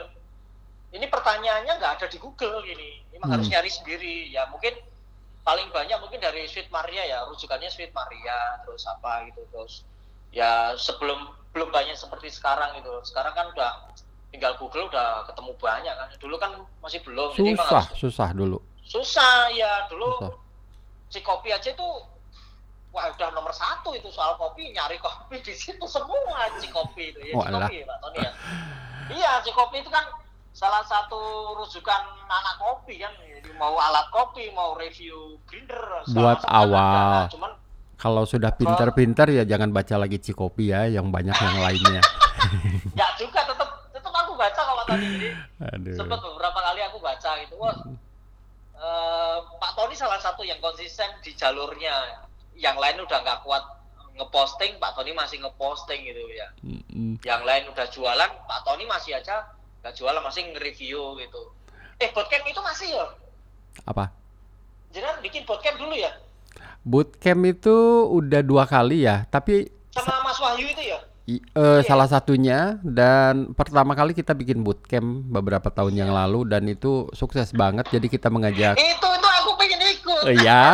ini 0.94 1.04
pertanyaannya 1.10 1.74
nggak 1.80 1.92
ada 2.00 2.06
di 2.08 2.16
Google 2.20 2.60
gini, 2.64 3.02
ini 3.12 3.18
hmm. 3.18 3.28
harus 3.28 3.50
nyari 3.50 3.70
sendiri. 3.72 4.30
Ya 4.30 4.46
mungkin 4.46 4.78
paling 5.48 5.72
banyak 5.72 5.96
mungkin 6.04 6.20
dari 6.20 6.44
Sweet 6.44 6.68
Maria 6.68 7.08
ya 7.08 7.24
rujukannya 7.24 7.72
Sweet 7.72 7.96
Maria 7.96 8.60
terus 8.68 8.84
apa 8.84 9.24
gitu 9.32 9.40
terus 9.48 9.80
ya 10.28 10.76
sebelum 10.76 11.32
belum 11.56 11.72
banyak 11.72 11.96
seperti 11.96 12.28
sekarang 12.28 12.76
gitu 12.76 13.00
sekarang 13.08 13.32
kan 13.32 13.48
udah 13.56 13.88
tinggal 14.28 14.52
Google 14.60 14.88
udah 14.88 15.24
ketemu 15.28 15.52
banyak 15.56 15.94
kan. 15.94 16.08
Dulu 16.20 16.36
kan 16.36 16.50
masih 16.84 17.00
belum 17.04 17.32
susah 17.34 17.84
jadi 17.84 17.98
susah 17.98 18.28
dulu. 18.36 18.58
Susah 18.84 19.52
ya 19.52 19.84
dulu 19.92 20.08
susah. 20.16 20.32
si 21.08 21.20
kopi 21.24 21.48
aja 21.52 21.72
tuh 21.72 22.04
wah 22.92 23.08
udah 23.12 23.28
nomor 23.32 23.52
satu 23.52 23.92
itu 23.92 24.08
soal 24.08 24.36
kopi 24.40 24.72
nyari 24.72 24.96
kopi 25.00 25.40
di 25.44 25.52
situ 25.52 25.84
semua 25.88 26.48
si 26.60 26.68
kopi 26.72 27.12
itu. 27.12 27.20
Ya 27.32 27.34
oh, 27.36 27.44
kopi 27.44 27.84
Pak 27.84 27.96
Tony 28.04 28.18
ya. 28.20 28.32
Iya 29.08 29.32
si 29.44 29.50
kopi 29.52 29.80
itu 29.80 29.90
kan 29.92 30.04
salah 30.52 30.82
satu 30.84 31.54
rujukan 31.56 32.02
anak 32.28 32.56
kopi 32.60 33.00
kan. 33.00 33.12
Mau 33.58 33.74
alat 33.74 34.06
kopi 34.14 34.52
mau 34.54 34.76
review 34.78 35.40
grinder 35.48 36.04
buat 36.12 36.44
awal. 36.46 37.26
cuman 37.32 37.52
kalau 37.98 38.22
sudah 38.22 38.54
pintar-pintar 38.54 39.26
ya 39.26 39.42
jangan 39.42 39.74
baca 39.74 39.98
lagi 39.98 40.22
Cikopi 40.22 40.70
ya 40.70 40.86
yang 40.86 41.10
banyak 41.10 41.34
yang 41.34 41.58
lainnya. 41.58 42.02
Ya 42.94 43.10
juga 43.18 43.42
tetap 43.42 43.77
aku 44.24 44.32
baca 44.34 44.60
kalau 44.60 44.84
tadi 44.88 45.06
jadi 45.06 45.28
sempat 45.94 46.18
beberapa 46.18 46.58
kali 46.58 46.80
aku 46.86 46.98
baca 46.98 47.30
gitu. 47.44 47.54
Wah 47.58 47.76
uh, 48.78 49.38
Pak 49.58 49.72
Tony 49.74 49.94
salah 49.94 50.18
satu 50.22 50.42
yang 50.46 50.58
konsisten 50.62 51.08
di 51.22 51.34
jalurnya. 51.34 52.26
Yang 52.58 52.76
lain 52.82 52.96
udah 53.06 53.18
nggak 53.22 53.40
kuat 53.46 53.64
ngeposting 54.18 54.82
Pak 54.82 54.98
Tony 54.98 55.14
masih 55.14 55.38
ngeposting 55.42 56.00
gitu 56.02 56.22
ya. 56.34 56.48
Mm 56.62 56.82
-hmm. 56.90 57.12
yang 57.22 57.42
lain 57.46 57.70
udah 57.70 57.86
jualan 57.86 58.30
Pak 58.46 58.60
Tony 58.66 58.84
masih 58.86 59.14
aja 59.14 59.46
nggak 59.78 59.94
jualan 59.94 60.22
masih 60.22 60.42
nge-review 60.50 61.14
gitu. 61.22 61.42
Eh 62.02 62.10
bootcamp 62.10 62.46
itu 62.46 62.60
masih 62.62 62.88
ya? 62.98 63.06
Apa? 63.86 64.10
Jangan 64.90 65.22
bikin 65.22 65.46
bootcamp 65.46 65.78
dulu 65.78 65.94
ya? 65.94 66.10
Bootcamp 66.82 67.42
itu 67.46 67.76
udah 68.10 68.42
dua 68.42 68.66
kali 68.66 69.06
ya 69.06 69.22
tapi 69.30 69.70
sama 69.94 70.22
Mas 70.22 70.38
Wahyu 70.38 70.66
itu 70.70 70.82
ya 70.82 70.98
I, 71.28 71.44
uh, 71.52 71.84
iya. 71.84 71.84
salah 71.84 72.08
satunya 72.08 72.80
dan 72.80 73.52
pertama 73.52 73.92
kali 73.92 74.16
kita 74.16 74.32
bikin 74.32 74.64
bootcamp 74.64 75.28
beberapa 75.28 75.68
tahun 75.68 75.92
yang 75.92 76.08
iya. 76.08 76.24
lalu 76.24 76.48
dan 76.48 76.64
itu 76.64 77.04
sukses 77.12 77.52
banget 77.52 77.84
jadi 77.92 78.08
kita 78.08 78.32
mengajak 78.32 78.80
itu 78.80 79.08
itu 79.12 79.28
aku 79.44 79.50
pengen 79.60 79.80
ikut 79.92 80.22
iya 80.40 80.64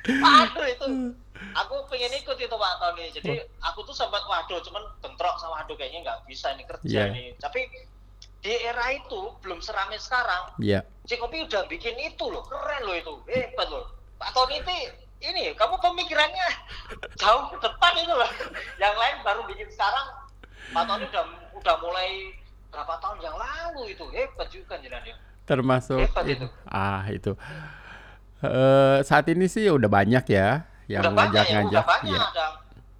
aduh 0.40 0.64
itu 0.64 0.86
aku 1.52 1.74
pengen 1.92 2.08
ikut 2.16 2.40
itu 2.40 2.56
Pak 2.56 2.74
Tony 2.80 3.12
jadi 3.12 3.44
aku 3.60 3.84
tuh 3.84 3.92
sempat 3.92 4.24
waduh 4.24 4.64
cuman 4.64 4.80
bentrok 5.04 5.36
sama 5.36 5.60
aduh 5.60 5.76
kayaknya 5.76 6.08
nggak 6.08 6.18
bisa 6.24 6.56
ini 6.56 6.64
kerja 6.64 6.88
yeah. 6.88 7.12
nih 7.12 7.36
tapi 7.36 7.68
di 8.40 8.56
era 8.64 8.88
itu 8.96 9.36
belum 9.44 9.60
seramai 9.60 10.00
sekarang. 10.00 10.56
Iya. 10.56 10.80
Cikopi 11.04 11.44
udah 11.44 11.68
bikin 11.68 11.92
itu 12.00 12.24
loh, 12.24 12.40
keren 12.48 12.88
loh 12.88 12.96
itu, 12.96 13.14
hebat 13.28 13.68
loh. 13.68 13.84
Pak 14.16 14.32
Tony 14.32 14.64
itu 14.64 14.72
ini 15.20 15.52
kamu 15.52 15.76
pemikirannya 15.76 16.46
jauh 17.20 17.52
ke 17.52 17.56
depan 17.60 17.92
itu 18.00 18.12
loh. 18.12 18.30
Yang 18.80 18.94
lain 18.96 19.16
baru 19.20 19.40
bikin 19.44 19.68
sekarang. 19.68 20.06
Pak 20.70 20.84
Tony 20.86 21.04
udah 21.10 21.24
udah 21.60 21.74
mulai 21.82 22.10
berapa 22.70 22.94
tahun 23.02 23.18
yang 23.20 23.36
lalu 23.36 23.92
itu 23.92 24.04
hebat 24.14 24.48
juga 24.48 24.78
jalannya. 24.80 25.14
Termasuk 25.44 26.00
hebat 26.00 26.24
itu. 26.24 26.46
Ah 26.64 27.04
itu. 27.12 27.32
Uh, 28.40 29.04
saat 29.04 29.28
ini 29.28 29.44
sih 29.50 29.68
udah 29.68 29.90
banyak 29.90 30.24
ya 30.32 30.64
yang 30.88 31.12
ngajak-ngajak. 31.12 31.68
Ya, 31.68 31.68
udah 31.68 31.84
banyak 31.84 32.16
ya. 32.16 32.32
ada 32.32 32.46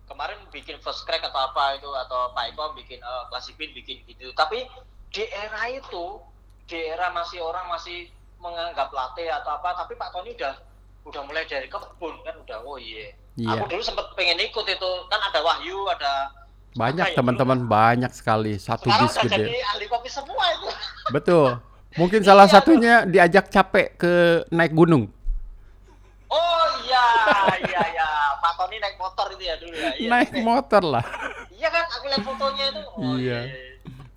kemarin 0.05 0.39
bikin 0.53 0.77
first 0.85 1.09
crack 1.09 1.25
atau 1.25 1.41
apa 1.41 1.81
itu 1.81 1.89
atau 1.89 2.37
Pak 2.37 2.53
Eko 2.53 2.77
bikin 2.77 3.01
uh, 3.01 3.25
klasipin 3.33 3.73
bikin 3.73 4.05
gitu. 4.05 4.29
Tapi 4.37 4.69
di 5.09 5.25
era 5.33 5.65
itu 5.73 6.21
di 6.69 6.77
era 6.77 7.09
masih 7.17 7.41
orang 7.41 7.67
masih 7.73 8.13
menganggap 8.41 8.93
latte 8.93 9.27
atau 9.29 9.57
apa 9.57 9.73
tapi 9.75 9.97
Pak 9.97 10.13
Tony 10.13 10.37
udah 10.37 10.55
udah 11.11 11.23
mulai 11.27 11.45
dari 11.45 11.67
kebun 11.67 12.15
kan 12.23 12.35
udah 12.39 12.59
oh 12.63 12.79
iya 12.79 13.13
yeah. 13.35 13.59
aku 13.59 13.67
dulu 13.67 13.83
sempat 13.83 14.07
pengen 14.15 14.39
ikut 14.39 14.65
itu 14.65 14.91
kan 15.11 15.21
ada 15.21 15.41
Wahyu 15.43 15.91
ada 15.91 16.31
banyak 16.79 17.07
ya, 17.11 17.17
teman-teman 17.19 17.67
banyak 17.67 18.13
sekali 18.15 18.55
satu 18.57 18.87
bis 18.87 19.19
gede 19.27 19.51
jadi 19.51 19.59
ahli 19.75 19.87
kopi 19.91 20.07
semua 20.07 20.45
itu 20.55 20.69
betul 21.11 21.59
mungkin 21.99 22.23
salah 22.23 22.47
iya, 22.47 22.55
satunya 22.55 22.95
diajak 23.03 23.51
capek 23.51 23.99
ke 23.99 24.15
naik 24.55 24.71
gunung 24.71 25.11
oh 26.31 26.67
iya 26.87 27.05
iya 27.67 27.83
iya 27.91 28.09
Pak 28.39 28.55
Tony 28.55 28.79
naik 28.79 28.95
motor 29.03 29.27
itu 29.35 29.43
ya 29.51 29.55
dulu 29.59 29.75
ya 29.75 29.91
iya, 29.99 30.09
naik 30.09 30.33
motor 30.47 30.83
lah 30.87 31.05
iya 31.51 31.69
kan 31.75 31.85
aku 31.91 32.05
lihat 32.07 32.23
fotonya 32.23 32.65
itu 32.71 32.83
oh, 32.95 33.19
iya, 33.19 33.19
iya. 33.19 33.41
iya. 33.51 33.71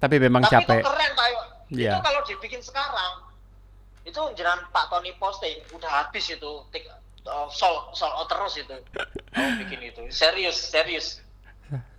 Tapi 0.04 0.20
memang 0.20 0.44
Tapi 0.44 0.52
capek. 0.52 0.84
itu 0.84 0.92
keren, 0.92 1.12
Pak. 1.16 1.28
Yeah. 1.72 1.96
Itu 1.96 2.00
kalau 2.04 2.22
dibikin 2.28 2.60
sekarang, 2.60 3.12
itu 4.04 4.22
jangan 4.36 4.68
Pak 4.70 4.92
Tony 4.92 5.16
posting, 5.16 5.64
udah 5.72 5.90
habis 6.04 6.28
itu, 6.28 6.52
tik, 6.76 6.88
uh, 7.28 7.48
sol, 7.48 7.92
sol 7.96 8.12
terus 8.28 8.60
itu. 8.60 8.76
Oh, 9.34 9.50
bikin 9.64 9.80
itu. 9.80 10.02
Serius, 10.12 10.60
serius. 10.60 11.24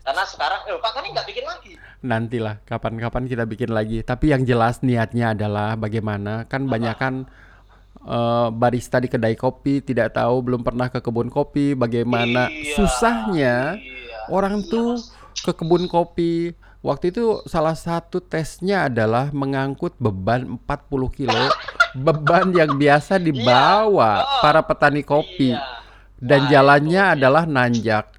Karena 0.04 0.22
sekarang, 0.28 0.68
eh, 0.68 0.76
Pak 0.76 0.92
Tony 0.92 1.16
nggak 1.16 1.28
bikin 1.32 1.44
lagi. 1.48 1.72
Nantilah, 2.04 2.60
kapan-kapan 2.68 3.24
kita 3.24 3.48
bikin 3.48 3.72
lagi. 3.72 4.04
Tapi 4.04 4.36
yang 4.36 4.44
jelas 4.44 4.84
niatnya 4.84 5.32
adalah 5.32 5.80
bagaimana, 5.80 6.44
kan 6.44 6.68
banyak 6.68 6.96
kan 7.00 7.24
uh, 8.04 8.52
barista 8.52 9.00
di 9.00 9.08
kedai 9.08 9.32
kopi 9.32 9.80
tidak 9.80 10.12
tahu, 10.12 10.44
belum 10.44 10.60
pernah 10.60 10.92
ke 10.92 11.00
kebun 11.00 11.32
kopi, 11.32 11.72
bagaimana 11.72 12.52
iya, 12.52 12.76
susahnya 12.76 13.56
iya, 13.80 14.28
orang 14.28 14.60
iya, 14.60 14.68
tuh 14.68 15.00
ke 15.40 15.52
kebun 15.56 15.88
kopi 15.88 16.52
Waktu 16.84 17.16
itu 17.16 17.40
salah 17.48 17.72
satu 17.72 18.20
tesnya 18.20 18.92
adalah 18.92 19.32
mengangkut 19.32 19.96
beban 19.96 20.60
40 20.68 21.16
kilo, 21.16 21.44
beban 21.96 22.52
yang 22.52 22.76
biasa 22.76 23.16
dibawa 23.16 24.20
iya. 24.20 24.40
para 24.44 24.60
petani 24.60 25.00
kopi. 25.00 25.56
Iya. 25.56 25.64
Dan 26.20 26.44
jalannya 26.52 27.16
adalah 27.16 27.48
nanjak, 27.48 28.12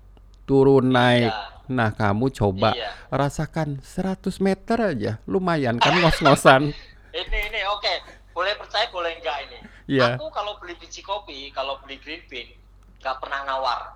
turun 0.49 0.89
iya. 0.89 0.97
naik. 0.97 1.33
Nah, 1.69 1.93
kamu 1.93 2.33
coba 2.33 2.73
rasakan 3.13 3.85
100 3.85 4.33
meter 4.41 4.77
aja, 4.81 5.11
lumayan 5.29 5.77
kan 5.77 6.01
ngos-ngosan. 6.01 6.73
ini 7.21 7.39
ini 7.53 7.61
oke, 7.69 7.93
boleh 8.33 8.57
percaya 8.57 8.89
boleh 8.89 9.13
enggak 9.13 9.45
ini. 9.45 9.59
Yeah. 9.85 10.17
Aku 10.17 10.33
kalau 10.33 10.57
beli 10.57 10.73
biji 10.81 11.05
kopi, 11.05 11.53
kalau 11.53 11.77
beli 11.85 12.01
green 12.01 12.25
bean, 12.33 12.49
nggak 12.97 13.21
pernah 13.21 13.45
nawar. 13.45 13.93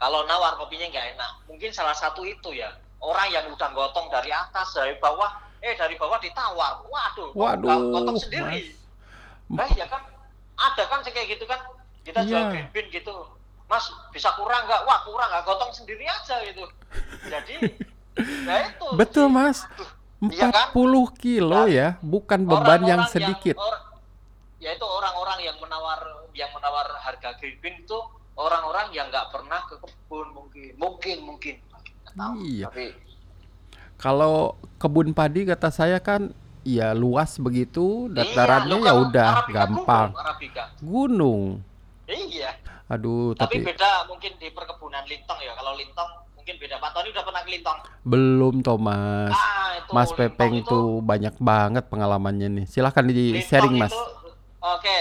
Kalau 0.00 0.24
nawar 0.24 0.56
kopinya 0.56 0.88
nggak 0.88 1.20
enak. 1.20 1.32
Mungkin 1.52 1.68
salah 1.76 1.92
satu 1.92 2.24
itu 2.24 2.56
ya 2.56 2.72
orang 3.00 3.28
yang 3.32 3.44
udah 3.52 3.68
gotong 3.72 4.06
dari 4.08 4.30
atas 4.32 4.72
dari 4.72 4.96
bawah 4.96 5.30
eh 5.60 5.74
dari 5.74 5.94
bawah 5.96 6.18
ditawar. 6.20 6.84
Waduh 6.86 7.30
waduh 7.36 7.78
gotong 7.92 8.18
sendiri? 8.20 8.72
Mas. 9.46 9.70
ya 9.78 9.86
kan? 9.86 10.02
Ada 10.56 10.82
kan 10.88 11.00
kayak 11.04 11.36
gitu 11.36 11.44
kan? 11.46 11.60
Kita 12.02 12.22
yeah. 12.24 12.28
jual 12.28 12.42
iya. 12.42 12.50
green 12.52 12.68
bean 12.72 12.86
gitu. 12.90 13.14
Mas 13.66 13.84
bisa 14.14 14.30
kurang 14.38 14.64
nggak? 14.66 14.82
Wah 14.86 15.00
kurang. 15.04 15.28
Nggak 15.30 15.44
gotong 15.44 15.72
sendiri 15.74 16.04
aja 16.06 16.40
gitu. 16.46 16.64
Jadi 17.28 17.54
nah 18.48 18.56
itu 18.64 18.86
betul 18.96 19.26
mas. 19.28 19.66
Iya 20.16 20.48
kan? 20.48 20.72
empat 20.72 20.80
40 20.80 21.20
kilo 21.20 21.52
nah, 21.52 21.68
ya 21.68 21.88
bukan 22.00 22.40
beban 22.48 22.80
yang 22.88 23.04
sedikit 23.04 23.52
yang, 23.52 23.60
or, 23.60 23.76
ya 24.56 24.70
itu 24.72 24.86
orang-orang 24.88 25.44
yang 25.44 25.56
menawar 25.60 26.00
yang 26.32 26.48
menawar 26.56 26.88
harga 27.04 27.36
green 27.36 27.60
bean 27.60 27.76
itu 27.84 27.98
orang-orang 28.36 28.88
yang 28.96 29.12
nggak 29.12 29.28
pernah 29.28 29.60
ke 29.68 29.76
kebun 29.76 30.32
mungkin 30.32 30.72
mungkin 30.80 31.16
mungkin 31.20 31.56
tahu. 32.16 32.32
Iya. 32.42 32.66
Tapi 32.72 32.86
kalau 33.96 34.56
kebun 34.80 35.12
padi 35.12 35.44
kata 35.44 35.68
saya 35.68 36.00
kan 36.00 36.32
ya 36.66 36.90
luas 36.96 37.38
begitu, 37.38 38.10
iya, 38.10 38.24
datarannya 38.24 38.76
iya, 38.82 38.90
ya 38.90 38.94
udah 38.96 39.30
gampang. 39.52 40.08
Gunung, 40.82 40.82
Gunung. 40.82 41.42
Iya. 42.08 42.50
Aduh, 42.86 43.34
Tapi 43.34 43.62
tapi 43.62 43.74
beda 43.74 44.06
mungkin 44.06 44.32
di 44.38 44.48
perkebunan 44.54 45.02
lintong 45.06 45.38
ya. 45.42 45.52
Kalau 45.58 45.74
lintong 45.74 46.10
mungkin 46.38 46.54
beda. 46.62 46.78
Pak 46.78 46.90
Tony 46.94 47.08
udah 47.10 47.24
pernah 47.26 47.42
ke 47.42 47.50
lintong? 47.50 47.78
belum 48.06 48.62
Thomas. 48.62 49.34
Ah, 49.34 49.82
itu 49.82 49.90
Mas 49.90 50.10
Pepeng 50.14 50.62
itu 50.62 50.70
tuh 50.70 51.02
banyak 51.02 51.34
banget 51.42 51.90
pengalamannya 51.90 52.62
nih. 52.62 52.64
Silahkan 52.70 53.02
di 53.02 53.34
Lintong 53.34 53.42
sharing 53.50 53.74
Mas. 53.74 53.90
itu 53.90 54.02
oke. 54.62 54.98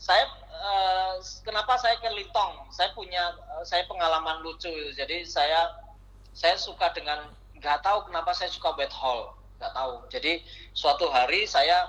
Saya 0.00 0.24
eh, 0.48 1.12
kenapa 1.44 1.76
saya 1.76 2.00
ke 2.00 2.08
Lintong? 2.16 2.72
Saya 2.72 2.88
punya 2.96 3.36
eh, 3.36 3.64
saya 3.68 3.84
pengalaman 3.84 4.40
lucu. 4.40 4.72
Jadi 4.96 5.28
saya 5.28 5.68
saya 6.32 6.56
suka 6.56 6.90
dengan 6.96 7.28
nggak 7.60 7.84
tahu 7.84 8.08
kenapa 8.08 8.32
saya 8.34 8.50
suka 8.50 8.74
wet 8.74 8.90
hall, 8.90 9.36
nggak 9.60 9.72
tahu. 9.72 9.94
Jadi 10.10 10.42
suatu 10.72 11.06
hari 11.12 11.46
saya 11.46 11.88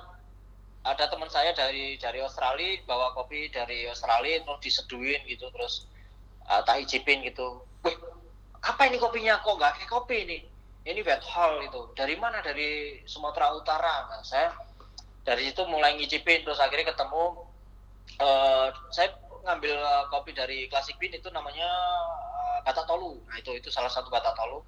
ada 0.84 1.08
teman 1.08 1.32
saya 1.32 1.56
dari 1.56 1.96
dari 1.96 2.20
Australia 2.20 2.84
bawa 2.84 3.16
kopi 3.16 3.48
dari 3.48 3.88
Australia 3.88 4.44
terus 4.44 4.60
diseduhin 4.60 5.24
gitu 5.32 5.48
terus 5.56 5.88
eh, 6.46 6.62
tak 6.68 6.84
icipin 6.84 7.24
gitu. 7.24 7.64
Wih, 7.88 7.96
apa 8.60 8.88
ini 8.92 9.00
kopinya 9.00 9.40
kok 9.40 9.56
nggak 9.56 9.74
kayak 9.80 9.90
kopi 9.92 10.18
ini? 10.28 10.40
Ini 10.84 11.00
wet 11.08 11.24
hall 11.24 11.64
itu. 11.64 11.96
Dari 11.96 12.20
mana? 12.20 12.44
Dari 12.44 13.00
Sumatera 13.08 13.56
Utara. 13.56 14.12
Nah, 14.12 14.20
saya 14.20 14.52
dari 15.24 15.48
situ 15.48 15.64
mulai 15.72 15.96
ngicipin 15.96 16.44
terus 16.44 16.60
akhirnya 16.60 16.92
ketemu 16.92 17.48
eh, 18.20 18.68
saya 18.92 19.16
ngambil 19.44 19.76
eh, 19.76 20.04
kopi 20.10 20.32
dari 20.32 20.66
Classic 20.72 20.96
Bean 20.98 21.14
itu 21.14 21.28
namanya 21.30 21.68
eh, 21.68 22.60
Bata 22.64 22.88
Tolu. 22.88 23.20
Nah, 23.28 23.36
itu 23.40 23.52
itu 23.56 23.70
salah 23.70 23.92
satu 23.92 24.08
Bata 24.08 24.32
Tolu. 24.34 24.64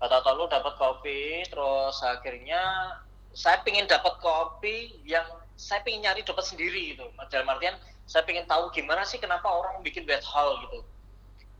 Bata 0.00 0.24
Tolu 0.24 0.48
dapat 0.48 0.74
kopi 0.80 1.44
terus 1.46 2.00
akhirnya 2.02 2.94
saya 3.36 3.60
pingin 3.62 3.86
dapat 3.86 4.18
kopi 4.18 5.04
yang 5.04 5.26
saya 5.58 5.82
pingin 5.82 6.06
nyari 6.06 6.24
dapat 6.24 6.44
sendiri 6.46 6.96
gitu. 6.96 7.06
Dalam 7.28 7.50
artian 7.50 7.76
saya 8.08 8.24
pingin 8.24 8.48
tahu 8.48 8.72
gimana 8.72 9.04
sih 9.04 9.20
kenapa 9.20 9.46
orang 9.50 9.84
bikin 9.84 10.08
wet 10.08 10.24
hall 10.24 10.56
gitu. 10.64 10.80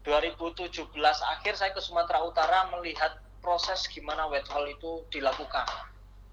2017 0.07 0.73
akhir 1.05 1.53
saya 1.59 1.71
ke 1.75 1.83
Sumatera 1.83 2.25
Utara 2.25 2.71
melihat 2.73 3.21
proses 3.45 3.85
gimana 3.91 4.31
wet 4.31 4.47
hall 4.49 4.65
itu 4.65 5.05
dilakukan. 5.13 5.67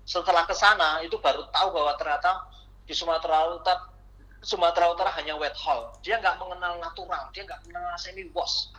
Setelah 0.06 0.46
ke 0.46 0.54
sana 0.54 1.02
itu 1.02 1.18
baru 1.18 1.50
tahu 1.50 1.74
bahwa 1.74 1.98
ternyata 1.98 2.46
di 2.86 2.94
Sumatera 2.94 3.50
Utara 3.58 3.95
Sumatera 4.46 4.88
Utara 4.88 5.10
hanya 5.12 5.34
wet 5.36 5.58
hall. 5.58 5.90
Dia 6.00 6.22
nggak 6.22 6.38
mengenal 6.38 6.78
natural, 6.78 7.34
dia 7.34 7.44
nggak 7.44 7.66
mengenal 7.66 7.98
semi 7.98 8.30
wash. 8.30 8.70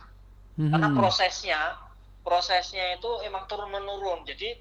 Karena 0.55 0.87
Mhm. 0.87 0.95
prosesnya 0.95 1.59
prosesnya 2.23 2.95
itu 2.95 3.07
emang 3.23 3.43
turun 3.45 3.67
menurun. 3.67 4.23
Jadi 4.23 4.55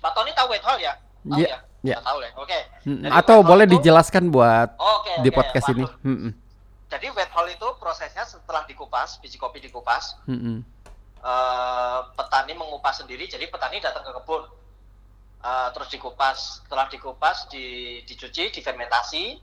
Pak 0.00 0.12
Tony 0.12 0.32
tahu 0.32 0.48
wet 0.48 0.60
hall 0.60 0.76
ya? 0.76 0.96
Tahu 1.22 1.40
Iya, 1.40 1.48
ya? 1.48 1.58
iya. 1.82 1.96
Nggak 1.96 2.04
tahu 2.04 2.18
ya. 2.18 2.30
Oke. 2.36 2.58
Mm, 2.82 2.98
Jadi 3.00 3.12
Atau 3.14 3.36
boleh 3.40 3.64
itu- 3.64 3.72
dijelaskan 3.78 4.24
buat 4.28 4.68
Oke, 4.74 5.12
di 5.20 5.28
oke, 5.28 5.36
podcast 5.38 5.66
ini. 5.70 5.84
waduh. 5.84 5.96
Mm-mm. 6.02 6.32
Jadi 6.88 7.06
wet 7.10 7.30
hall 7.30 7.48
itu 7.48 7.68
prosesnya 7.76 8.24
setelah 8.24 8.64
dikupas, 8.64 9.16
biji 9.18 9.36
kopi 9.36 9.60
dikupas, 9.60 10.16
Mm-mm. 10.24 10.60
eh, 11.20 11.98
petani 12.14 12.52
mengupas 12.52 12.98
sendiri 12.98 13.24
jadi 13.24 13.44
petani 13.46 13.78
datang 13.78 14.02
ke 14.02 14.12
kebun 14.14 14.44
Eh, 15.44 15.68
terus 15.76 15.92
dikupas 15.92 16.64
setelah 16.64 16.88
dikupas 16.88 17.44
di, 17.52 18.00
dicuci 18.02 18.48
difermentasi 18.48 19.36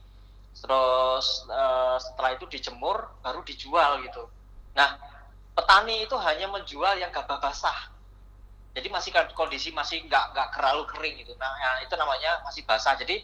terus 0.58 1.48
eh, 1.48 1.98
setelah 1.98 2.32
itu 2.36 2.46
dijemur 2.52 3.08
baru 3.24 3.42
dijual 3.48 4.04
gitu. 4.04 4.28
Nah 4.76 5.00
petani 5.56 6.04
itu 6.04 6.16
hanya 6.20 6.48
menjual 6.52 7.00
yang 7.00 7.12
gabah 7.12 7.40
basah. 7.40 7.92
Jadi 8.72 8.88
masih 8.88 9.12
kan 9.12 9.28
kondisi 9.36 9.76
masih 9.76 10.08
nggak 10.08 10.32
nggak 10.32 10.48
terlalu 10.56 10.84
kering 10.96 11.16
gitu. 11.24 11.36
Nah 11.36 11.52
ya, 11.60 11.72
itu 11.84 11.94
namanya 12.00 12.40
masih 12.48 12.64
basah. 12.64 12.96
Jadi 12.96 13.20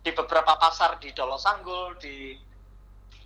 di 0.00 0.10
beberapa 0.16 0.56
pasar 0.58 0.98
di 0.98 1.14
Dolo 1.14 1.38
Sanggul 1.38 1.94
di 2.00 2.34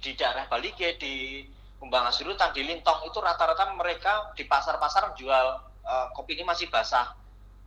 di 0.00 0.10
daerah 0.12 0.44
Balige 0.44 1.00
di 1.00 1.44
Kumbang 1.80 2.04
Asurutan 2.08 2.52
di 2.52 2.64
Lintong 2.64 3.08
itu 3.08 3.16
rata-rata 3.20 3.72
mereka 3.72 4.32
di 4.36 4.44
pasar-pasar 4.44 5.16
jual 5.16 5.46
eh, 5.84 6.06
kopi 6.12 6.36
ini 6.36 6.44
masih 6.44 6.68
basah. 6.68 7.16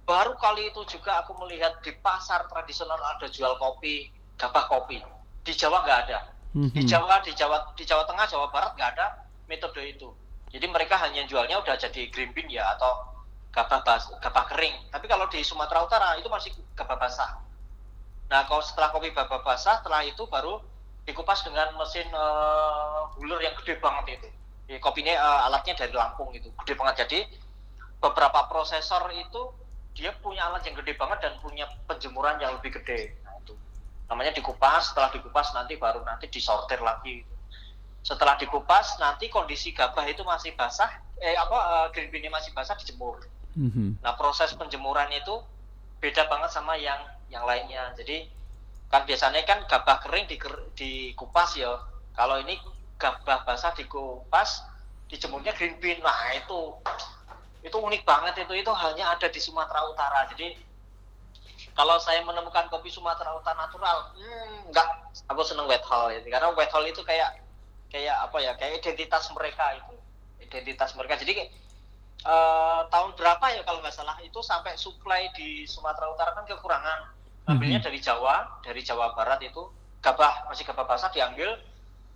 Baru 0.08 0.38
kali 0.40 0.72
itu 0.72 0.82
juga 0.88 1.20
aku 1.26 1.36
melihat 1.44 1.82
di 1.84 1.92
pasar 2.00 2.48
tradisional 2.48 3.02
ada 3.02 3.28
jual 3.28 3.60
kopi 3.60 4.08
gabah 4.38 4.70
kopi 4.70 5.17
di 5.48 5.56
Jawa 5.56 5.88
nggak 5.88 6.00
ada. 6.08 6.20
Di 6.52 6.84
Mhm. 6.84 6.90
Jawa 6.90 7.16
di 7.24 7.32
Jawa 7.32 7.58
di 7.80 7.84
Jawa 7.88 8.04
Tengah 8.04 8.28
Jawa 8.28 8.52
Barat 8.52 8.76
nggak 8.76 8.90
ada 9.00 9.24
metode 9.48 9.80
itu. 9.88 10.12
Jadi 10.52 10.66
mereka 10.68 11.00
hanya 11.00 11.24
jualnya 11.24 11.64
udah 11.64 11.76
jadi 11.80 12.12
green 12.12 12.36
bean 12.36 12.52
ya 12.52 12.68
atau 12.76 13.16
gabah 13.56 13.80
bas, 13.84 14.12
gabah 14.20 14.46
kering. 14.52 14.76
Tapi 14.92 15.06
kalau 15.08 15.28
di 15.32 15.40
Sumatera 15.44 15.88
Utara 15.88 16.20
itu 16.20 16.28
masih 16.28 16.52
gabah 16.76 17.00
basah. 17.00 17.40
Nah 18.28 18.44
kalau 18.44 18.60
setelah 18.60 18.92
kopi 18.92 19.16
gabah 19.16 19.40
basah 19.44 19.80
setelah 19.80 20.04
itu 20.04 20.28
baru 20.28 20.60
dikupas 21.08 21.40
dengan 21.48 21.72
mesin 21.80 22.08
huler 23.16 23.40
yang 23.40 23.56
gede 23.64 23.80
banget 23.80 24.20
itu. 24.20 24.30
Jadi 24.68 24.80
kopinya 24.84 25.14
eh, 25.16 25.40
alatnya 25.48 25.74
dari 25.80 25.94
Lampung 25.96 26.36
itu. 26.36 26.52
Gede 26.64 26.76
banget. 26.76 27.08
Jadi 27.08 27.20
beberapa 28.04 28.46
prosesor 28.52 29.08
itu 29.16 29.42
dia 29.96 30.14
punya 30.22 30.46
alat 30.52 30.62
yang 30.68 30.76
gede 30.78 30.94
banget 30.94 31.18
dan 31.26 31.34
punya 31.42 31.66
penjemuran 31.90 32.38
yang 32.38 32.54
lebih 32.60 32.78
gede 32.82 33.18
namanya 34.08 34.32
dikupas 34.32 34.92
setelah 34.92 35.12
dikupas 35.12 35.52
nanti 35.52 35.76
baru 35.76 36.02
nanti 36.08 36.32
disortir 36.32 36.80
lagi. 36.80 37.28
Setelah 38.04 38.40
dikupas 38.40 38.96
nanti 39.04 39.28
kondisi 39.28 39.76
gabah 39.76 40.08
itu 40.08 40.24
masih 40.24 40.56
basah 40.56 40.88
eh 41.20 41.36
apa 41.36 41.58
eh, 41.58 41.88
green 41.92 42.10
bean 42.10 42.32
masih 42.32 42.56
basah 42.56 42.76
dijemur. 42.80 43.20
Mhm. 43.58 44.06
nah 44.06 44.14
proses 44.14 44.54
penjemuran 44.54 45.10
itu 45.18 45.34
beda 45.98 46.30
banget 46.30 46.54
sama 46.54 46.78
yang 46.78 47.02
yang 47.28 47.44
lainnya. 47.44 47.90
Jadi 47.98 48.30
kan 48.88 49.04
biasanya 49.04 49.44
kan 49.44 49.66
gabah 49.66 49.98
kering 50.06 50.30
diker- 50.30 50.72
dikupas 50.78 51.58
ya. 51.58 51.74
Kalau 52.16 52.38
ini 52.40 52.56
gabah 53.02 53.44
basah 53.44 53.74
dikupas 53.76 54.64
dijemurnya 55.10 55.52
green 55.58 55.76
bean. 55.82 56.00
Nah 56.00 56.32
itu 56.38 56.80
itu 57.66 57.76
unik 57.76 58.06
banget 58.08 58.46
itu. 58.46 58.54
Itu 58.62 58.72
hanya 58.72 59.18
ada 59.18 59.28
di 59.28 59.40
Sumatera 59.42 59.84
Utara. 59.90 60.30
Jadi 60.32 60.54
kalau 61.78 62.02
saya 62.02 62.26
menemukan 62.26 62.66
kopi 62.68 62.90
Sumatera 62.90 63.38
Utara 63.38 63.54
natural 63.54 64.12
hmm, 64.18 64.74
enggak 64.74 64.88
aku 65.30 65.46
seneng 65.46 65.70
wet 65.70 65.86
hall 65.86 66.10
ya 66.10 66.18
karena 66.26 66.50
wet 66.58 66.74
hall 66.74 66.84
itu 66.84 67.06
kayak 67.06 67.38
kayak 67.88 68.18
apa 68.20 68.38
ya 68.42 68.52
kayak 68.58 68.84
identitas 68.84 69.30
mereka 69.32 69.78
itu. 69.78 69.94
Identitas 70.44 70.92
mereka. 70.98 71.16
Jadi 71.16 71.34
eh, 71.38 72.82
tahun 72.92 73.10
berapa 73.16 73.46
ya 73.54 73.62
kalau 73.64 73.80
nggak 73.80 73.96
salah 73.96 74.18
itu 74.20 74.40
sampai 74.44 74.76
supply 74.76 75.30
di 75.38 75.64
Sumatera 75.64 76.12
Utara 76.12 76.36
kan 76.36 76.44
kekurangan. 76.44 77.14
Ambilnya 77.48 77.80
Mhm. 77.80 77.88
dari 77.88 78.00
Jawa 78.04 78.60
dari 78.60 78.82
Jawa 78.84 79.16
Barat 79.16 79.40
itu 79.40 79.72
gabah 80.04 80.52
masih 80.52 80.68
gabah 80.68 80.84
basah 80.84 81.08
diambil 81.16 81.56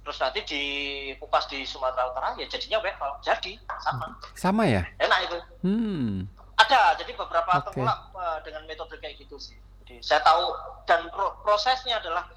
terus 0.01 0.17
nanti 0.17 0.41
dikupas 0.43 1.45
di 1.47 1.63
Sumatera 1.63 2.09
Utara 2.11 2.35
ya 2.35 2.49
jadinya 2.51 2.83
wet 2.83 2.97
hall. 2.99 3.15
Jadi 3.23 3.55
sama. 3.79 4.11
Sama 4.35 4.63
ya? 4.67 4.83
enak 4.99 5.19
itu. 5.29 5.37
Hmm. 5.63 6.27
Ada 6.61 6.81
jadi 6.95 7.11
beberapa 7.13 7.51
Oke. 7.51 7.63
tengkulak 7.69 7.99
eh, 8.13 8.37
dengan 8.45 8.63
metode 8.65 8.95
kayak 8.97 9.17
gitu 9.17 9.37
sih 9.37 9.57
jadi 9.83 9.99
saya 9.99 10.21
tahu 10.21 10.45
dan 10.85 11.09
pro- 11.09 11.35
prosesnya 11.41 11.97
adalah 11.97 12.27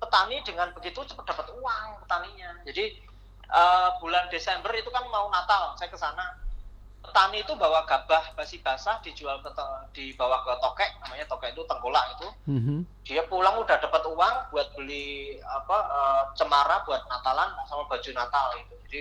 petani 0.00 0.40
dengan 0.42 0.72
begitu 0.72 1.04
cepat 1.04 1.24
dapat 1.24 1.46
uang 1.52 1.88
petaninya 2.04 2.50
jadi 2.64 2.84
eh, 3.46 3.88
bulan 3.98 4.28
Desember 4.28 4.72
itu 4.72 4.88
kan 4.88 5.04
mau 5.08 5.28
Natal 5.28 5.76
saya 5.76 5.88
ke 5.88 5.96
sana 5.96 6.24
petani 7.04 7.44
itu 7.44 7.52
bawa 7.52 7.84
gabah 7.84 8.32
basi 8.32 8.64
basah 8.64 8.96
dijual 9.04 9.36
ke 9.44 9.52
dibawa 9.92 10.40
ke 10.40 10.52
tokek 10.56 10.90
namanya 11.04 11.28
tokek 11.28 11.52
itu 11.52 11.62
tengkolak 11.68 12.04
itu 12.16 12.28
Mhm. 12.48 12.76
dia 13.04 13.20
pulang 13.28 13.60
udah 13.60 13.76
dapat 13.76 14.00
uang 14.08 14.34
buat 14.48 14.68
beli 14.72 15.36
apa 15.44 15.76
eh, 15.84 16.22
cemara 16.34 16.80
buat 16.88 17.04
Natalan 17.04 17.52
sama 17.68 17.84
baju 17.84 18.10
Natal 18.16 18.46
gitu. 18.56 18.74
Jadi 18.88 19.00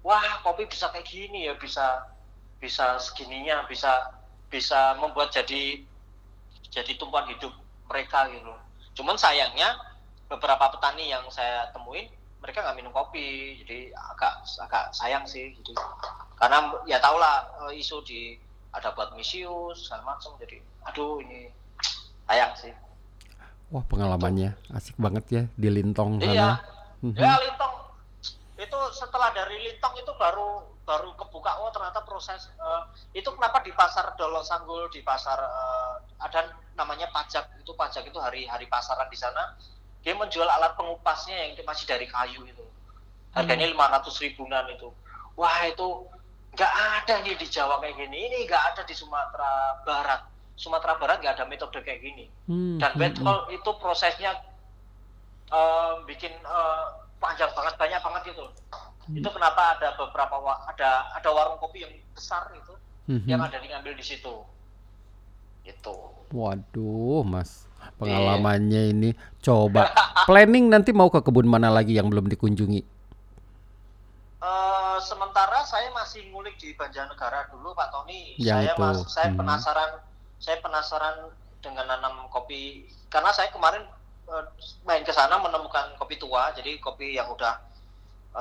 wah 0.00 0.40
kopi 0.40 0.64
bisa 0.64 0.88
kayak 0.88 1.04
gini 1.04 1.48
ya 1.48 1.52
bisa 1.56 2.00
bisa 2.64 2.96
segininya 2.96 3.68
bisa 3.68 4.16
bisa 4.48 4.96
membuat 4.96 5.28
jadi 5.28 5.84
jadi 6.72 6.92
tumpuan 6.96 7.28
hidup 7.28 7.52
mereka 7.92 8.24
gitu. 8.32 8.48
Cuman 8.96 9.20
sayangnya 9.20 9.76
beberapa 10.24 10.72
petani 10.72 11.12
yang 11.12 11.28
saya 11.28 11.68
temuin 11.76 12.08
mereka 12.40 12.60
nggak 12.60 12.76
minum 12.76 12.92
kopi 12.92 13.60
jadi 13.64 13.92
agak 14.12 14.44
agak 14.64 14.84
sayang 14.92 15.24
sih 15.24 15.52
gitu 15.56 15.72
karena 16.36 16.76
ya 16.84 17.00
tau 17.00 17.16
lah 17.16 17.44
eh, 17.68 17.80
isu 17.80 18.04
di 18.04 18.36
ada 18.72 18.92
buat 18.92 19.16
misius 19.16 19.88
segala 19.88 20.12
macam 20.16 20.36
jadi 20.36 20.60
aduh 20.84 21.24
ini 21.24 21.48
sayang 22.28 22.52
sih 22.56 22.72
Wah, 23.72 23.80
pengalamannya 23.88 24.54
asik 24.76 24.94
banget 25.00 25.24
ya 25.32 25.42
di 25.56 25.68
Lintong 25.72 26.20
Iya, 26.20 26.28
sana. 26.28 26.48
Mhm. 27.00 27.16
ya 27.16 27.32
Lintong 27.40 27.74
itu 28.60 28.78
setelah 28.92 29.32
dari 29.32 29.56
Lintong 29.64 29.94
itu 29.98 30.12
baru 30.20 30.68
baru 30.84 31.16
kebuka 31.16 31.64
oh 31.64 31.72
ternyata 31.72 32.04
proses 32.04 32.52
eh, 32.52 32.82
itu 33.16 33.28
kenapa 33.32 33.64
di 33.64 33.72
pasar 33.72 34.12
Dolo 34.20 34.44
Sanggul 34.44 34.92
di 34.92 35.00
pasar 35.00 35.40
eh, 35.40 35.94
ada 36.20 36.52
namanya 36.76 37.08
pajak 37.10 37.60
itu 37.60 37.72
pajak 37.72 38.04
itu 38.04 38.20
hari 38.20 38.44
hari 38.44 38.68
pasaran 38.68 39.08
di 39.08 39.16
sana 39.16 39.56
dia 40.04 40.12
menjual 40.12 40.44
alat 40.44 40.76
pengupasnya 40.76 41.48
yang 41.48 41.56
masih 41.64 41.88
dari 41.88 42.04
kayu 42.04 42.44
itu. 42.44 42.64
Harganya 43.32 43.66
lima 43.66 43.88
ratus 43.88 44.20
ribuan 44.20 44.68
itu. 44.68 44.92
Wah 45.34 45.64
itu 45.64 46.06
nggak 46.54 46.72
ada 47.02 47.24
nih 47.24 47.34
di 47.40 47.48
Jawa 47.48 47.80
kayak 47.80 47.96
gini. 47.96 48.28
Ini 48.28 48.36
nggak 48.44 48.62
ada 48.76 48.82
di 48.84 48.92
Sumatera 48.92 49.80
Barat. 49.82 50.28
Sumatera 50.54 51.00
Barat 51.00 51.24
nggak 51.24 51.34
ada 51.40 51.44
metode 51.48 51.80
kayak 51.80 52.04
gini. 52.04 52.28
Hmm, 52.46 52.76
dan 52.78 52.94
hmm, 52.94 53.00
wet 53.00 53.16
hmm. 53.16 53.24
hall 53.24 53.40
itu 53.48 53.70
prosesnya 53.80 54.36
eh, 55.48 55.94
bikin 56.04 56.36
eh, 56.36 56.84
panjang 57.18 57.50
banget 57.56 57.74
banyak 57.80 58.00
banget 58.04 58.22
gitu 58.36 58.44
itu 59.06 59.28
kenapa 59.28 59.76
ada 59.76 59.92
beberapa 59.94 60.36
wa- 60.38 60.62
ada 60.64 61.12
ada 61.12 61.28
warung 61.28 61.58
kopi 61.58 61.82
yang 61.82 61.92
besar 62.10 62.48
itu 62.50 62.72
Mhm. 63.04 63.26
yang 63.26 63.40
ada 63.40 63.56
di 63.56 63.68
ngambil 63.68 63.92
di 63.92 64.04
situ 64.04 64.34
itu 65.62 65.96
Waduh, 66.30 67.22
Mas. 67.22 67.68
Pengalamannya 67.94 68.90
ini 68.90 69.10
coba 69.38 69.86
planning 70.26 70.66
nanti 70.66 70.90
mau 70.90 71.06
ke 71.06 71.20
kebun 71.20 71.44
mana 71.44 71.68
lagi 71.68 71.94
yang 71.94 72.08
belum 72.08 72.26
dikunjungi? 72.26 72.82
Eh, 74.40 74.96
sementara 75.00 75.62
saya 75.62 75.88
masih 75.90 76.28
ngulik 76.28 76.58
di 76.58 76.74
Banjarnegara 76.74 77.48
dulu 77.48 77.72
Pak 77.72 77.88
Tony. 77.90 78.36
Yang 78.36 78.50
saya 78.50 78.68
itu. 78.68 78.82
mas, 78.82 78.98
saya 79.06 79.28
Hmm. 79.30 79.38
penasaran, 79.38 79.90
saya 80.36 80.56
penasaran 80.58 81.16
dengan 81.60 81.86
nanam 81.86 82.28
kopi 82.28 82.84
karena 83.08 83.30
saya 83.30 83.48
kemarin 83.48 83.84
eh, 84.24 84.44
main 84.82 85.00
ke 85.00 85.12
sana 85.12 85.36
menemukan 85.38 85.92
kopi 85.94 86.16
tua, 86.16 86.48
jadi 86.50 86.76
kopi 86.78 87.12
yang 87.14 87.28
udah 87.28 87.60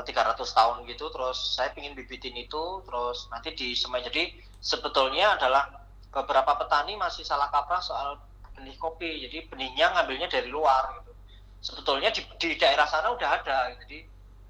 300 0.02 0.42
tahun 0.42 0.90
gitu. 0.90 1.14
Terus 1.14 1.38
saya 1.54 1.70
pingin 1.70 1.94
bibitin 1.94 2.34
itu, 2.34 2.82
terus 2.90 3.30
nanti 3.30 3.54
di 3.54 3.78
semai. 3.78 4.02
Jadi 4.02 4.34
sebetulnya 4.58 5.38
adalah 5.38 5.70
beberapa 6.10 6.58
petani 6.58 6.98
masih 6.98 7.22
salah 7.22 7.54
kaprah 7.54 7.82
soal 7.86 8.18
benih 8.58 8.74
kopi. 8.82 9.30
Jadi 9.30 9.46
benihnya 9.46 9.94
ngambilnya 9.94 10.26
dari 10.34 10.50
luar 10.50 10.98
gitu. 10.98 11.14
Sebetulnya 11.62 12.10
di, 12.10 12.26
di 12.42 12.58
daerah 12.58 12.90
sana 12.90 13.14
udah 13.14 13.30
ada. 13.38 13.70
Jadi 13.86 14.02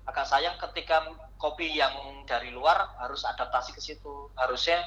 agak 0.08 0.28
sayang 0.32 0.56
ketika 0.60 1.12
kopi 1.36 1.76
yang 1.76 1.92
dari 2.24 2.56
luar 2.56 2.96
harus 3.04 3.28
adaptasi 3.28 3.76
ke 3.76 3.82
situ. 3.84 4.32
Harusnya 4.40 4.80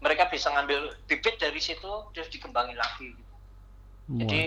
mereka 0.00 0.26
bisa 0.32 0.48
ngambil 0.50 0.96
bibit 1.04 1.36
dari 1.36 1.60
situ 1.60 2.08
terus 2.16 2.32
dikembangin 2.32 2.74
lagi. 2.80 3.12
gitu. 3.12 3.32
Jadi 4.24 4.42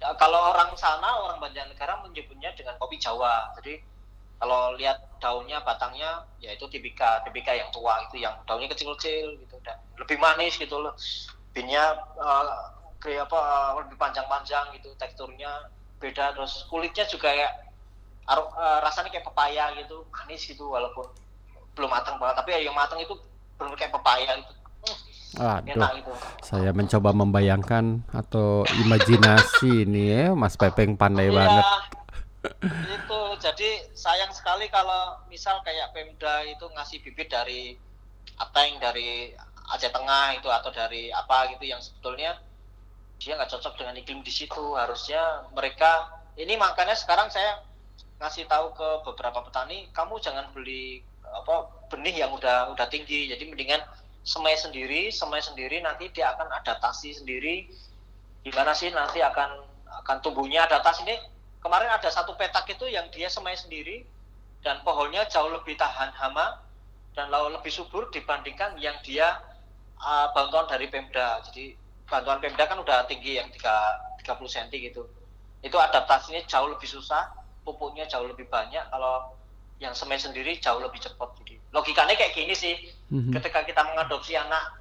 ya, 0.00 0.14
kalau 0.16 0.54
orang 0.54 0.72
sana 0.74 1.20
orang 1.20 1.38
Banjarnegara 1.38 2.00
menyebutnya 2.06 2.50
dengan 2.56 2.78
kopi 2.80 2.96
Jawa. 2.96 3.52
Jadi 3.60 3.91
kalau 4.42 4.74
lihat 4.74 4.98
daunnya, 5.22 5.62
batangnya, 5.62 6.26
ya 6.42 6.50
itu 6.50 6.66
tipika, 6.66 7.22
tipika 7.22 7.54
yang 7.54 7.70
tua 7.70 8.02
itu 8.10 8.18
yang 8.18 8.34
daunnya 8.42 8.66
kecil-kecil 8.74 9.38
gitu 9.38 9.54
dan 9.62 9.78
lebih 10.02 10.18
manis 10.18 10.58
gitu 10.58 10.82
loh. 10.82 10.90
Binnya 11.54 11.94
eh, 12.18 12.44
kayak 12.98 13.30
apa 13.30 13.38
eh, 13.38 13.70
lebih 13.86 13.94
panjang-panjang 14.02 14.74
gitu, 14.74 14.90
teksturnya 14.98 15.70
beda 16.02 16.34
terus 16.34 16.66
kulitnya 16.66 17.06
juga 17.06 17.30
kayak 17.30 17.52
aru- 18.26 18.50
eh, 18.50 18.78
rasanya 18.82 19.14
kayak 19.14 19.30
pepaya 19.30 19.78
gitu, 19.78 20.10
manis 20.10 20.42
gitu 20.42 20.74
walaupun 20.74 21.06
belum 21.78 21.90
matang 21.94 22.18
banget, 22.18 22.42
tapi 22.42 22.50
yang 22.66 22.74
matang 22.74 22.98
itu 22.98 23.14
benar 23.54 23.78
kayak 23.78 23.94
pepaya 23.94 24.42
gitu. 24.42 24.52
Hmm, 25.38 25.62
Aduh, 25.62 25.70
enak 25.70 25.90
gitu. 26.02 26.12
saya 26.42 26.74
mencoba 26.74 27.14
membayangkan 27.14 28.02
atau 28.10 28.66
imajinasi 28.66 29.86
ini 29.86 30.02
ya, 30.10 30.26
Mas 30.34 30.58
Pepeng 30.58 30.98
pandai 30.98 31.30
Iya, 31.30 31.38
banget. 31.38 31.66
Itu 32.90 33.20
jadi 33.38 33.70
sayang 33.94 34.34
sekali 34.34 34.66
kalau 34.66 35.22
misal 35.30 35.62
kayak 35.62 35.94
Pemda 35.94 36.42
itu 36.42 36.66
ngasih 36.74 36.98
bibit 37.06 37.30
dari 37.30 37.78
Ateng 38.38 38.82
dari 38.82 39.30
Aceh 39.70 39.94
Tengah 39.94 40.34
itu 40.34 40.50
atau 40.50 40.74
dari 40.74 41.14
apa 41.14 41.54
gitu 41.54 41.70
yang 41.70 41.78
sebetulnya 41.78 42.34
dia 43.22 43.38
nggak 43.38 43.50
cocok 43.54 43.78
dengan 43.78 43.94
iklim 43.94 44.26
di 44.26 44.32
situ. 44.34 44.74
Harusnya 44.74 45.46
mereka 45.54 46.10
ini 46.34 46.58
makanya 46.58 46.98
sekarang 46.98 47.30
saya 47.30 47.62
ngasih 48.18 48.50
tahu 48.50 48.74
ke 48.74 48.88
beberapa 49.06 49.42
petani 49.46 49.86
kamu 49.94 50.18
jangan 50.18 50.50
beli 50.50 51.02
apa 51.22 51.70
benih 51.94 52.26
yang 52.26 52.34
udah 52.34 52.74
udah 52.74 52.86
tinggi. 52.90 53.30
Jadi 53.30 53.46
mendingan 53.46 53.86
semai 54.26 54.58
sendiri 54.58 55.14
semai 55.14 55.42
sendiri 55.42 55.78
nanti 55.78 56.10
dia 56.10 56.34
akan 56.34 56.50
adaptasi 56.58 57.22
sendiri. 57.22 57.70
Gimana 58.42 58.74
sih 58.74 58.90
nanti 58.90 59.22
akan 59.22 59.62
akan 60.02 60.16
tumbuhnya 60.26 60.66
adaptasi 60.66 61.06
ini 61.06 61.16
kemarin 61.62 61.90
ada 61.94 62.10
satu 62.10 62.34
petak 62.34 62.66
itu 62.68 62.90
yang 62.90 63.06
dia 63.14 63.30
semai 63.30 63.54
sendiri 63.54 64.02
dan 64.62 64.82
pohonnya 64.82 65.26
jauh 65.30 65.50
lebih 65.50 65.78
tahan 65.78 66.10
hama 66.18 66.58
dan 67.14 67.30
lau- 67.30 67.50
lebih 67.50 67.70
subur 67.70 68.10
dibandingkan 68.10 68.78
yang 68.78 68.98
dia 69.06 69.38
uh, 70.02 70.30
bantuan 70.34 70.66
dari 70.66 70.90
Pemda. 70.90 71.42
Jadi 71.46 71.74
bantuan 72.06 72.42
Pemda 72.42 72.66
kan 72.66 72.78
udah 72.78 73.06
tinggi 73.06 73.38
yang 73.38 73.48
3, 73.50 74.22
30 74.22 74.54
cm 74.54 74.66
gitu. 74.92 75.02
Itu 75.62 75.76
adaptasinya 75.78 76.42
jauh 76.50 76.68
lebih 76.70 76.88
susah, 76.90 77.30
pupuknya 77.62 78.06
jauh 78.10 78.26
lebih 78.26 78.50
banyak 78.50 78.82
kalau 78.90 79.34
yang 79.78 79.94
semai 79.94 80.18
sendiri 80.18 80.58
jauh 80.62 80.78
lebih 80.78 80.98
cepat. 81.02 81.30
Jadi 81.42 81.58
logikanya 81.74 82.14
kayak 82.14 82.34
gini 82.34 82.54
sih. 82.54 82.74
Mhm. 83.10 83.34
Ketika 83.34 83.66
kita 83.66 83.82
mengadopsi 83.82 84.38
anak 84.38 84.78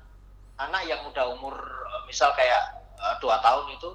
anak 0.61 0.85
yang 0.85 1.01
udah 1.09 1.25
umur 1.33 1.57
misal 2.05 2.29
kayak 2.37 2.61
eh, 3.01 3.15
dua 3.17 3.41
tahun 3.41 3.73
itu 3.73 3.89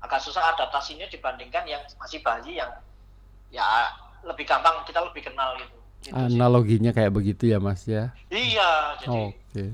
agak 0.00 0.20
susah 0.20 0.54
adaptasinya 0.54 1.08
dibandingkan 1.08 1.64
yang 1.64 1.82
masih 1.96 2.20
bayi 2.20 2.60
yang 2.60 2.70
ya 3.48 3.64
lebih 4.26 4.44
gampang 4.44 4.82
kita 4.84 5.00
lebih 5.02 5.22
kenal 5.26 5.54
gitu. 5.56 5.76
Gitu 6.02 6.12
sih. 6.14 6.36
Analoginya 6.38 6.90
kayak 6.94 7.12
begitu 7.14 7.50
ya, 7.50 7.58
Mas 7.58 7.82
ya. 7.88 8.14
Iya, 8.30 8.70
jadi 9.02 9.10
Oke. 9.10 9.64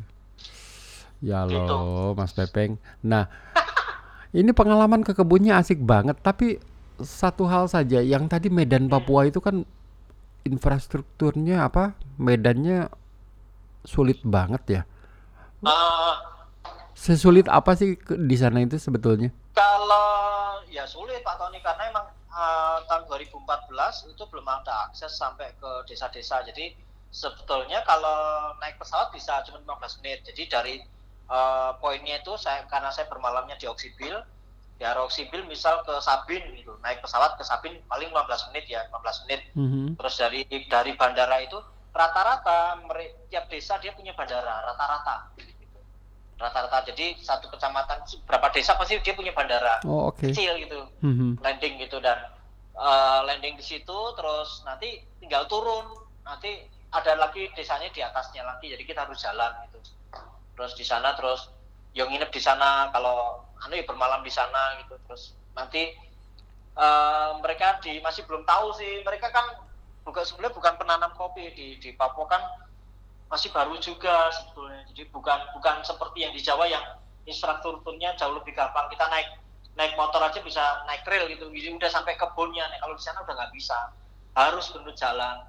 Ya 1.23 1.45
Gitu. 1.47 1.55
loh, 1.55 2.15
Mas 2.19 2.33
Pepeng. 2.35 2.81
Nah, 3.05 3.29
ini 4.37 4.51
pengalaman 4.51 5.05
ke 5.05 5.13
kebunnya 5.13 5.61
asik 5.61 5.83
banget, 5.83 6.19
tapi 6.25 6.59
satu 7.03 7.47
hal 7.47 7.67
saja, 7.69 8.01
yang 8.01 8.31
tadi 8.31 8.49
Medan 8.49 8.87
Papua 8.87 9.27
itu 9.27 9.43
kan 9.43 9.67
infrastrukturnya 10.43 11.67
apa? 11.67 11.95
Medannya 12.19 12.91
sulit 13.83 14.23
banget 14.23 14.63
ya. 14.69 14.83
eh, 15.67 16.15
Sesulit 16.93 17.51
apa 17.51 17.75
sih 17.75 17.99
di 17.99 18.37
sana 18.39 18.63
itu 18.63 18.79
sebetulnya? 18.79 19.35
Kalau 19.53 20.61
ya 20.73 20.89
sulit 20.89 21.21
Pak 21.21 21.37
Tony 21.37 21.61
karena 21.61 21.93
emang 21.93 22.07
eh, 22.09 22.79
tahun 22.89 23.05
2014 23.09 24.13
itu 24.13 24.25
belum 24.33 24.49
ada 24.49 24.89
akses 24.89 25.13
sampai 25.17 25.53
ke 25.61 25.71
desa-desa. 25.89 26.41
Jadi 26.49 26.73
sebetulnya 27.13 27.85
kalau 27.85 28.53
naik 28.65 28.81
pesawat 28.81 29.13
bisa 29.13 29.45
cuma 29.45 29.61
15 29.61 30.01
menit. 30.01 30.25
Jadi 30.25 30.43
dari 30.49 30.75
eh, 31.29 31.71
poinnya 31.79 32.21
itu 32.25 32.33
saya 32.41 32.65
karena 32.67 32.89
saya 32.89 33.07
bermalamnya 33.13 33.61
di 33.61 33.69
Oksibil, 33.69 34.17
ya 34.81 34.97
Oksibil 34.97 35.45
misal 35.45 35.85
ke 35.85 35.95
Sabin 36.01 36.43
gitu, 36.57 36.73
naik 36.81 37.05
pesawat 37.05 37.37
ke 37.37 37.45
Sabin 37.45 37.77
paling 37.93 38.09
15 38.09 38.49
menit 38.53 38.65
ya, 38.73 38.89
15 38.89 39.23
menit. 39.29 39.41
Mhm. 39.53 40.01
Terus 40.01 40.15
dari 40.17 40.41
dari 40.49 40.93
bandara 40.97 41.45
itu 41.45 41.61
rata-rata 41.93 42.81
tiap 43.29 43.53
desa 43.53 43.77
dia 43.85 43.93
punya 43.93 44.17
bandara 44.17 44.65
rata-rata. 44.73 45.29
Rata-rata. 46.43 46.83
Jadi 46.85 47.23
satu 47.23 47.47
kecamatan 47.49 48.03
berapa 48.27 48.51
desa 48.51 48.75
pasti 48.75 48.99
dia 48.99 49.15
punya 49.15 49.31
bandara 49.31 49.79
Oh, 49.87 50.11
oke. 50.11 50.27
kecil 50.27 50.59
gitu. 50.59 50.83
Mhm. 50.99 51.39
landing 51.39 51.79
gitu. 51.79 52.03
Dan 52.03 52.19
eh, 52.75 53.21
landing 53.23 53.55
di 53.55 53.63
situ 53.63 53.99
terus 54.19 54.67
nanti 54.67 54.99
tinggal 55.23 55.47
turun. 55.47 55.87
Nanti 56.27 56.67
ada 56.91 57.15
lagi 57.15 57.47
desanya 57.55 57.87
di 57.89 58.03
atasnya 58.03 58.43
lagi. 58.43 58.67
Jadi 58.67 58.83
kita 58.83 59.07
harus 59.07 59.23
jalan 59.23 59.55
gitu. 59.71 59.79
Terus 60.59 60.75
di 60.75 60.83
sana 60.83 61.15
terus 61.15 61.47
yang 61.95 62.11
nginep 62.11 62.29
di 62.29 62.43
sana. 62.43 62.91
Kalau 62.91 63.47
anu 63.63 63.79
ya 63.79 63.87
bermalam 63.87 64.21
di 64.21 64.31
sana 64.31 64.83
gitu. 64.83 64.99
Terus 65.07 65.39
nanti 65.55 65.95
eh, 66.75 67.31
mereka 67.39 67.79
di 67.79 68.03
masih 68.03 68.27
belum 68.27 68.43
tahu 68.43 68.75
sih. 68.75 69.07
Mereka 69.07 69.31
kan 69.31 69.47
bukan 70.03 70.27
sebenarnya 70.27 70.59
bukan 70.59 70.75
penanam 70.75 71.15
kopi 71.15 71.55
di 71.55 71.79
di 71.79 71.95
Papua 71.95 72.27
kan 72.27 72.43
masih 73.33 73.49
baru 73.49 73.81
juga 73.81 74.29
sebetulnya. 74.29 74.85
Jadi 74.93 75.09
bukan 75.09 75.41
bukan 75.57 75.81
seperti 75.81 76.29
yang 76.29 76.37
di 76.37 76.45
Jawa 76.45 76.69
yang 76.69 76.85
infrastrukturnya 77.25 78.13
jauh 78.21 78.37
lebih 78.37 78.53
gampang. 78.53 78.93
Kita 78.93 79.09
naik 79.09 79.41
naik 79.73 79.97
motor 79.97 80.21
aja 80.21 80.37
bisa 80.45 80.85
naik 80.85 81.01
trail 81.09 81.25
gitu. 81.33 81.49
Jadi 81.49 81.73
udah 81.81 81.89
sampai 81.89 82.13
kebunnya. 82.21 82.69
Nih 82.69 82.79
kalau 82.85 82.93
di 82.93 83.01
sana 83.01 83.25
udah 83.25 83.33
nggak 83.33 83.53
bisa. 83.57 83.89
Harus 84.37 84.69
bener 84.77 84.93
jalan. 84.93 85.49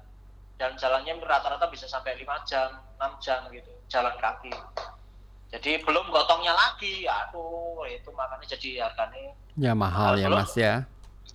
Dan 0.56 0.80
jalannya 0.80 1.18
rata-rata 1.20 1.66
bisa 1.68 1.84
sampai 1.84 2.16
5 2.16 2.48
jam 2.48 2.80
6 2.96 3.20
jam 3.20 3.44
gitu. 3.52 3.68
Jalan 3.92 4.16
kaki. 4.16 4.54
Jadi 5.52 5.84
belum 5.84 6.08
gotongnya 6.08 6.56
lagi. 6.56 7.04
Aduh 7.04 7.84
itu 7.84 8.08
makanya 8.16 8.48
jadi 8.56 8.88
harganya 8.88 9.36
Ya 9.60 9.76
mahal 9.76 10.18
ya, 10.18 10.26
Belum. 10.32 10.40
Mas 10.40 10.56
ya. 10.56 10.82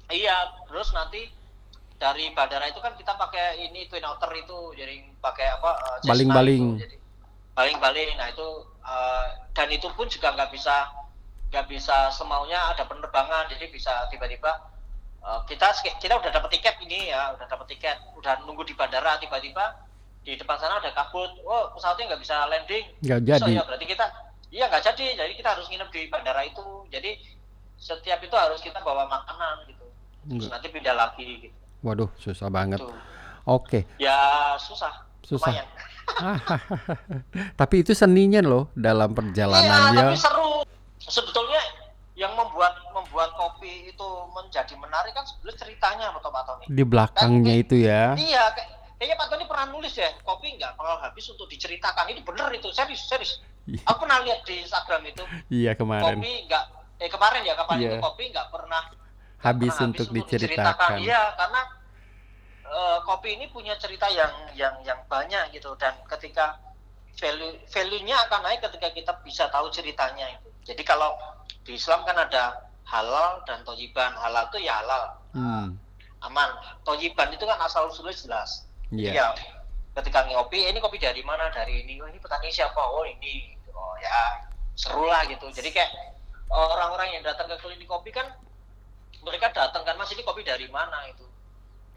Iya, 0.09 0.35
terus 0.65 0.91
nanti 0.91 1.29
dari 1.99 2.31
bandara 2.31 2.65
itu 2.71 2.79
kan 2.79 2.95
kita 2.95 3.11
pakai 3.19 3.59
ini 3.59 3.85
twin 3.91 4.03
otter 4.07 4.31
itu, 4.39 4.71
jadi 4.79 5.03
pakai 5.19 5.59
apa? 5.59 5.71
eh, 5.75 5.97
Baling-baling. 6.07 6.79
jadi 6.79 6.95
Baling-baling. 7.53 8.15
Nah 8.15 8.27
itu 8.31 8.47
eh, 8.87 9.25
dan 9.51 9.67
itu 9.67 9.87
pun 9.93 10.07
juga 10.07 10.31
nggak 10.31 10.49
bisa 10.55 10.87
nggak 11.51 11.65
bisa 11.67 12.07
semaunya 12.15 12.57
ada 12.71 12.87
penerbangan, 12.87 13.51
jadi 13.51 13.67
bisa 13.67 14.07
tiba-tiba 14.07 14.51
eh, 15.19 15.39
kita 15.51 15.75
kita 15.99 16.13
udah 16.15 16.31
dapat 16.31 16.49
tiket 16.55 16.79
ini 16.87 17.11
ya, 17.11 17.35
udah 17.35 17.45
dapat 17.51 17.67
tiket, 17.75 17.99
udah 18.15 18.47
nunggu 18.47 18.63
di 18.63 18.73
bandara, 18.79 19.19
tiba-tiba 19.19 19.85
di 20.23 20.35
depan 20.39 20.55
sana 20.59 20.79
ada 20.79 20.91
kabut, 20.95 21.31
oh 21.43 21.71
pesawatnya 21.75 22.15
nggak 22.15 22.21
bisa 22.23 22.35
landing, 22.47 22.85
Nggak 23.03 23.39
So, 23.39 23.47
jadi. 23.47 23.59
ya 23.59 23.63
berarti 23.67 23.85
kita 23.87 24.05
iya 24.55 24.65
nggak 24.71 24.83
jadi, 24.87 25.05
jadi 25.19 25.33
kita 25.35 25.49
harus 25.51 25.67
nginep 25.67 25.89
di 25.91 26.01
bandara 26.07 26.41
itu. 26.47 26.63
Jadi 26.91 27.11
setiap 27.79 28.19
itu 28.23 28.35
harus 28.35 28.59
kita 28.63 28.79
bawa 28.83 29.07
makanan 29.07 29.67
gitu. 29.67 29.87
Terus 30.29 30.47
nanti 30.51 30.67
pindah 30.71 30.95
lagi 30.95 31.27
gitu. 31.47 31.58
Waduh, 31.79 32.09
susah 32.15 32.47
banget. 32.47 32.77
Tuh. 32.77 32.91
Oke, 33.45 33.87
Ya 33.95 34.15
susah. 34.57 34.91
susah. 35.21 35.49
Lumayan. 35.49 35.67
Tapi 37.55 37.75
itu 37.79 37.93
seninya 37.93 38.41
loh 38.41 38.67
dalam 38.73 39.09
Iya, 39.09 39.17
perjalanannya. 39.17 40.05
tapi 40.07 40.17
seru. 40.17 40.53
Sebetulnya 40.99 41.61
yang 42.13 42.35
membuat 42.35 42.75
membuat 42.91 43.31
kopi 43.33 43.89
itu 43.89 44.07
menjadi 44.29 44.75
menarik 44.75 45.13
kan 45.13 45.23
sebenarnya 45.23 45.59
ceritanya 45.59 46.05
Pak 46.11 46.25
Pak 46.25 46.43
Tony. 46.43 46.65
Di 46.67 46.83
belakangnya 46.83 47.55
Kan, 47.55 47.63
itu 47.63 47.75
ya. 47.79 48.03
Iya, 48.13 48.43
kayak- 48.51 48.69
kayaknya 48.97 49.15
Pak 49.15 49.27
Tony 49.29 49.43
pernah 49.45 49.65
nulis 49.69 49.93
ya, 49.93 50.09
kopi 50.19 50.47
nggak 50.53 50.75
bakal 50.75 50.97
habis 50.99 51.25
untuk 51.27 51.47
diceritakan. 51.47 52.05
Ini 52.07 52.21
bener 52.21 52.47
itu, 52.51 52.67
serius, 52.69 53.05
serius. 53.05 53.39
Iya. 53.65 53.81
Aku 53.85 54.03
pernah 54.03 54.19
lihat 54.21 54.43
di 54.43 54.59
Instagram 54.59 55.01
itu, 55.05 55.23
Iya 55.47 55.71
kemarin. 55.73 56.17
kopi 56.17 56.31
nggak, 56.43 56.63
eh 56.99 57.09
kemarin 57.09 57.41
ya, 57.41 57.53
kapan 57.55 57.75
Iya. 57.77 57.89
itu 57.89 57.97
kopi 57.99 58.23
nggak 58.27 58.47
pernah 58.49 58.81
Habis 59.39 59.71
pernah 59.71 59.87
untuk 59.91 60.07
diceritakan. 60.11 60.97
diceritakan. 60.97 60.97
Iya, 60.99 61.23
karena 61.35 61.61
eh, 62.65 62.97
kopi 63.03 63.29
ini 63.35 63.45
punya 63.49 63.73
cerita 63.79 64.05
yang 64.11 64.31
yang 64.53 64.75
yang 64.83 64.99
banyak 65.07 65.49
gitu 65.51 65.73
dan 65.75 65.95
ketika 66.05 66.59
value 67.17 67.55
value-nya 67.67 68.15
akan 68.27 68.39
naik 68.45 68.63
ketika 68.63 68.87
kita 68.91 69.11
bisa 69.23 69.47
tahu 69.51 69.67
ceritanya 69.71 70.27
itu. 70.31 70.47
Jadi 70.71 70.83
kalau 70.83 71.15
di 71.63 71.75
Islam 71.75 72.05
kan 72.07 72.15
ada 72.15 72.67
halal 72.87 73.43
dan 73.43 73.61
tojiban. 73.63 74.15
Halal 74.15 74.47
itu 74.49 74.63
ya 74.63 74.79
halal, 74.81 75.03
Hmm. 75.35 75.75
aman. 76.21 76.49
Tojiban 76.81 77.29
itu 77.29 77.43
kan 77.43 77.59
asal 77.59 77.87
usulnya 77.87 78.15
jelas. 78.15 78.65
Iya. 78.89 79.11
ya 79.13 79.27
ketika 79.93 80.25
ngopi, 80.25 80.65
"Eh, 80.65 80.73
ini 80.73 80.81
kopi 80.81 80.97
dari 80.97 81.21
mana? 81.21 81.51
Dari 81.53 81.85
ini. 81.85 82.01
Oh, 82.01 82.07
ini 82.09 82.17
petani 82.17 82.49
siapa? 82.49 82.79
Oh, 82.79 83.05
ini. 83.05 83.53
Oh, 83.69 83.93
ya 84.01 84.41
seru 84.73 85.05
lah 85.05 85.21
gitu. 85.27 85.45
Jadi 85.51 85.69
kayak 85.69 85.91
orang-orang 86.49 87.13
yang 87.13 87.23
datang 87.23 87.45
ke 87.45 87.57
klinik 87.59 87.85
kopi 87.85 88.09
kan 88.09 88.25
mereka 89.23 89.51
datang 89.51 89.83
kan 89.83 89.95
Mas 89.99 90.11
ini 90.15 90.23
kopi 90.23 90.43
dari 90.43 90.67
mana 90.71 91.07
itu? 91.09 91.25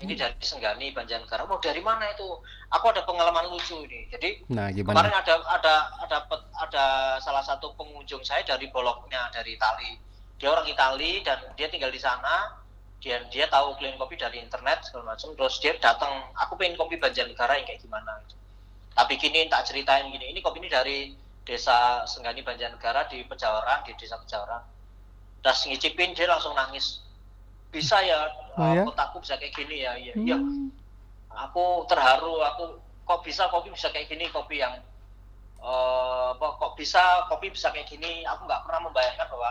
Ini 0.02 0.18
dari 0.18 0.34
Senggani, 0.42 0.90
Banjarnegara. 0.90 1.46
Oh, 1.46 1.62
dari 1.62 1.78
mana 1.78 2.10
itu? 2.10 2.26
Aku 2.74 2.90
ada 2.90 3.06
pengalaman 3.06 3.46
lucu 3.54 3.86
ini. 3.86 4.10
Jadi 4.10 4.42
Nah, 4.50 4.66
kemarin 4.74 5.14
ada 5.14 5.38
ada 5.46 5.74
ada 6.02 6.18
ada 6.58 6.84
salah 7.22 7.44
satu 7.46 7.70
pengunjung 7.78 8.26
saya 8.26 8.42
dari 8.42 8.66
Bologna 8.74 9.30
dari 9.30 9.54
Itali. 9.54 9.94
Dia 10.42 10.50
orang 10.50 10.66
Itali 10.66 11.22
dan 11.22 11.38
dia 11.54 11.70
tinggal 11.70 11.94
di 11.94 12.02
sana. 12.02 12.58
Dia 12.98 13.22
dia 13.30 13.46
tahu 13.46 13.78
klien 13.78 13.94
kopi 13.94 14.18
dari 14.18 14.42
internet 14.42 14.82
segala 14.90 15.14
macam. 15.14 15.38
Terus 15.38 15.54
dia 15.62 15.78
datang, 15.78 16.34
aku 16.34 16.58
pengen 16.58 16.74
kopi 16.74 16.98
Banjarnegara 16.98 17.62
yang 17.62 17.66
kayak 17.70 17.82
gimana 17.86 18.18
gitu. 18.26 18.34
Tak 18.98 19.06
bikinin, 19.06 19.46
tak 19.46 19.70
ceritain 19.70 20.10
gini. 20.10 20.34
Ini 20.34 20.42
kopi 20.42 20.58
ini 20.58 20.70
dari 20.70 20.98
desa 21.46 22.02
Senggani 22.10 22.42
Banjarnegara 22.42 23.06
di 23.06 23.22
Pejawaran, 23.22 23.86
di 23.86 23.94
desa 23.94 24.18
Pejawaran. 24.18 24.62
Udah 25.42 25.54
ngicipin 25.54 26.14
dia 26.14 26.26
langsung 26.26 26.54
nangis. 26.54 27.02
Bisa 27.72 27.96
ya, 28.04 28.28
Oh 28.60 28.76
ya? 28.76 28.84
kotaku 28.84 29.24
bisa 29.24 29.40
kayak 29.40 29.56
gini 29.56 29.80
ya. 29.80 29.96
Iya, 29.96 30.12
iya 30.20 30.36
Hmm. 30.36 30.68
aku 31.32 31.88
terharu 31.88 32.44
aku 32.44 32.76
kok 33.08 33.20
bisa 33.24 33.48
kopi 33.48 33.72
bisa 33.72 33.88
kayak 33.88 34.12
gini 34.12 34.28
kopi 34.28 34.60
yang 34.60 34.76
eh, 35.62 36.26
apa 36.36 36.46
kok 36.60 36.76
bisa 36.76 37.24
kopi 37.32 37.48
bisa 37.48 37.72
kayak 37.72 37.88
gini 37.88 38.20
aku 38.28 38.44
nggak 38.44 38.62
pernah 38.68 38.80
membayangkan 38.84 39.28
bahwa 39.32 39.50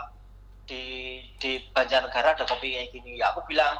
di 0.70 0.82
di 1.42 1.58
Banjarnegara 1.74 2.38
ada 2.38 2.46
kopi 2.46 2.78
kayak 2.78 2.94
gini 2.94 3.18
ya 3.18 3.34
aku 3.34 3.42
bilang 3.50 3.74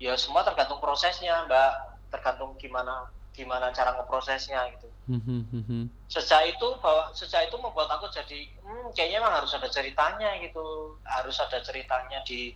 ya 0.00 0.16
semua 0.16 0.42
tergantung 0.42 0.80
prosesnya 0.80 1.44
mbak 1.44 1.72
tergantung 2.08 2.56
gimana 2.56 3.04
gimana 3.32 3.72
cara 3.72 3.96
ngeprosesnya 3.96 4.60
gitu 4.76 4.88
hmm, 5.08 5.22
hmm, 5.24 5.62
hmm. 5.68 5.84
sejak 6.08 6.52
itu 6.56 6.68
bahwa 6.84 7.08
sejak 7.16 7.48
itu 7.48 7.56
membuat 7.56 7.88
aku 7.96 8.08
jadi 8.12 8.48
hmm, 8.60 8.92
kayaknya 8.92 9.24
emang 9.24 9.34
harus 9.40 9.52
ada 9.56 9.68
ceritanya 9.72 10.36
gitu 10.40 10.96
harus 11.04 11.36
ada 11.40 11.60
ceritanya 11.64 12.20
di 12.28 12.52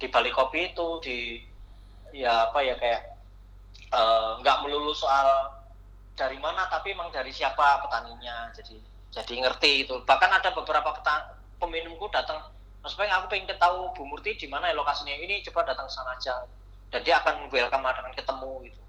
di 0.00 0.06
balik 0.08 0.32
kopi 0.36 0.72
itu 0.72 0.88
di 1.04 1.18
ya 2.16 2.48
apa 2.50 2.58
ya 2.64 2.74
kayak 2.80 3.02
eh, 3.92 4.30
nggak 4.40 4.56
melulu 4.64 4.92
soal 4.96 5.54
dari 6.16 6.36
mana 6.40 6.66
tapi 6.68 6.92
emang 6.92 7.08
dari 7.12 7.30
siapa 7.32 7.80
petaninya 7.86 8.50
jadi 8.56 8.76
jadi 9.10 9.34
ngerti 9.46 9.86
itu 9.88 9.94
bahkan 10.04 10.30
ada 10.30 10.50
beberapa 10.52 10.92
petan 10.96 11.34
peminumku 11.58 12.08
datang 12.12 12.40
mas 12.80 12.96
Peng 12.96 13.12
aku 13.12 13.28
pengen 13.28 13.52
tahu 13.60 13.92
Bu 13.92 14.08
Murti 14.08 14.36
di 14.40 14.48
mana 14.48 14.72
ya 14.72 14.74
lokasinya 14.76 15.12
ini 15.12 15.44
coba 15.50 15.68
datang 15.68 15.84
ke 15.84 15.92
sana 15.92 16.16
aja 16.16 16.34
dan 16.88 17.00
dia 17.04 17.20
akan 17.20 17.52
welcome 17.52 17.84
akan 17.84 18.12
ketemu 18.16 18.52
gitu 18.70 18.80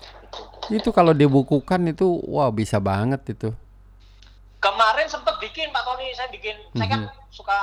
Gitu. 0.00 0.40
Itu 0.80 0.88
kalau 0.96 1.12
dibukukan 1.12 1.80
itu 1.90 2.06
wah 2.24 2.48
bisa 2.48 2.80
banget 2.80 3.20
itu. 3.36 3.52
kemarin 4.60 5.08
sempet 5.08 5.40
bikin 5.40 5.72
Pak 5.72 5.88
Tony 5.88 6.12
saya 6.12 6.28
bikin 6.28 6.52
saya 6.76 6.88
kan 6.92 7.00
Mhm. 7.08 7.29
Suka 7.30 7.54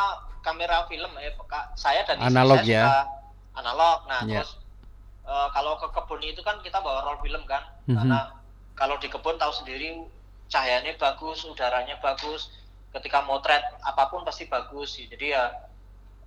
kamera 0.42 0.88
film 0.88 1.12
ya 1.20 1.32
Pak. 1.36 1.76
saya 1.76 2.02
dan 2.04 2.18
istri 2.20 2.32
Analog 2.32 2.60
saya 2.64 2.72
ya? 2.72 2.84
suka 2.84 3.00
analog 3.58 4.00
nah 4.08 4.22
Iya. 4.24 4.42
terus 4.42 4.52
eh, 5.24 5.48
kalau 5.52 5.74
ke 5.76 5.88
kebun 5.92 6.22
itu 6.24 6.42
kan 6.42 6.56
kita 6.62 6.80
bawa 6.80 7.04
roll 7.04 7.20
film 7.20 7.44
kan 7.44 7.64
Mhm. 7.86 7.96
karena 7.96 8.20
kalau 8.74 8.96
di 8.98 9.08
kebun 9.08 9.36
tahu 9.36 9.52
sendiri 9.54 10.08
cahayanya 10.48 10.96
bagus 10.96 11.44
udaranya 11.44 12.00
bagus 12.00 12.48
ketika 12.96 13.20
motret 13.22 13.60
apa 13.84 14.08
pun 14.08 14.24
pasti 14.24 14.48
bagus 14.48 14.96
sih. 14.96 15.12
jadi 15.12 15.26
ya 15.36 15.44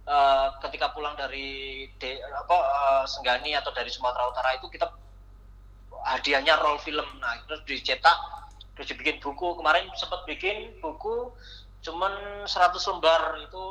eh, 0.04 0.46
ketika 0.60 0.92
pulang 0.92 1.16
dari 1.16 1.88
de, 1.96 2.20
apa 2.20 2.56
eh, 2.56 3.04
Senggani 3.08 3.56
atau 3.56 3.72
dari 3.72 3.88
Sumatera 3.88 4.28
Utara 4.28 4.52
itu 4.54 4.68
kita 4.68 4.84
hadiahnya 6.02 6.56
roll 6.58 6.76
film 6.78 7.04
nah 7.20 7.36
terus 7.44 7.60
dicetak 7.64 8.16
terus 8.74 8.88
dibikin 8.88 9.20
buku 9.20 9.56
kemarin 9.56 9.84
sempat 9.94 10.24
bikin 10.24 10.72
buku 10.80 11.28
cuman 11.80 12.12
100 12.44 12.76
lembar 12.90 13.22
itu 13.40 13.62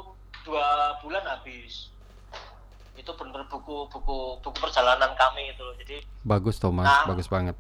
dua 0.43 0.66
bulan 0.99 1.22
habis. 1.26 1.93
Itu 2.93 3.16
bener 3.16 3.45
buku 3.47 3.88
buku 3.88 4.18
buku 4.41 4.57
perjalanan 4.60 5.14
kami 5.16 5.49
itu 5.49 5.66
jadi 5.80 5.97
Bagus 6.22 6.57
Thomas, 6.57 6.86
Nah. 6.86 7.05
bagus 7.07 7.28
banget. 7.28 7.55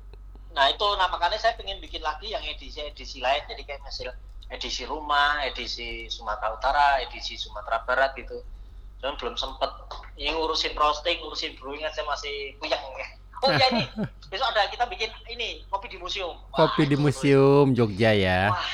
nah 0.49 0.65
itu 0.65 0.81
nah 0.97 1.05
makanya 1.07 1.37
saya 1.37 1.53
pengen 1.53 1.77
bikin 1.77 2.01
lagi 2.01 2.33
yang 2.33 2.41
edisi 2.41 2.81
edisi 2.81 3.21
lain. 3.21 3.45
Jadi 3.45 3.63
kayak 3.63 3.85
hasil 3.85 4.09
edisi 4.49 4.83
rumah 4.83 5.45
edisi 5.45 6.09
Sumatera 6.09 6.51
Utara 6.51 6.99
edisi 6.99 7.37
Sumatera 7.37 7.85
Barat 7.85 8.17
gitu. 8.17 8.41
Cuman 8.99 9.15
belum 9.15 9.35
sempet. 9.37 9.69
Ini 10.17 10.33
ngurusin 10.33 10.73
roasting 10.73 11.21
ngurusin 11.21 11.55
brewing 11.55 11.85
saya 11.87 12.03
masih 12.03 12.57
puyeng 12.57 12.81
ya. 12.97 13.07
Oh 13.39 13.47
ya 13.47 13.71
ini. 13.71 13.87
Besok 14.27 14.51
ada 14.51 14.67
kita 14.67 14.83
bikin 14.83 15.07
ini 15.29 15.63
kopi 15.71 15.87
di 15.87 15.95
museum. 15.95 16.35
Wah, 16.51 16.67
Kopi 16.67 16.83
di 16.83 16.99
museum 16.99 17.71
Jogja 17.71 18.11
ya. 18.11 18.51
Wah, 18.51 18.67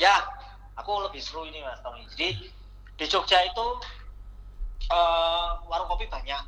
ya 0.00 0.14
aku 0.84 1.08
lebih 1.08 1.24
seru 1.24 1.48
ini 1.48 1.64
mas 1.64 1.80
Tony 1.80 2.04
jadi 2.12 2.36
di 3.00 3.04
Jogja 3.08 3.40
itu 3.40 3.66
eh, 4.92 5.50
warung 5.64 5.88
kopi 5.88 6.04
banyak. 6.12 6.44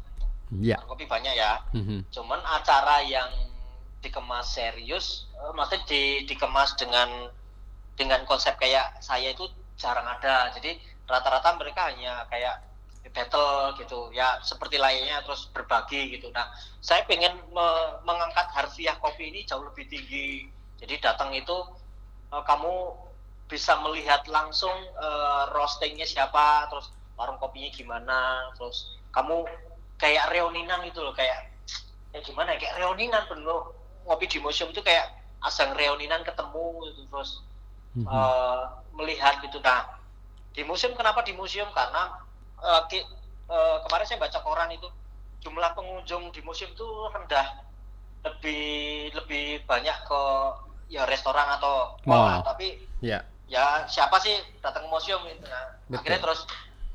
Iya. 0.60 0.76
warung 0.76 0.92
kopi 0.92 1.08
banyak 1.08 1.32
ya. 1.32 1.64
Mhm. 1.72 2.12
cuman 2.12 2.38
acara 2.44 3.00
yang 3.08 3.32
dikemas 4.04 4.52
serius 4.52 5.32
eh, 5.40 5.52
maksudnya 5.56 5.88
di, 5.88 6.28
dikemas 6.28 6.76
dengan 6.76 7.32
dengan 7.96 8.28
konsep 8.28 8.60
kayak 8.60 9.00
saya 9.00 9.32
itu 9.32 9.48
jarang 9.80 10.04
ada. 10.04 10.52
Jadi 10.52 10.76
rata-rata 11.08 11.56
mereka 11.56 11.88
hanya 11.88 12.28
kayak 12.28 12.60
battle 13.16 13.72
gitu. 13.80 14.12
Ya 14.12 14.36
seperti 14.44 14.76
layaknya 14.76 15.24
terus 15.24 15.48
berbagi 15.48 16.12
gitu. 16.12 16.28
Nah 16.36 16.44
saya 16.84 17.08
pengen 17.08 17.40
me- 17.56 17.96
mengangkat 18.04 18.52
harfiah 18.52 19.00
kopi 19.00 19.32
ini 19.32 19.48
jauh 19.48 19.64
lebih 19.64 19.88
tinggi. 19.88 20.52
Jadi 20.76 21.00
datang 21.00 21.32
itu 21.32 21.56
eh, 22.36 22.44
kamu 22.44 23.05
bisa 23.46 23.78
melihat 23.82 24.26
langsung 24.26 24.74
eh, 24.74 25.42
roastingnya 25.54 26.06
siapa 26.06 26.66
terus 26.70 26.90
warung 27.16 27.38
kopinya 27.38 27.70
gimana 27.72 28.18
terus 28.58 28.98
kamu 29.14 29.46
kayak 29.96 30.28
reuninan 30.34 30.82
gitu 30.84 31.00
loh 31.00 31.14
kayak 31.16 31.36
gimana 32.24 32.56
ya 32.56 32.58
kayak 32.60 32.76
reuninan 32.80 33.22
bener 33.28 33.56
ngopi 34.08 34.26
di 34.28 34.38
museum 34.40 34.72
itu 34.72 34.80
kayak 34.80 35.04
asal 35.44 35.68
reuninan 35.76 36.24
ketemu 36.24 36.66
gitu 36.92 37.02
terus 37.12 37.30
Mhm. 37.96 38.04
eh, 38.08 38.62
melihat 38.98 39.40
gitu 39.44 39.58
nah 39.64 39.84
di 40.52 40.62
museum 40.64 40.92
kenapa 40.96 41.20
di 41.24 41.32
museum 41.36 41.68
karena 41.72 42.12
eh, 42.60 42.82
ki- 42.90 43.08
eh, 43.48 43.76
kemarin 43.86 44.06
saya 44.08 44.18
baca 44.20 44.38
koran 44.42 44.70
itu 44.74 44.88
jumlah 45.44 45.70
pengunjung 45.76 46.32
di 46.34 46.40
museum 46.42 46.72
itu 46.72 46.88
rendah 47.14 47.46
lebih 48.26 49.14
lebih 49.14 49.62
banyak 49.70 49.96
ke 50.02 50.20
ya 50.90 51.02
restoran 51.06 51.46
atau 51.58 51.94
mall 52.06 52.26
Mall. 52.26 52.42
tapi 52.42 52.90
Ya. 53.04 53.22
Ya 53.46 53.86
siapa 53.86 54.18
sih 54.18 54.34
datang 54.58 54.84
ke 54.84 54.90
museum 54.90 55.22
gitu 55.24 55.42
nah 55.42 55.66
Betul. 55.86 55.96
akhirnya 56.00 56.20
terus 56.20 56.40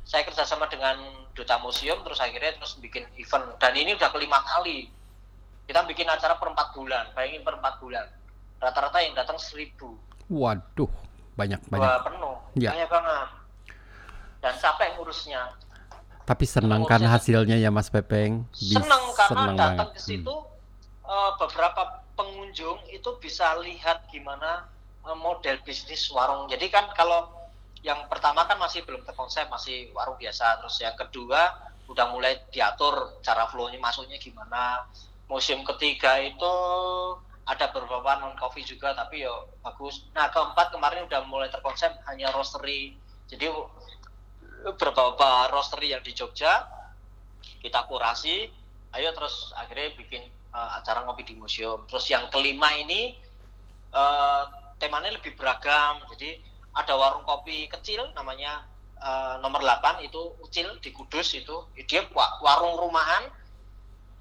saya 0.04 0.24
kerjasama 0.24 0.68
dengan 0.68 0.99
duta 1.32 1.56
museum 1.58 2.04
terus 2.04 2.20
akhirnya 2.20 2.52
terus 2.54 2.76
bikin 2.78 3.08
event 3.16 3.56
dan 3.58 3.72
ini 3.72 3.95
udah 3.95 4.10
kelima 4.10 4.43
kali 4.43 4.91
kita 5.64 5.86
bikin 5.86 6.06
acara 6.06 6.36
per 6.36 6.52
empat 6.52 6.74
bulan 6.74 7.08
bayangin 7.12 7.41
per 7.41 7.56
empat 7.56 7.80
bulan 7.80 8.04
rata-rata 8.58 8.99
yang 8.99 9.14
datang 9.14 9.36
seribu 9.36 9.95
Waduh, 10.28 10.91
banyak 11.34 11.60
banyak. 11.66 11.82
dua 11.82 11.99
penuh 12.02 12.36
Ya. 12.54 12.72
banyak 12.72 12.89
banget 12.89 13.30
dan 14.39 14.54
capek 14.58 14.88
ngurusnya 14.95 15.41
Tapi 16.22 16.45
senang 16.45 16.84
kan 16.86 17.02
hasilnya 17.02 17.58
ya 17.58 17.68
Mas 17.68 17.89
Pepeng. 17.89 18.45
Seneng 18.52 19.04
karena 19.12 19.28
seneng 19.28 19.58
datang 19.58 19.74
banget. 19.74 19.88
ke 19.89 19.99
Hmm. 19.99 20.08
situ 20.22 20.36
eh, 21.04 21.32
beberapa 21.36 21.82
pengunjung 22.14 22.80
itu 22.88 23.10
bisa 23.18 23.58
lihat 23.58 24.06
gimana 24.08 24.70
model 25.06 25.58
bisnis 25.66 26.10
warung. 26.14 26.45
Jadi 26.49 26.70
kan 26.70 26.89
kalau 26.93 27.30
yang 27.82 28.06
pertama 28.06 28.45
kan 28.45 28.62
masih 28.62 28.86
belum 28.86 29.02
terkonsep, 29.06 29.49
masih 29.49 29.89
warung 29.97 30.18
biasa. 30.22 30.62
Terus 30.62 30.76
yang 30.82 30.93
kedua 30.93 31.49
udah 31.89 32.14
mulai 32.14 32.39
diatur 32.54 33.20
cara 33.26 33.49
flow-nya 33.49 33.82
masuknya 33.82 34.22
gimana. 34.22 34.86
Museum 35.26 35.64
ketiga 35.76 36.20
itu 36.22 36.54
ada 37.47 37.74
beberapa 37.74 38.22
non 38.22 38.38
coffee 38.38 38.64
juga 38.68 38.93
tapi 38.93 39.26
yo 39.26 39.49
bagus. 39.66 40.06
Nah 40.14 40.30
keempat 40.30 40.72
kemarin 40.76 41.10
udah 41.10 41.26
mulai 41.26 41.49
terkonsep 41.49 41.89
hanya 42.06 42.30
roastery. 42.30 42.93
Jadi 43.32 43.49
beberapa 44.62 45.49
roastery 45.49 45.97
yang 45.97 46.06
di 46.06 46.14
Jogja 46.14 46.70
kita 47.62 47.86
kurasi 47.89 48.49
ayo 48.93 49.10
terus 49.16 49.54
akhirnya 49.58 49.93
bikin 49.97 50.22
uh, 50.54 50.78
acara 50.78 51.06
ngopi 51.06 51.26
di 51.26 51.34
museum 51.38 51.86
terus 51.89 52.06
yang 52.12 52.28
kelima 52.30 52.70
ini 52.78 53.18
uh, 53.95 54.45
temanya 54.82 55.14
lebih 55.14 55.38
beragam. 55.38 56.02
Jadi 56.12 56.42
ada 56.74 56.94
warung 56.98 57.22
kopi 57.24 57.70
kecil 57.70 58.10
namanya 58.18 58.66
uh, 58.98 59.38
nomor 59.46 59.62
8 59.62 60.02
itu 60.02 60.34
Ucil 60.42 60.82
di 60.82 60.90
Kudus 60.90 61.38
itu. 61.38 61.70
Dia 61.86 62.10
warung 62.42 62.82
rumahan. 62.82 63.30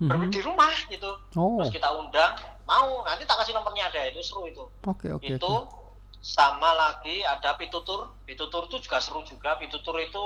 Mm-hmm. 0.00 0.32
di 0.32 0.40
rumah 0.40 0.72
gitu. 0.88 1.12
Oh. 1.36 1.60
terus 1.60 1.76
kita 1.76 1.92
undang 1.92 2.32
mau 2.64 3.04
nanti 3.04 3.28
tak 3.28 3.36
kasih 3.44 3.52
nomornya 3.52 3.92
ada 3.92 4.08
itu 4.08 4.24
seru 4.24 4.48
itu. 4.48 4.64
Okay, 4.80 5.12
okay, 5.12 5.36
itu 5.36 5.44
okay 5.44 5.80
sama 6.20 6.76
lagi 6.76 7.24
ada 7.24 7.56
pitutur. 7.56 8.12
Pitutur 8.28 8.68
itu 8.68 8.76
juga 8.84 9.00
seru 9.00 9.24
juga. 9.24 9.56
Pitutur 9.56 9.96
itu 9.98 10.24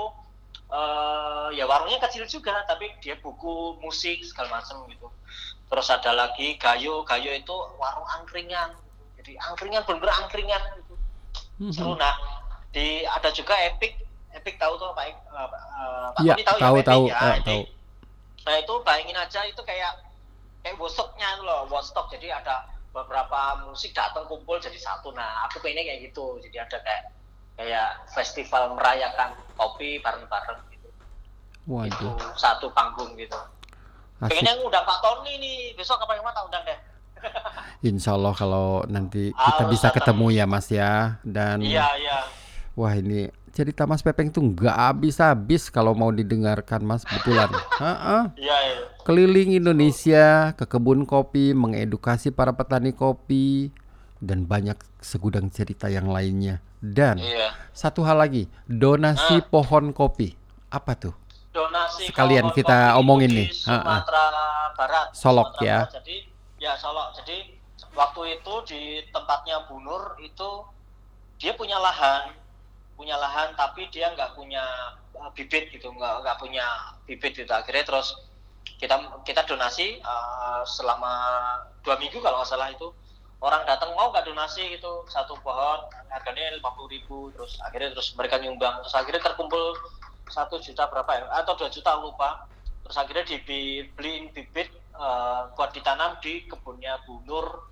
uh, 0.69 1.49
ya 1.55 1.63
warungnya 1.65 2.03
kecil 2.03 2.27
juga 2.27 2.63
tapi 2.67 2.91
dia 2.99 3.15
buku 3.19 3.79
musik 3.79 4.21
segala 4.27 4.59
macam 4.61 4.85
gitu. 4.91 5.07
Terus 5.71 5.87
ada 5.89 6.11
lagi 6.13 6.59
gayo. 6.59 7.01
Gayo 7.07 7.31
itu 7.31 7.55
warung 7.79 8.05
angkringan 8.21 8.75
jadi 9.25 9.41
angkringan 9.41 9.81
bener-bener 9.89 10.13
angkringan 10.21 10.61
gitu. 10.77 10.93
Mm-hmm. 11.57 11.73
seru 11.73 11.97
nah 11.97 12.13
di 12.69 13.01
ada 13.09 13.33
juga 13.33 13.57
epic. 13.65 13.97
Epic 14.35 14.61
tahu 14.61 14.77
tuh 14.77 14.93
pak 14.93 15.15
uh, 15.33 15.47
pak 16.13 16.21
ya, 16.21 16.35
tahu 16.45 16.59
tahu 16.61 16.75
ya, 16.77 16.83
tahu, 16.85 17.03
ya, 17.09 17.15
uh, 17.17 17.37
tahu. 17.41 17.63
nah 18.45 18.53
itu 18.61 18.73
bayangin 18.85 19.17
aja 19.17 19.41
itu 19.47 19.57
kayak 19.65 20.05
kayak 20.61 20.77
wosoknya 20.77 21.39
loh 21.41 21.65
wostok 21.71 22.11
jadi 22.13 22.37
ada 22.43 22.67
beberapa 22.93 23.65
musik 23.65 23.95
datang 23.97 24.29
kumpul 24.29 24.61
jadi 24.61 24.77
satu. 24.77 25.09
Nah 25.17 25.49
aku 25.49 25.63
pengennya 25.65 25.89
kayak 25.89 26.11
gitu. 26.11 26.37
Jadi 26.45 26.57
ada 26.61 26.77
kayak 26.83 27.03
kayak 27.57 27.89
festival 28.11 28.75
merayakan 28.77 29.33
kopi 29.57 30.03
bareng-bareng 30.03 30.59
gitu. 30.69 30.89
Waduh. 31.65 31.89
itu 31.89 32.07
satu 32.37 32.69
panggung 32.75 33.17
gitu. 33.17 33.39
Asik. 34.19 34.31
pengennya 34.31 34.61
ngundang 34.61 34.85
Pak 34.85 34.99
Tony 34.99 35.39
nih. 35.39 35.59
Besok 35.79 35.99
kapan 36.03 36.21
ke 36.21 36.23
mana 36.23 36.43
undang 36.43 36.63
deh 36.63 36.79
Insya 37.85 38.17
Allah 38.17 38.33
kalau 38.33 38.81
nanti 38.89 39.29
kita 39.29 39.63
bisa 39.69 39.87
ketemu 39.93 40.33
ya 40.33 40.45
Mas 40.49 40.67
ya 40.71 41.21
dan 41.21 41.61
iya 41.61 41.85
iya 41.99 42.25
wah 42.75 42.91
ini 42.93 43.31
cerita 43.55 43.87
Mas 43.87 44.03
Pepeng 44.03 44.27
tuh 44.27 44.43
nggak 44.43 44.75
habis-habis 44.75 45.71
kalau 45.71 45.95
mau 45.95 46.11
didengarkan 46.11 46.83
Mas 46.83 47.07
betulan. 47.07 47.47
Iya, 48.35 48.35
iya. 48.35 48.55
Keliling 49.07 49.55
Indonesia 49.55 50.51
ke 50.59 50.67
kebun 50.67 51.07
kopi, 51.07 51.55
mengedukasi 51.55 52.35
para 52.35 52.51
petani 52.51 52.91
kopi 52.91 53.71
dan 54.19 54.43
banyak 54.43 54.75
segudang 54.99 55.47
cerita 55.47 55.87
yang 55.87 56.11
lainnya. 56.11 56.59
Dan 56.83 57.19
iya. 57.19 57.55
satu 57.71 58.03
hal 58.03 58.19
lagi, 58.19 58.51
donasi 58.67 59.39
pohon 59.47 59.95
kopi. 59.95 60.35
Apa 60.67 60.95
tuh? 60.99 61.15
Donasi 61.55 62.11
sekalian 62.11 62.51
kita 62.51 62.99
omongin 62.99 63.31
nih. 63.31 63.49
Sumatera 63.55 64.23
Barat. 64.75 65.07
Solok 65.15 65.55
Sumatera 65.55 65.63
ya. 65.63 65.79
Barat. 65.87 65.95
Jadi 65.95 66.15
ya 66.65 66.73
Solok. 66.81 67.13
Jadi 67.21 67.53
waktu 67.93 68.41
itu 68.41 68.53
di 68.65 68.81
tempatnya 69.13 69.69
Bunur 69.69 70.17
itu 70.17 70.65
dia 71.37 71.53
punya 71.53 71.77
lahan. 71.77 72.33
Punya 72.97 73.19
lahan 73.21 73.53
tapi 73.53 73.85
dia 73.93 74.09
nggak 74.17 74.33
punya 74.33 74.65
uh, 75.13 75.29
bibit 75.37 75.69
gitu. 75.69 75.93
Nggak 75.93 76.25
nggak 76.25 76.37
punya 76.41 76.65
bibit 77.05 77.37
gitu. 77.37 77.53
Akhirnya 77.53 77.85
terus 77.85 78.17
kita 78.81 78.97
kita 79.21 79.45
donasi 79.45 80.01
uh, 80.01 80.65
selama 80.65 81.13
dua 81.85 82.01
minggu 82.01 82.17
kalau 82.25 82.41
nggak 82.41 82.49
salah 82.49 82.73
itu. 82.73 82.89
Orang 83.43 83.61
datang 83.69 83.93
mau 83.93 84.09
nggak 84.09 84.25
donasi? 84.25 84.73
gitu. 84.73 85.05
Satu 85.05 85.37
pohon 85.45 85.85
harganya 86.09 86.57
lima 86.57 86.73
puluh 86.73 86.89
ribu. 86.89 87.29
Terus 87.37 87.61
akhirnya 87.61 87.93
terus 87.93 88.15
mereka 88.17 88.41
nyumbang. 88.41 88.81
Terus 88.81 88.95
akhirnya 88.95 89.21
terkumpul 89.21 89.77
satu 90.31 90.57
juta 90.57 90.89
berapa 90.89 91.11
ya? 91.13 91.23
Atau 91.43 91.53
dua 91.59 91.69
juta 91.69 91.93
lupa. 91.99 92.47
Terus 92.87 92.97
akhirnya 92.97 93.25
dibeliin 93.27 94.31
bibit 94.31 94.71
uh, 94.99 95.51
buat 95.53 95.71
ditanam 95.75 96.17
di 96.19 96.47
kebunnya 96.47 96.99
Bu 97.03 97.21
Nur 97.27 97.67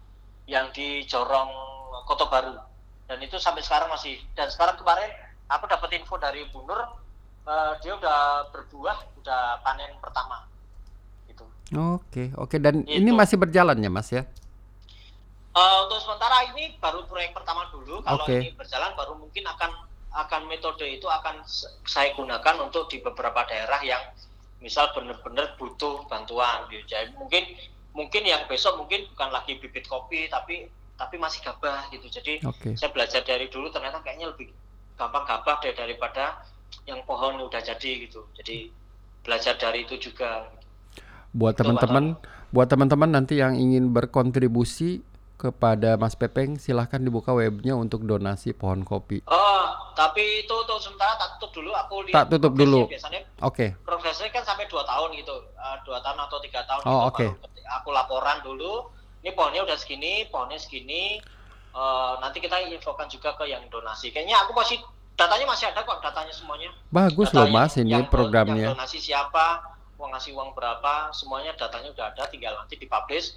yang 0.48 0.72
di 0.76 1.04
Jorong 1.08 1.52
Kota 2.08 2.28
Baru. 2.28 2.56
Dan 3.08 3.20
itu 3.24 3.40
sampai 3.40 3.64
sekarang 3.64 3.92
masih. 3.92 4.20
Dan 4.36 4.48
sekarang 4.52 4.80
kemarin 4.80 5.12
aku 5.48 5.68
dapat 5.68 5.90
info 6.00 6.16
dari 6.20 6.48
Bu 6.52 6.64
Nur 6.68 6.80
uh, 7.48 7.74
dia 7.80 7.96
udah 7.96 8.52
berbuah 8.52 8.98
udah 9.24 9.64
panen 9.64 9.92
pertama. 10.00 10.48
Gitu. 11.28 11.44
Oke 11.76 12.32
oke. 12.36 12.56
Dan 12.60 12.84
itu. 12.84 13.00
ini 13.00 13.12
masih 13.12 13.40
berjalan 13.40 13.80
ya 13.80 13.92
mas 13.92 14.10
ya? 14.12 14.24
Uh, 15.54 15.86
untuk 15.86 16.02
sementara 16.02 16.50
ini 16.50 16.74
baru 16.82 17.06
proyek 17.06 17.38
pertama 17.38 17.70
dulu. 17.70 18.02
Kalau 18.02 18.26
okay. 18.26 18.42
ini 18.42 18.50
berjalan 18.58 18.92
baru 18.98 19.14
mungkin 19.14 19.46
akan 19.46 19.72
akan 20.14 20.42
metode 20.46 20.86
itu 20.86 21.10
akan 21.10 21.42
saya 21.90 22.14
gunakan 22.14 22.70
untuk 22.70 22.86
di 22.90 23.02
beberapa 23.02 23.46
daerah 23.50 23.82
yang 23.82 24.02
misal 24.64 24.88
benar-benar 24.96 25.60
butuh 25.60 26.08
bantuan 26.08 26.64
gitu. 26.72 26.88
Jadi 26.88 27.12
mungkin 27.20 27.44
mungkin 27.94 28.24
yang 28.26 28.48
besok 28.50 28.82
mungkin 28.82 29.06
bukan 29.14 29.30
lagi 29.30 29.62
bibit 29.62 29.86
kopi 29.86 30.26
tapi 30.28 30.72
tapi 30.98 31.16
masih 31.18 31.42
gabah 31.46 31.90
gitu 31.94 32.10
jadi 32.10 32.42
okay. 32.46 32.74
saya 32.74 32.90
belajar 32.90 33.22
dari 33.22 33.50
dulu 33.50 33.70
ternyata 33.70 34.02
kayaknya 34.02 34.34
lebih 34.34 34.50
gampang 34.98 35.26
gabah 35.26 35.62
deh 35.62 35.74
daripada 35.74 36.42
yang 36.90 37.02
pohon 37.06 37.38
udah 37.38 37.62
jadi 37.62 38.10
gitu 38.10 38.26
jadi 38.38 38.70
belajar 39.22 39.58
dari 39.62 39.86
itu 39.86 39.98
juga 39.98 40.50
buat 41.34 41.54
teman-teman 41.58 42.18
buat 42.54 42.70
teman-teman 42.70 43.10
nanti 43.14 43.42
yang 43.42 43.58
ingin 43.58 43.90
berkontribusi 43.94 45.02
kepada 45.44 46.00
Mas 46.00 46.16
Pepeng 46.16 46.56
silahkan 46.56 47.04
dibuka 47.04 47.36
webnya 47.36 47.76
untuk 47.76 48.08
donasi 48.08 48.56
pohon 48.56 48.88
kopi. 48.88 49.20
Oh, 49.28 49.66
tapi 49.92 50.48
itu 50.48 50.54
untuk 50.56 50.80
sementara 50.80 51.20
tak 51.20 51.36
tutup 51.36 51.60
dulu. 51.60 51.76
Aku 51.76 52.08
lihat 52.08 52.16
tak 52.16 52.26
tutup 52.32 52.56
dulu. 52.56 52.88
Biasanya 52.88 53.28
Oke. 53.44 53.76
Okay. 53.76 53.84
Progresnya 53.84 54.32
kan 54.32 54.48
sampai 54.48 54.72
dua 54.72 54.88
tahun 54.88 55.12
gitu, 55.20 55.36
uh, 55.60 55.78
dua 55.84 56.00
tahun 56.00 56.24
atau 56.24 56.40
tiga 56.40 56.64
tahun. 56.64 56.82
Oh, 56.88 57.12
gitu, 57.12 57.12
oke. 57.12 57.16
Okay. 57.20 57.30
Aku 57.84 57.92
laporan 57.92 58.40
dulu 58.40 58.88
ini 59.20 59.32
pohonnya 59.36 59.68
udah 59.68 59.76
segini, 59.76 60.28
pohonnya 60.32 60.56
segini. 60.56 61.20
Uh, 61.74 62.16
nanti 62.24 62.40
kita 62.40 62.64
infokan 62.70 63.12
juga 63.12 63.36
ke 63.36 63.50
yang 63.52 63.68
donasi. 63.68 64.16
Kayaknya 64.16 64.40
aku 64.48 64.56
masih 64.56 64.80
datanya 65.20 65.46
masih 65.50 65.66
ada 65.74 65.84
kok, 65.84 66.00
datanya 66.00 66.32
semuanya. 66.32 66.70
Bagus 66.94 67.34
datanya 67.34 67.50
loh 67.50 67.56
Mas 67.56 67.74
ini 67.76 67.92
yang, 67.92 68.08
programnya. 68.08 68.72
Yang 68.72 68.78
donasi 68.78 69.00
siapa, 69.02 69.46
mau 69.98 70.08
ngasih 70.14 70.32
uang 70.38 70.54
berapa, 70.54 71.10
semuanya 71.16 71.52
datanya 71.58 71.90
udah 71.92 72.06
ada, 72.14 72.24
tinggal 72.30 72.54
nanti 72.60 72.78
dipublish 72.78 73.34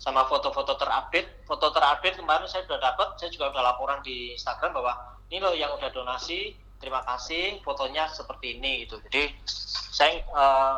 sama 0.00 0.24
foto-foto 0.24 0.80
terupdate. 0.80 1.44
Foto 1.44 1.68
terupdate 1.70 2.16
kemarin 2.16 2.48
saya 2.48 2.64
sudah 2.64 2.80
dapat, 2.80 3.20
saya 3.20 3.28
juga 3.28 3.52
udah 3.52 3.62
laporan 3.62 4.00
di 4.00 4.32
Instagram 4.32 4.72
bahwa 4.72 4.96
ini 5.28 5.38
loh 5.44 5.52
yang 5.52 5.76
udah 5.76 5.92
donasi, 5.92 6.56
terima 6.80 7.04
kasih, 7.04 7.60
fotonya 7.60 8.08
seperti 8.08 8.56
ini 8.56 8.88
gitu. 8.88 8.96
Jadi 9.12 9.36
saya 9.92 10.24
uh, 10.32 10.76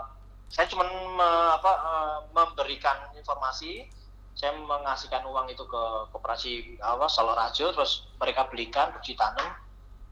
saya 0.51 0.67
cuma 0.69 0.85
me, 0.91 1.31
apa, 1.55 1.73
uh, 1.81 2.19
memberikan 2.35 3.15
informasi 3.17 3.89
saya 4.33 4.57
mengasihkan 4.57 5.29
uang 5.29 5.53
itu 5.53 5.61
ke 5.69 5.83
koperasi 6.09 6.81
apa 6.81 7.05
Salorajo 7.05 7.69
terus 7.77 8.09
mereka 8.17 8.49
belikan 8.49 8.89
ditanam 9.05 9.45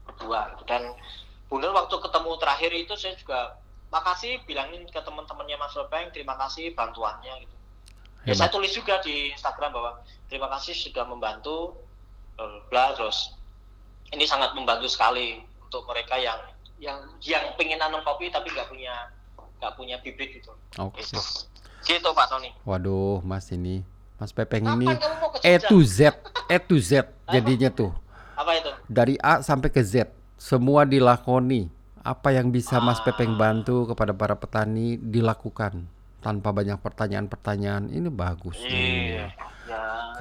berdua 0.05 0.53
gitu. 0.53 0.63
dan 0.69 0.93
benar 1.49 1.73
waktu 1.73 1.97
ketemu 1.97 2.31
terakhir 2.37 2.71
itu 2.71 2.93
saya 2.95 3.17
juga 3.17 3.57
makasih 3.89 4.39
bilangin 4.45 4.85
ke 4.87 5.01
teman-temannya 5.01 5.57
Mas 5.57 5.73
Lopeng 5.73 6.13
terima 6.13 6.37
kasih 6.37 6.71
bantuannya 6.77 7.43
gitu 7.43 7.55
ya 8.25 8.33
saya 8.37 8.49
tulis 8.53 8.69
juga 8.73 9.01
di 9.01 9.33
Instagram 9.33 9.71
bahwa 9.73 9.91
terima 10.29 10.47
kasih 10.57 10.77
sudah 10.77 11.05
membantu 11.09 11.73
bla 12.69 12.93
terus 12.97 13.33
ini 14.13 14.25
sangat 14.25 14.53
membantu 14.57 14.89
sekali 14.89 15.41
untuk 15.61 15.85
mereka 15.87 16.19
yang 16.19 16.39
yang 16.81 16.97
yang 17.21 17.43
pengen 17.55 17.77
nanam 17.77 18.01
kopi 18.01 18.33
tapi 18.33 18.49
nggak 18.51 18.67
punya 18.67 18.93
nggak 19.61 19.73
punya 19.77 19.95
bibit 20.01 20.41
gitu. 20.41 20.51
Oke. 20.81 20.99
Okay. 20.99 21.05
Gitu. 21.05 21.21
gitu 21.85 22.09
Pak 22.13 22.27
Tony. 22.29 22.49
Waduh, 22.65 23.21
Mas 23.21 23.49
ini 23.53 23.85
Mas 24.17 24.33
Pepeng 24.33 24.65
ini 24.77 24.89
E 25.41 25.57
to 25.61 25.81
Z, 25.81 26.13
E 26.49 26.57
to 26.57 26.77
Z 26.81 27.09
jadinya 27.29 27.69
tuh. 27.69 27.93
Apa 28.37 28.57
itu? 28.57 28.69
Dari 28.89 29.15
A 29.21 29.45
sampai 29.45 29.69
ke 29.69 29.81
Z, 29.81 30.09
semua 30.37 30.85
dilakoni. 30.85 31.69
Apa 32.01 32.33
yang 32.33 32.49
bisa 32.49 32.81
Mas 32.81 32.97
ah. 32.97 33.05
Pepeng 33.05 33.37
bantu 33.37 33.85
kepada 33.93 34.09
para 34.13 34.33
petani 34.33 34.97
dilakukan 34.97 35.85
tanpa 36.21 36.53
banyak 36.53 36.77
pertanyaan-pertanyaan. 36.79 37.89
Ini 37.89 38.09
bagus 38.13 38.61
nih. 38.61 39.25
Ya, 39.25 39.27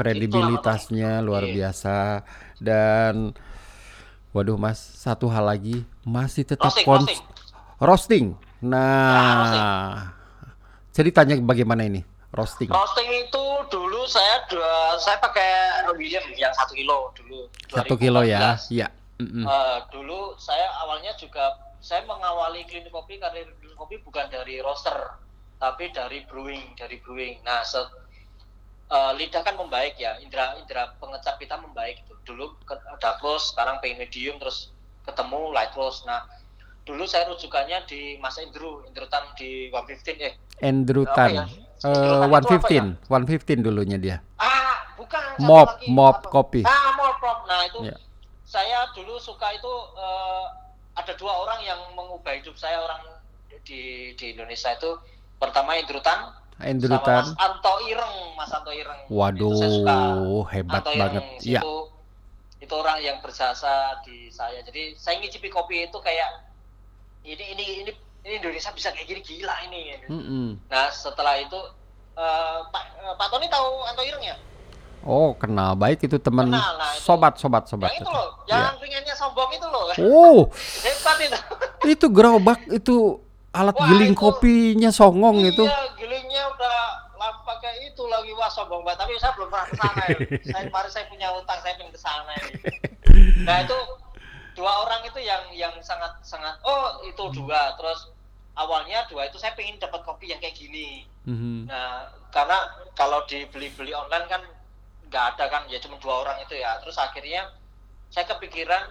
Kredibilitasnya 0.00 1.20
luar 1.20 1.44
iya. 1.46 1.54
biasa 1.54 2.24
dan 2.56 3.36
waduh 4.32 4.56
Mas, 4.56 4.80
satu 4.80 5.28
hal 5.28 5.44
lagi 5.44 5.84
masih 6.02 6.48
tetap 6.48 6.72
roasting. 6.72 6.88
roasting. 6.88 7.20
roasting. 7.78 8.26
Nah, 8.60 8.80
nah 8.80 9.36
roasting. 9.36 9.66
ceritanya 10.96 11.34
bagaimana 11.44 11.84
ini? 11.84 12.00
roasting? 12.34 12.70
Roasting 12.70 13.10
itu 13.10 13.44
dulu 13.70 14.06
saya 14.06 14.46
dua, 14.46 14.98
saya 14.98 15.18
pakai 15.18 15.50
William 15.98 16.22
yang 16.38 16.54
satu 16.54 16.72
kilo 16.74 17.10
dulu. 17.14 17.50
Satu 17.70 17.94
kilo 17.98 18.22
ya, 18.22 18.58
iya. 18.70 18.88
Mm 19.20 19.44
uh, 19.44 19.84
dulu 19.92 20.32
saya 20.40 20.64
awalnya 20.80 21.12
juga 21.20 21.52
saya 21.80 22.00
mengawali 22.08 22.64
klinik 22.64 22.88
kopi 22.88 23.20
karena 23.20 23.44
klinik 23.60 23.76
kopi 23.76 24.00
bukan 24.00 24.26
dari 24.32 24.64
roaster, 24.64 24.96
tapi 25.60 25.92
dari 25.92 26.24
brewing, 26.24 26.72
dari 26.74 26.96
brewing. 27.04 27.44
Nah, 27.44 27.60
set, 27.62 27.84
uh, 28.88 29.12
lidah 29.12 29.44
kan 29.44 29.54
membaik 29.60 30.00
ya, 30.00 30.16
indera 30.18 30.56
indera 30.56 30.96
pengecap 30.96 31.36
kita 31.36 31.60
membaik 31.60 32.00
itu. 32.00 32.16
Dulu 32.24 32.56
dark 32.98 33.20
roast, 33.20 33.52
sekarang 33.52 33.76
pengen 33.84 34.00
medium, 34.00 34.40
terus 34.40 34.72
ketemu 35.04 35.52
light 35.52 35.76
roast. 35.76 36.08
Nah, 36.08 36.24
dulu 36.88 37.04
saya 37.04 37.28
rujukannya 37.28 37.84
di 37.84 38.16
Mas 38.18 38.40
Indru, 38.40 38.80
Indrutan 38.88 39.22
di 39.36 39.68
115 39.68 40.16
eh. 40.16 40.34
Andrew 40.64 41.04
Tan. 41.04 41.28
ya? 41.28 41.44
Eh, 41.44 41.88
Indrutan 41.92 42.40
itu 42.40 42.56
apa 42.56 42.68
ya? 42.72 42.84
115, 43.06 43.60
115 43.60 43.60
dulunya 43.60 43.98
dia. 44.00 44.16
Ah, 44.40 44.96
bukan. 44.96 45.36
Mob, 45.44 45.68
lagi. 45.76 45.86
mob 45.92 46.16
Apa? 46.24 46.28
kopi. 46.32 46.60
Ah, 46.64 46.96
mob, 46.96 47.16
mob. 47.20 47.38
Nah, 47.44 47.60
itu 47.68 47.78
Ya. 47.84 47.96
saya 48.48 48.88
dulu 48.96 49.20
suka 49.20 49.52
itu 49.52 49.72
eh, 49.94 50.46
ada 50.96 51.12
dua 51.14 51.32
orang 51.46 51.60
yang 51.62 51.80
mengubah 51.92 52.32
hidup 52.36 52.56
saya 52.56 52.80
orang 52.80 53.00
di 53.62 54.12
di 54.16 54.24
Indonesia 54.32 54.72
itu 54.72 54.96
pertama 55.40 55.72
Indrutan 55.74 56.36
Andrew 56.60 56.92
sama 56.92 57.00
Tan. 57.02 57.24
Mas 57.24 57.32
Anto 57.40 57.72
Ireng, 57.88 58.16
Mas 58.36 58.50
Anto 58.52 58.68
Ireng. 58.70 59.00
Waduh, 59.08 59.48
Itu 59.48 59.56
saya 59.56 59.70
suka. 59.72 59.96
hebat 60.52 60.82
Anto 60.84 60.92
banget. 60.92 61.24
Iya. 61.40 61.60
itu 61.64 61.74
itu 62.60 62.74
orang 62.76 63.00
yang 63.00 63.16
berjasa 63.18 63.72
di 64.04 64.28
saya. 64.28 64.60
Jadi 64.60 64.92
saya 64.94 65.16
ngicipi 65.16 65.48
kopi 65.48 65.88
itu 65.88 65.96
kayak 65.98 66.28
ini 67.24 67.40
ini 67.56 67.64
ini 67.80 67.90
ini 68.20 68.34
Indonesia 68.36 68.68
bisa 68.70 68.92
kayak 68.92 69.08
gini 69.08 69.20
gila 69.24 69.56
ini. 69.64 69.96
Mm-mm. 70.06 70.46
Nah 70.68 70.92
setelah 70.92 71.40
itu 71.40 71.56
eh, 72.12 72.58
Pak 72.68 72.84
eh, 73.00 73.14
Pak 73.16 73.26
Tony 73.32 73.48
tahu 73.48 73.68
Anto 73.88 74.04
Ireng 74.04 74.20
ya? 74.20 74.36
Oh, 75.00 75.32
kenal 75.32 75.72
baik 75.72 76.04
itu 76.04 76.20
teman 76.20 76.52
nah, 76.52 76.76
sobat 77.00 77.40
sobat 77.40 77.64
sobat. 77.64 77.88
Yang 77.96 78.04
itu 78.04 78.10
loh, 78.12 78.28
Iya. 78.44 78.56
yang 78.68 78.76
ringannya 78.76 79.14
sombong 79.16 79.48
itu 79.48 79.64
loh. 79.64 79.84
Oh, 79.96 80.40
Hebat 80.84 81.16
itu. 81.24 81.38
itu 81.88 82.06
gerobak 82.12 82.60
itu 82.68 83.16
alat 83.50 83.74
Wah, 83.74 83.86
giling 83.90 84.14
itu- 84.14 84.20
kopinya 84.20 84.90
songong 84.94 85.42
itu. 85.42 85.64
Iya, 85.66 85.80
gilingnya 85.98 86.42
udah 86.54 86.76
pakai 87.44 87.92
itu 87.92 88.02
lagi 88.08 88.32
wah 88.32 88.48
sombong 88.48 88.80
banget. 88.86 89.04
Tapi 89.04 89.12
saya 89.20 89.32
belum 89.36 89.48
pernah 89.52 89.66
ke 89.68 89.76
sana 89.76 90.02
ya. 90.06 90.16
saya 90.48 90.62
kemarin 90.70 90.90
saya 90.90 91.04
punya 91.10 91.28
utang, 91.36 91.58
saya 91.60 91.74
pengen 91.76 91.92
ke 91.92 92.00
sana 92.00 92.32
ini. 92.46 92.52
Nah 93.44 93.56
itu 93.66 93.78
dua 94.56 94.72
orang 94.86 95.02
itu 95.04 95.20
yang 95.20 95.42
yang 95.52 95.74
sangat 95.80 96.10
sangat 96.26 96.52
oh 96.66 97.00
itu 97.06 97.22
dua 97.32 97.74
terus 97.78 98.10
awalnya 98.58 99.06
dua 99.08 99.30
itu 99.30 99.38
saya 99.38 99.54
pengen 99.54 99.78
dapat 99.78 100.00
kopi 100.06 100.30
yang 100.32 100.40
kayak 100.40 100.56
gini. 100.56 101.04
Mhm. 101.28 101.68
Nah 101.68 102.08
karena 102.30 102.58
kalau 102.96 103.24
dibeli-beli 103.28 103.92
online 103.92 104.26
kan 104.30 104.42
nggak 105.10 105.24
ada 105.36 105.44
kan 105.50 105.62
ya 105.68 105.76
cuma 105.82 105.98
dua 106.00 106.24
orang 106.24 106.38
itu 106.40 106.54
ya. 106.56 106.78
Terus 106.80 106.96
akhirnya 106.96 107.50
saya 108.08 108.24
kepikiran 108.30 108.84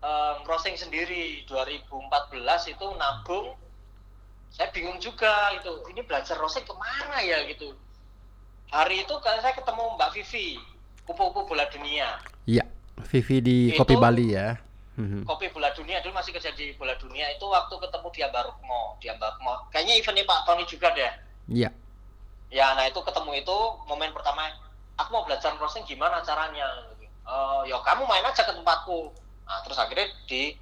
eh, 0.00 0.34
crossing 0.46 0.78
sendiri 0.78 1.44
2014 1.48 2.72
itu 2.72 2.86
nabung 2.96 3.56
saya 4.54 4.70
bingung 4.70 5.02
juga 5.02 5.50
itu 5.58 5.72
ini 5.90 6.00
belajar 6.06 6.38
roasting 6.38 6.62
ke 6.62 6.74
mana 6.78 7.18
ya 7.18 7.42
gitu. 7.50 7.74
Hari 8.70 9.02
itu 9.02 9.14
kan 9.18 9.42
saya 9.42 9.50
ketemu 9.54 9.98
Mbak 9.98 10.10
Vivi 10.14 10.58
kupu-kupu 11.02 11.50
bola 11.52 11.66
dunia. 11.74 12.22
Iya, 12.46 12.62
Vivi 13.10 13.42
di 13.42 13.56
Itu- 13.74 13.82
Kopi 13.82 13.98
Bali 13.98 14.32
ya. 14.32 14.54
Mhm. 14.94 15.26
kopi 15.26 15.50
bola 15.50 15.74
dunia 15.74 15.98
dulu 16.06 16.14
masih 16.14 16.30
kerja 16.30 16.54
di 16.54 16.70
bola 16.78 16.94
dunia. 16.94 17.26
Itu 17.34 17.50
waktu 17.50 17.74
ketemu 17.82 18.06
di 18.14 18.20
Ambarukmo 18.22 18.94
di 19.02 19.10
Ambarukmo 19.10 19.66
kayaknya 19.74 19.98
eventnya 19.98 20.22
Pak 20.22 20.46
Tony 20.46 20.62
juga 20.70 20.94
deh. 20.94 21.10
Iya. 21.50 21.70
ya 22.46 22.70
nah 22.78 22.86
itu 22.86 23.02
ketemu 23.02 23.42
itu 23.42 23.56
momen 23.90 24.14
pertama 24.14 24.46
aku 24.94 25.08
mau 25.10 25.26
belajar 25.26 25.50
roasting 25.58 25.82
gimana 25.82 26.22
caranya? 26.22 26.62
Eh, 27.26 27.60
ya 27.66 27.82
kamu 27.82 28.06
main 28.06 28.22
aja 28.22 28.46
ke 28.46 28.54
tempatku. 28.54 29.10
Nah 29.42 29.58
terus 29.66 29.74
akhirnya 29.74 30.06
di 30.30 30.54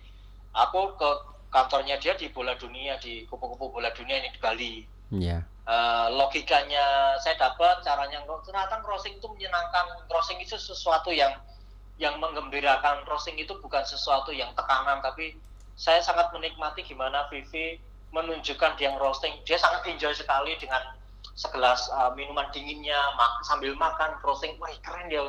aku 0.57 0.97
ke 0.97 1.09
kantornya 1.53 2.01
dia 2.01 2.17
di 2.17 2.33
bola 2.33 2.57
dunia 2.57 2.97
di 2.97 3.29
kupu-kupu 3.29 3.69
bola 3.77 3.93
dunia 3.93 4.25
ini 4.25 4.33
di 4.33 4.41
Bali. 4.41 4.75
Iya. 5.13 5.45
Eh, 5.63 6.07
logikanya 6.17 7.15
saya 7.23 7.39
dapat 7.39 7.85
caranya 7.87 8.25
ternyata 8.43 8.81
crossing 8.83 9.21
itu 9.21 9.29
menyenangkan. 9.31 10.09
Crossing 10.09 10.41
itu 10.41 10.57
sesuatu 10.57 11.13
yang 11.13 11.37
yang 12.01 12.17
menggembirakan. 12.19 13.05
Crossing 13.05 13.37
itu 13.39 13.53
bukan 13.61 13.85
sesuatu 13.85 14.33
yang 14.33 14.51
tekanan 14.57 15.05
tapi 15.05 15.37
saya 15.77 16.01
sangat 16.01 16.33
menikmati 16.33 16.83
gimana 16.83 17.29
Vivi 17.31 17.79
menunjukkan 18.13 18.77
dia 18.77 18.93
roasting 19.01 19.33
dia 19.49 19.57
sangat 19.57 19.89
enjoy 19.89 20.13
sekali 20.13 20.53
dengan 20.59 20.83
segelas 21.37 21.87
eh, 21.93 22.11
minuman 22.17 22.49
dinginnya 22.51 22.99
mak- 23.21 23.45
sambil 23.45 23.77
makan. 23.77 24.17
Roasting 24.25 24.57
wah 24.57 24.73
keren 24.81 25.13
dia. 25.13 25.23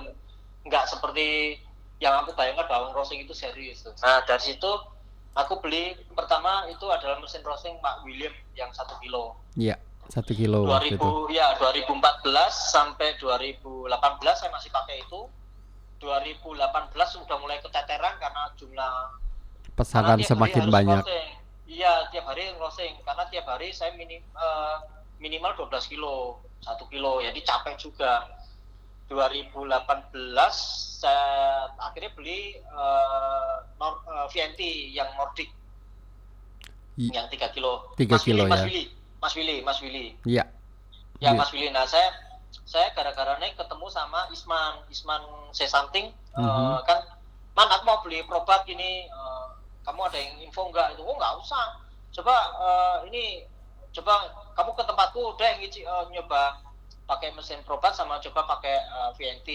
Nggak 0.64 0.88
seperti 0.88 1.60
yang 2.00 2.24
aku 2.24 2.32
bayangkan 2.34 2.66
bahwa 2.72 2.96
roasting 2.96 3.22
itu 3.22 3.36
serius. 3.36 3.84
Tuh. 3.84 3.94
nah 4.02 4.24
dari 4.24 4.56
situ 4.56 4.72
aku 5.34 5.58
beli 5.60 5.84
pertama 6.12 6.66
itu 6.68 6.86
adalah 6.88 7.18
mesin 7.18 7.42
roasting 7.42 7.76
Pak 7.80 8.02
William 8.04 8.34
yang 8.54 8.70
satu 8.70 8.94
kilo 8.98 9.38
Iya. 9.54 9.78
Satu 10.06 10.32
kilo 10.32 10.68
waktu 10.68 10.94
2000 10.94 11.00
itu. 11.00 11.10
ya 11.32 11.56
2014 11.56 11.96
sampai 12.70 13.16
2018 13.18 13.88
saya 14.36 14.52
masih 14.52 14.68
pakai 14.70 15.00
itu 15.00 15.22
2018 16.00 16.60
sudah 17.10 17.38
mulai 17.40 17.58
keteteran 17.60 18.20
karena 18.20 18.52
jumlah 18.54 18.94
Pesanan 19.74 20.20
karena 20.20 20.28
semakin 20.28 20.66
banyak. 20.70 21.02
iya 21.66 22.06
tiap 22.12 22.28
hari 22.28 22.52
crossing 22.54 22.94
karena 23.02 23.24
tiap 23.32 23.48
hari 23.48 23.72
saya 23.72 23.96
minim, 23.96 24.22
eh, 24.22 24.78
minimal 25.18 25.56
12 25.58 25.88
kilo 25.88 26.38
satu 26.60 26.86
kilo 26.88 27.24
jadi 27.24 27.40
capek 27.40 27.80
juga 27.80 28.28
2018 29.14 30.14
saya 30.98 31.30
akhirnya 31.78 32.12
beli 32.14 32.40
eh, 32.58 33.54
Nor- 33.78 34.02
eh, 34.04 34.26
VNT 34.28 34.62
yang 34.92 35.10
Nordic 35.14 35.50
I- 36.96 37.10
yang 37.10 37.26
3 37.28 37.50
kilo 37.50 37.94
Tiga 37.94 38.16
Mas 38.16 38.24
kilo 38.24 38.42
Willy, 38.42 38.50
Mas 38.50 38.60
ya. 38.60 38.66
Willy 38.66 38.84
Mas 39.20 39.34
Willy 39.34 39.58
Mas 39.62 39.80
Willy 39.80 40.08
Iya. 40.24 40.44
Ya 41.20 41.30
Iya. 41.30 41.40
Mas 41.40 41.50
Willy, 41.50 41.70
nah 41.70 41.86
saya 41.86 42.10
saya 42.64 42.92
gara-gara 42.92 43.38
naik 43.38 43.56
ketemu 43.56 43.88
sama 43.88 44.30
Isman, 44.30 44.86
Isman 44.88 45.22
say 45.52 45.66
something, 45.66 46.10
eh, 46.12 46.40
Mhm. 46.40 46.84
kan, 46.84 47.00
man 47.54 47.68
aku 47.68 47.84
mau 47.84 47.98
beli 48.00 48.22
probat 48.24 48.62
ini, 48.66 49.06
eh, 49.06 49.46
kamu 49.82 50.00
ada 50.04 50.16
yang 50.16 50.38
info 50.40 50.68
nggak? 50.68 50.94
Itu, 50.94 51.02
oh 51.02 51.14
nggak 51.14 51.34
usah, 51.40 51.66
coba 52.12 52.36
eh, 52.60 52.98
ini, 53.08 53.24
coba 53.92 54.26
kamu 54.54 54.70
ke 54.72 54.84
tempatku 54.84 55.20
udah 55.34 55.50
eh, 55.56 55.82
nyoba 56.10 56.62
pakai 57.14 57.30
mesin 57.32 57.62
probat 57.62 57.94
sama 57.94 58.18
coba 58.20 58.58
pakai 58.58 58.74
eh, 58.74 59.10
VNT, 59.14 59.50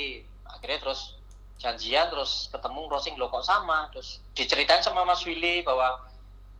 akhirnya 0.47 0.79
terus 0.79 1.19
janjian 1.59 2.07
terus 2.07 2.47
ketemu 2.49 2.87
crossing 2.87 3.19
lo 3.19 3.27
kok 3.27 3.43
sama, 3.43 3.91
terus 3.91 4.23
diceritain 4.33 4.79
sama 4.79 5.03
Mas 5.03 5.27
Willy 5.27 5.67
bahwa 5.67 6.07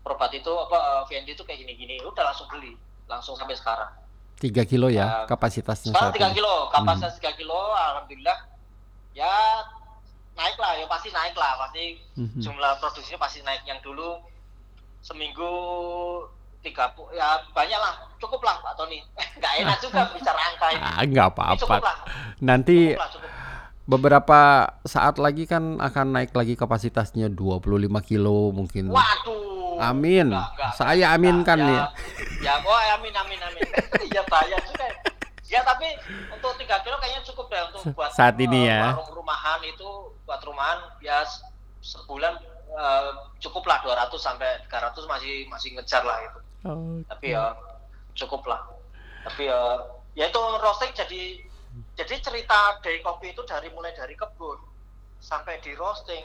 probat 0.03 0.35
itu 0.35 0.51
apa 0.51 0.75
eh, 0.75 1.03
VNT 1.07 1.29
itu 1.33 1.45
kayak 1.47 1.63
gini-gini, 1.63 2.03
udah 2.03 2.25
langsung 2.27 2.51
beli, 2.51 2.75
langsung 3.07 3.39
sampai 3.39 3.55
sekarang. 3.55 3.91
Tiga 4.39 4.63
kilo 4.63 4.87
ya 4.87 5.27
Uh, 5.27 5.27
kapasitasnya 5.27 5.91
Sekarang 5.91 6.15
saat 6.15 6.23
3 6.23 6.31
ini. 6.31 6.35
kilo, 6.35 6.55
kapasitas 6.71 7.15
3 7.19 7.35
kilo, 7.35 7.59
alhamdulillah. 7.75 8.39
Ya 9.11 9.35
naik 10.33 10.55
lah, 10.55 10.79
ya 10.79 10.87
pasti 10.87 11.11
naik 11.11 11.35
lah, 11.35 11.59
pasti 11.59 11.99
Mhm. 12.15 12.39
jumlah 12.39 12.79
produksinya 12.79 13.19
pasti 13.19 13.43
naik. 13.43 13.67
Yang 13.67 13.83
dulu 13.83 14.23
seminggu 15.03 15.51
tiga 16.69 16.85
ya 17.11 17.29
banyak 17.49 17.77
lah, 17.77 17.95
cukup 18.17 18.41
lah 18.43 18.61
Pak 18.61 18.77
Tony. 18.77 19.01
Nggak 19.39 19.53
enak 19.59 19.77
juga 19.81 20.01
bicara 20.15 20.41
angka 20.45 20.67
ini. 20.69 20.81
Ah, 20.81 21.03
nggak 21.03 21.29
apa-apa. 21.33 21.77
lah, 21.81 21.97
Nanti 22.39 22.93
cukup 22.93 23.01
lah, 23.01 23.11
cukup. 23.11 23.29
beberapa 23.85 24.41
saat 24.85 25.17
lagi 25.17 25.45
kan 25.45 25.79
akan 25.79 26.07
naik 26.13 26.33
lagi 26.33 26.55
kapasitasnya 26.55 27.29
25 27.29 27.65
kilo 28.03 28.51
mungkin. 28.51 28.93
Waduh. 28.93 29.81
Amin. 29.81 30.29
Nggak, 30.29 30.49
nggak, 30.53 30.71
Saya 30.75 31.15
aminkan 31.15 31.57
ya. 31.57 31.71
ya. 31.71 31.85
Ya, 32.39 32.55
oh 32.61 32.75
amin 32.93 33.15
amin 33.15 33.41
amin. 33.41 33.63
ya 34.15 34.23
bahaya 34.27 34.59
juga. 34.61 34.87
Ya 35.49 35.65
tapi 35.65 35.89
untuk 36.29 36.53
3 36.55 36.85
kilo 36.85 36.99
kayaknya 36.99 37.23
cukup 37.25 37.49
deh 37.49 37.63
untuk 37.65 37.97
buat 37.97 38.11
Saat 38.13 38.37
ini 38.37 38.67
eh, 38.67 38.75
ya. 38.75 38.93
warung 38.93 39.17
rumahan 39.17 39.63
itu 39.65 39.89
buat 40.23 40.43
rumahan 40.43 40.77
ya 41.01 41.25
se- 41.25 41.41
sebulan 41.81 42.37
eh, 42.69 43.11
cukup 43.39 43.65
lah 43.65 43.81
200 43.81 44.13
sampai 44.15 44.61
300 44.67 45.09
masih 45.09 45.49
masih 45.49 45.73
ngejar 45.73 46.03
lah 46.03 46.21
itu. 46.21 46.39
Tapi 47.07 47.27
ya 47.35 47.55
cukup 48.19 48.43
lah. 48.51 48.61
Tapi 49.27 49.47
ya 49.47 49.61
ya 50.19 50.25
itu 50.31 50.43
roasting 50.59 50.91
jadi 50.95 51.23
jadi 51.95 52.15
cerita 52.19 52.83
dari 52.83 52.99
kopi 53.05 53.37
itu 53.37 53.43
dari 53.47 53.71
mulai 53.71 53.95
dari 53.95 54.19
kebun 54.19 54.59
sampai 55.23 55.63
di 55.63 55.75
roasting 55.79 56.25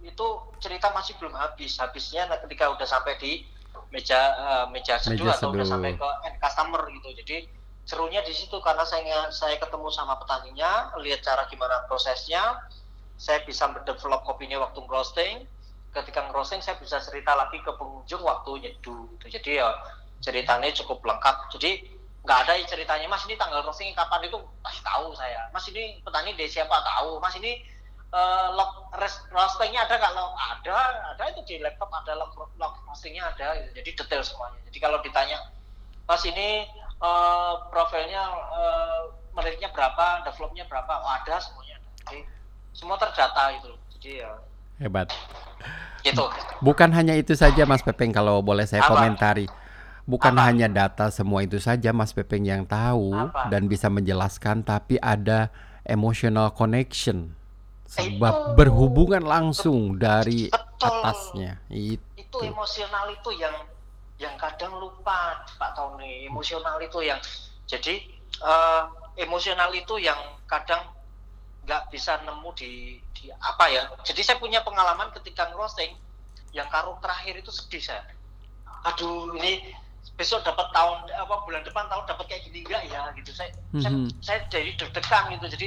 itu 0.00 0.26
cerita 0.60 0.92
masih 0.92 1.16
belum 1.20 1.36
habis. 1.36 1.76
Habisnya 1.80 2.28
nah, 2.28 2.40
ketika 2.40 2.72
udah 2.72 2.88
sampai 2.88 3.16
di 3.20 3.44
meja 3.92 4.20
eh, 4.36 4.64
meja 4.72 4.98
seduh 5.00 5.28
Meja 5.28 5.36
atau 5.38 5.52
udah 5.52 5.66
sampai 5.66 5.96
ke 5.96 6.08
end 6.28 6.36
customer 6.40 6.82
gitu. 6.92 7.08
Jadi 7.24 7.36
serunya 7.84 8.20
di 8.24 8.34
situ 8.36 8.56
karena 8.60 8.84
saya 8.84 9.32
saya 9.32 9.56
ketemu 9.56 9.88
sama 9.92 10.16
petaninya 10.20 10.92
lihat 11.00 11.24
cara 11.24 11.48
gimana 11.48 11.84
prosesnya. 11.88 12.60
Saya 13.20 13.44
bisa 13.44 13.68
mendevelop 13.68 14.24
kopinya 14.24 14.64
waktu 14.64 14.80
roasting 14.88 15.44
ketika 15.90 16.30
roasting 16.30 16.62
saya 16.62 16.78
bisa 16.78 17.02
cerita 17.02 17.34
lagi 17.34 17.58
ke 17.58 17.72
pengunjung 17.74 18.22
waktu 18.22 18.62
nyeduh 18.62 19.10
gitu. 19.18 19.26
jadi 19.26 19.66
ya 19.66 19.68
ceritanya 20.22 20.70
cukup 20.70 21.02
lengkap 21.02 21.50
jadi 21.58 21.82
nggak 22.20 22.38
ada 22.46 22.52
ceritanya 22.68 23.06
mas 23.08 23.24
ini 23.26 23.34
tanggal 23.34 23.64
roasting 23.64 23.90
kapan 23.96 24.28
itu 24.28 24.38
pasti 24.62 24.80
tahu 24.86 25.10
saya 25.16 25.50
mas 25.50 25.66
ini 25.72 25.98
petani 26.04 26.36
dari 26.36 26.46
siapa 26.46 26.76
tahu 26.84 27.18
mas 27.18 27.34
ini 27.40 27.64
eh, 28.12 28.48
log 28.54 28.92
roastingnya 29.34 29.88
ada 29.88 29.96
log 30.14 30.36
ada 30.36 30.78
ada 31.16 31.24
itu 31.32 31.40
di 31.48 31.54
laptop 31.64 31.90
ada 31.90 32.14
log, 32.14 32.36
log 32.36 32.74
roastingnya 32.86 33.26
ada 33.34 33.58
gitu. 33.58 33.82
jadi 33.82 33.90
detail 33.98 34.22
semuanya 34.22 34.60
jadi 34.70 34.78
kalau 34.78 34.98
ditanya 35.02 35.38
mas 36.06 36.22
ini 36.22 36.68
eh, 37.02 37.54
profilnya 37.72 38.22
eh, 38.54 39.00
menitnya 39.34 39.72
berapa 39.74 40.22
developnya 40.22 40.68
berapa 40.70 40.92
oh, 41.02 41.12
ada 41.24 41.40
semuanya 41.42 41.80
jadi 42.06 42.22
semua 42.76 42.94
terdata 43.00 43.58
loh. 43.66 43.80
jadi 43.98 44.28
ya 44.28 44.32
Hebat. 44.80 45.12
Gitu 46.00 46.24
Bukan 46.60 46.92
hanya 46.92 47.16
itu 47.16 47.32
saja 47.32 47.64
Mas 47.64 47.80
Pepeng 47.80 48.12
kalau 48.12 48.44
boleh 48.44 48.68
saya 48.68 48.84
Apa? 48.84 48.92
komentari. 48.96 49.48
Bukan 50.04 50.36
Apa? 50.36 50.52
hanya 50.52 50.68
data 50.68 51.08
semua 51.08 51.40
itu 51.40 51.56
saja 51.56 51.92
Mas 51.96 52.12
Pepeng 52.12 52.44
yang 52.44 52.68
tahu 52.68 53.16
Apa? 53.16 53.48
dan 53.48 53.64
bisa 53.64 53.88
menjelaskan 53.88 54.60
tapi 54.60 55.00
ada 55.00 55.48
emotional 55.88 56.52
connection. 56.52 57.32
Sebab 57.90 58.54
Itu. 58.54 58.56
berhubungan 58.60 59.24
langsung 59.24 59.96
dari 59.98 60.52
Betul. 60.52 60.84
atasnya. 60.84 61.52
Itu. 61.72 62.04
itu 62.14 62.46
emosional 62.46 63.10
itu 63.10 63.30
yang 63.42 63.56
yang 64.20 64.36
kadang 64.38 64.76
lupa 64.78 65.42
Pak 65.58 65.74
Tony 65.74 66.28
emosional 66.28 66.78
itu 66.78 67.02
yang 67.02 67.18
jadi 67.66 67.98
eh, 68.44 68.82
emosional 69.18 69.72
itu 69.74 69.98
yang 69.98 70.16
kadang 70.46 70.84
nggak 71.70 71.86
bisa 71.94 72.18
nemu 72.26 72.50
di, 72.58 72.98
di 73.14 73.30
apa 73.30 73.70
ya. 73.70 73.86
Jadi 74.02 74.26
saya 74.26 74.42
punya 74.42 74.58
pengalaman 74.66 75.14
ketika 75.14 75.46
ngerosting 75.54 75.94
yang 76.50 76.66
karung 76.66 76.98
terakhir 76.98 77.38
itu 77.38 77.54
sedih 77.54 77.78
saya 77.78 78.02
aduh 78.82 79.36
ini 79.38 79.60
besok 80.18 80.42
dapat 80.42 80.66
tahun 80.72 81.06
apa 81.14 81.44
bulan 81.46 81.62
depan 81.62 81.86
tahun 81.86 82.04
dapat 82.10 82.24
kayak 82.26 82.42
gini 82.50 82.66
enggak 82.66 82.82
ya 82.90 83.06
gitu. 83.14 83.30
Saya 83.30 83.54
saya, 83.78 83.92
Mhm. 83.94 84.08
saya 84.18 84.38
jadi 84.50 84.70
deg-degan 84.74 85.30
gitu. 85.38 85.46
Jadi 85.46 85.66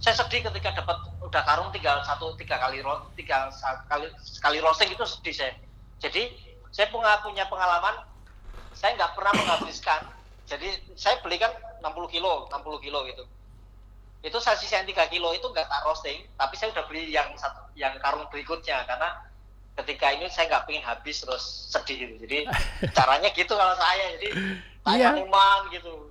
saya 0.00 0.14
sedih 0.16 0.40
ketika 0.48 0.72
dapat 0.72 0.96
udah 1.20 1.42
karung 1.44 1.68
tinggal 1.68 2.00
satu 2.00 2.32
tiga 2.40 2.56
kali 2.56 2.80
ro- 2.80 3.12
tiga 3.12 3.52
kali 3.92 4.08
sekali 4.24 4.58
roasting 4.64 4.88
itu 4.92 5.04
sedih 5.04 5.34
saya 5.36 5.52
jadi 6.00 6.32
saya 6.72 6.88
punya 6.88 7.20
punya 7.20 7.44
pengalaman 7.48 7.96
saya 8.72 8.96
nggak 8.96 9.12
pernah 9.16 9.32
menghabiskan. 9.36 10.00
Jadi 10.46 10.68
saya 10.94 11.18
beli 11.26 11.42
kan 11.42 11.50
60 11.82 12.06
kilo 12.06 12.46
60 12.46 12.78
kilo 12.78 13.02
gitu 13.04 13.26
itu 14.26 14.38
saya 14.42 14.58
sisain 14.58 14.82
3 14.82 15.06
kilo 15.06 15.30
itu 15.30 15.46
nggak 15.46 15.70
tak 15.70 15.86
roasting 15.86 16.26
tapi 16.34 16.58
saya 16.58 16.74
udah 16.74 16.84
beli 16.90 17.14
yang 17.14 17.30
satu 17.38 17.62
yang 17.78 17.94
karung 18.02 18.26
berikutnya 18.26 18.82
karena 18.82 19.22
ketika 19.78 20.10
ini 20.10 20.26
saya 20.26 20.50
nggak 20.50 20.64
pengen 20.66 20.82
habis 20.82 21.22
terus 21.22 21.70
sedih 21.70 21.94
gitu. 21.94 22.14
Jadi 22.26 22.38
caranya 22.96 23.30
gitu 23.30 23.54
kalau 23.54 23.76
saya 23.78 24.18
jadi 24.18 24.28
saya 24.82 25.08
iman 25.22 25.60
gitu. 25.70 26.10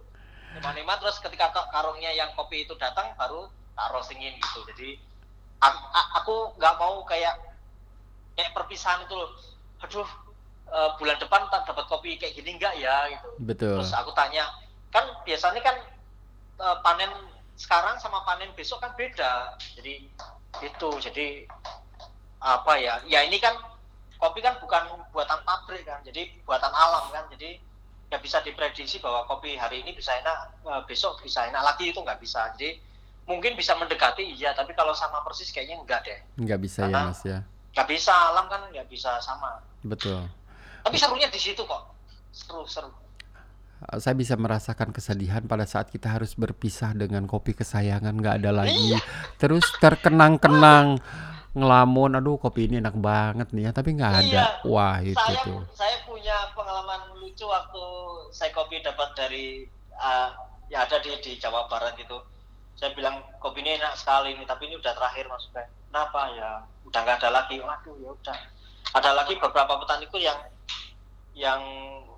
Iman-iman 0.56 0.96
terus 1.04 1.20
ketika 1.20 1.52
ke- 1.52 1.70
karungnya 1.74 2.16
yang 2.16 2.32
kopi 2.40 2.64
itu 2.64 2.72
datang 2.80 3.12
baru 3.20 3.52
tak 3.76 3.92
roastingin 3.92 4.32
gitu. 4.40 4.64
Jadi 4.72 4.90
aku 6.16 6.56
nggak 6.56 6.76
mau 6.80 7.04
kayak 7.04 7.36
kayak 8.40 8.56
perpisahan 8.56 9.04
itu 9.04 9.12
loh. 9.18 9.34
Aduh 9.84 10.08
eh, 10.72 10.90
bulan 10.96 11.18
depan 11.20 11.52
tak 11.52 11.68
dapat 11.68 11.86
kopi 11.92 12.16
kayak 12.16 12.38
gini 12.38 12.56
enggak 12.56 12.80
ya 12.80 13.12
gitu. 13.12 13.28
Betul. 13.44 13.76
terus 13.82 13.92
aku 13.92 14.16
tanya 14.16 14.48
kan 14.94 15.04
biasanya 15.28 15.60
kan 15.60 15.76
eh, 16.62 16.78
panen 16.80 17.12
sekarang 17.56 17.96
sama 17.98 18.24
panen 18.24 18.52
besok 18.54 18.80
kan 18.80 18.92
beda. 18.94 19.56
Jadi 19.76 20.08
itu 20.64 20.90
jadi 21.02 21.28
apa 22.40 22.78
ya 22.78 23.02
ya 23.04 23.24
ini 23.24 23.40
kan 23.40 23.56
kopi 24.16 24.40
kan 24.40 24.56
bukan 24.62 24.86
buatan 25.12 25.40
pabrik 25.44 25.84
kan 25.84 26.00
jadi 26.06 26.32
buatan 26.48 26.72
alam 26.72 27.10
kan 27.12 27.26
jadi 27.28 27.60
nggak 28.08 28.22
bisa 28.22 28.38
diprediksi 28.40 29.02
bahwa 29.02 29.26
kopi 29.26 29.58
hari 29.58 29.82
ini 29.82 29.92
bisa 29.92 30.14
enak 30.16 30.38
eh, 30.64 30.82
besok 30.86 31.20
bisa 31.20 31.44
enak 31.50 31.64
lagi 31.64 31.90
itu 31.92 32.00
nggak 32.00 32.22
bisa. 32.22 32.54
Jadi 32.56 32.80
mungkin 33.26 33.58
bisa 33.58 33.74
mendekati 33.76 34.22
iya 34.22 34.54
tapi 34.54 34.72
kalau 34.72 34.94
sama 34.94 35.20
persis 35.26 35.50
kayaknya 35.50 35.82
enggak 35.82 36.00
deh. 36.06 36.20
Nggak 36.38 36.60
bisa 36.62 36.86
ya 36.86 36.94
Karena- 36.94 37.10
Mas 37.12 37.22
ya. 37.26 37.40
nggak 37.76 37.88
bisa 37.92 38.14
alam 38.14 38.46
kan 38.48 38.62
nggak 38.72 38.88
bisa 38.88 39.20
sama. 39.20 39.60
Betul. 39.84 40.24
tapi 40.86 41.02
serunya 41.02 41.26
di 41.28 41.42
situ 41.42 41.66
kok. 41.66 41.82
Seru 42.30 42.62
seru 42.70 42.94
Saya 44.00 44.16
bisa 44.18 44.40
merasakan 44.40 44.96
kesedihan 44.96 45.44
pada 45.46 45.68
saat 45.68 45.92
kita 45.92 46.10
harus 46.10 46.34
berpisah 46.34 46.96
dengan 46.96 47.28
kopi 47.28 47.54
kesayangan 47.54 48.16
nggak 48.16 48.36
ada 48.42 48.52
lagi. 48.56 48.96
Iya. 48.96 49.00
Terus 49.38 49.68
terkenang-kenang 49.78 51.00
ngelamun, 51.56 52.20
aduh 52.20 52.36
kopi 52.40 52.68
ini 52.68 52.84
enak 52.84 52.96
banget 53.00 53.52
nih 53.52 53.70
ya, 53.70 53.72
tapi 53.76 53.96
nggak 53.96 54.14
ada. 54.26 54.42
Iya. 54.56 54.68
Wah 54.68 54.98
itu 55.04 55.20
saya 55.20 55.44
tuh. 55.44 55.62
saya 55.76 55.96
punya 56.08 56.36
pengalaman 56.56 57.16
lucu 57.20 57.46
waktu 57.46 57.84
saya 58.32 58.52
kopi 58.56 58.80
dapat 58.80 59.10
dari 59.16 59.46
uh, 59.96 60.32
ya 60.72 60.84
ada 60.84 60.98
di 61.00 61.12
di 61.22 61.38
Jawa 61.38 61.70
Barat 61.70 61.96
gitu 62.00 62.20
saya 62.76 62.92
bilang 62.92 63.24
kopi 63.40 63.64
ini 63.64 63.80
enak 63.80 63.96
sekali 63.96 64.36
nih 64.36 64.44
tapi 64.44 64.68
ini 64.68 64.76
udah 64.76 64.92
terakhir 64.92 65.26
Bay. 65.56 65.64
kenapa 65.88 66.22
ya 66.36 66.50
udah 66.84 67.00
nggak 67.02 67.18
ada 67.24 67.30
lagi 67.32 67.56
waduh 67.64 67.96
ya 68.04 68.10
udah 68.12 68.38
ada 68.96 69.12
lagi 69.16 69.34
beberapa 69.40 69.80
petaniku 69.80 70.20
yang 70.20 70.36
yang 71.36 71.62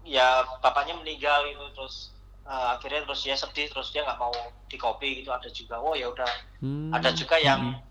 ya 0.06 0.46
bapaknya 0.62 0.96
meninggal 1.02 1.44
gitu 1.50 1.66
terus 1.74 2.16
uh, 2.48 2.78
akhirnya 2.78 3.04
terus 3.04 3.26
dia 3.26 3.36
sedih 3.36 3.68
terus 3.68 3.92
dia 3.92 4.06
nggak 4.08 4.22
mau 4.22 4.32
di 4.72 4.78
kopi 4.80 5.22
gitu 5.22 5.34
ada 5.34 5.50
juga 5.52 5.82
oh 5.82 5.98
ya 5.98 6.08
udah 6.08 6.30
Hmm, 6.58 6.90
ada 6.90 7.14
juga 7.14 7.38
yang 7.38 7.78
hmm. 7.78 7.86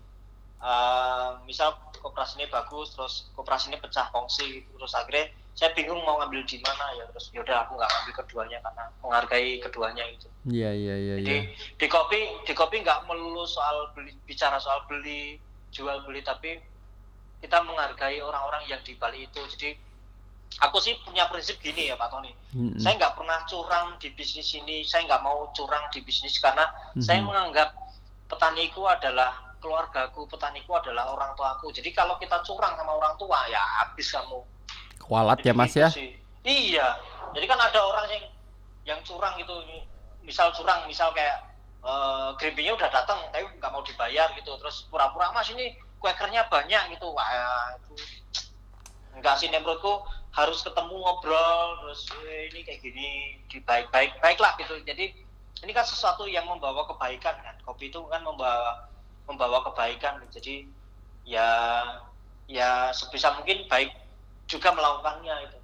eh, 0.59 1.29
misal 1.47 1.71
koperasi 2.03 2.35
ini 2.35 2.51
bagus 2.51 2.91
terus 2.91 3.31
koperasi 3.31 3.71
ini 3.71 3.79
pecah 3.79 4.11
kongsi 4.11 4.59
gitu. 4.59 4.75
terus 4.75 4.91
akhirnya 4.91 5.31
saya 5.55 5.71
bingung 5.71 6.03
mau 6.03 6.19
ngambil 6.19 6.43
di 6.43 6.59
mana 6.59 6.83
ya 6.99 7.07
terus 7.15 7.31
yaudah 7.31 7.63
aku 7.63 7.79
nggak 7.79 7.87
ngambil 7.87 8.13
keduanya 8.19 8.59
karena 8.59 8.83
menghargai 8.99 9.51
keduanya 9.63 10.03
itu 10.03 10.27
Iya 10.51 10.69
iya 10.75 10.95
iya 10.99 11.15
jadi 11.23 11.35
iya. 11.47 11.55
di 11.79 11.87
kopi 11.87 12.19
di 12.43 12.53
kopi 12.53 12.83
nggak 12.83 13.07
melulu 13.07 13.47
soal 13.47 13.87
beli 13.95 14.11
bicara 14.27 14.59
soal 14.59 14.83
beli 14.91 15.39
jual 15.71 16.03
beli 16.03 16.19
tapi 16.27 16.59
kita 17.39 17.63
menghargai 17.63 18.19
orang-orang 18.19 18.67
yang 18.67 18.83
di 18.83 18.99
balik 18.99 19.31
itu 19.31 19.41
jadi 19.55 19.79
aku 20.57 20.77
sih 20.79 20.97
punya 21.01 21.27
prinsip 21.27 21.59
gini 21.59 21.87
ya 21.87 21.95
Pak 21.95 22.09
Tony 22.09 22.31
Mm-mm. 22.51 22.77
saya 22.77 22.95
nggak 22.95 23.13
pernah 23.13 23.39
curang 23.45 23.93
di 23.97 24.09
bisnis 24.11 24.49
ini 24.53 24.81
saya 24.81 25.05
nggak 25.05 25.21
mau 25.21 25.51
curang 25.51 25.85
di 25.89 26.01
bisnis 26.01 26.37
karena 26.37 26.65
saya 26.97 27.19
Mhm. 27.19 27.27
menganggap 27.27 27.69
petaniku 28.25 28.83
adalah 28.83 29.31
keluargaku 29.57 30.25
petaniku 30.25 30.75
adalah 30.75 31.09
orang 31.09 31.31
tuaku 31.33 31.69
jadi 31.69 31.89
kalau 31.91 32.17
kita 32.17 32.41
curang 32.41 32.73
sama 32.73 32.91
orang 32.91 33.13
tua 33.15 33.45
ya 33.47 33.61
habis 33.79 34.07
kamu 34.07 34.39
Kualat 34.99 35.39
ya 35.39 35.51
Mas 35.51 35.71
gitu 35.71 35.79
ya. 35.79 35.89
sih. 35.89 36.11
iya 36.43 36.87
jadi 37.31 37.45
kan 37.45 37.59
ada 37.59 37.79
orang 37.79 38.05
yang 38.07 38.25
yang 38.85 38.99
curang 39.03 39.35
gitu 39.35 39.53
misal 40.21 40.51
curang 40.51 40.83
misal 40.85 41.11
kayak 41.11 41.43
grimpingnya 42.35 42.75
udah 42.75 42.89
datang 42.89 43.19
tapi 43.29 43.47
nggak 43.53 43.71
mau 43.71 43.79
dibayar 43.79 44.27
gitu 44.33 44.51
terus 44.57 44.83
pura-pura 44.87 45.31
mas 45.31 45.47
ini 45.47 45.71
quakernya 45.97 46.43
banyak 46.47 46.91
gitu 46.91 47.07
wah 47.09 47.27
itu 47.73 47.95
enggak 49.13 49.35
sih 49.35 49.47
menurutku 49.47 50.03
harus 50.37 50.61
ketemu 50.61 50.93
ngobrol 50.93 51.81
terus 51.81 52.01
"Eh, 52.21 52.53
ini 52.53 52.61
kayak 52.61 52.79
gini 52.79 53.07
di 53.49 53.57
baik 53.59 53.89
baik 53.89 54.21
baiklah 54.21 54.53
gitu 54.61 54.77
jadi 54.85 55.09
ini 55.57 55.71
kan 55.73 55.81
sesuatu 55.81 56.29
yang 56.29 56.45
membawa 56.45 56.85
kebaikan 56.85 57.33
kan 57.33 57.55
kopi 57.65 57.89
itu 57.89 57.97
kan 58.05 58.21
membawa 58.21 58.77
membawa 59.25 59.65
kebaikan 59.65 60.21
jadi 60.29 60.69
ya 61.25 61.49
ya 62.45 62.93
sebisa 62.93 63.33
mungkin 63.33 63.65
baik 63.65 63.89
juga 64.45 64.69
melakukannya 64.71 65.35
itu 65.49 65.57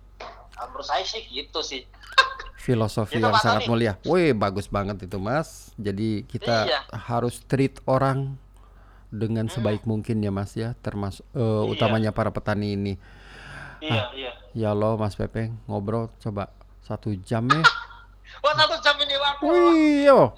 Nah, 0.53 0.69
menurut 0.69 0.85
saya 0.85 1.01
sih 1.01 1.25
gitu 1.27 1.61
sih 1.61 1.81
Filosofi 2.63 3.17
Itu, 3.17 3.25
yang 3.25 3.35
sangat 3.35 3.65
Tony. 3.65 3.71
mulia. 3.73 3.93
Wih, 4.05 4.31
bagus 4.31 4.71
banget 4.71 5.03
itu, 5.03 5.17
Mas. 5.19 5.73
Jadi 5.75 6.23
kita 6.23 6.63
Iya. 6.63 6.79
harus 6.95 7.41
treat 7.43 7.81
orang 7.83 8.39
dengan 9.09 9.49
Hmm. 9.49 9.55
sebaik 9.59 9.83
mungkin 9.83 10.23
ya, 10.23 10.31
Mas 10.31 10.55
ya, 10.55 10.71
termasuk 10.79 11.25
eh, 11.33 11.41
Iya. 11.41 11.67
utamanya 11.67 12.15
para 12.15 12.31
petani 12.31 12.77
ini. 12.77 12.93
Iya 13.83 14.03
iya 14.13 14.31
Ya 14.53 14.67
Allah, 14.69 14.95
Mas 14.95 15.13
Pepeng, 15.13 15.57
ngobrol 15.65 16.07
coba 16.17 16.47
satu 16.79 17.11
jam 17.19 17.47
ya. 17.47 17.63
wah 18.39 18.53
satu 18.53 18.75
jam 18.79 18.95
ini 18.97 19.15
Wih, 19.41 20.05
yo. 20.05 20.31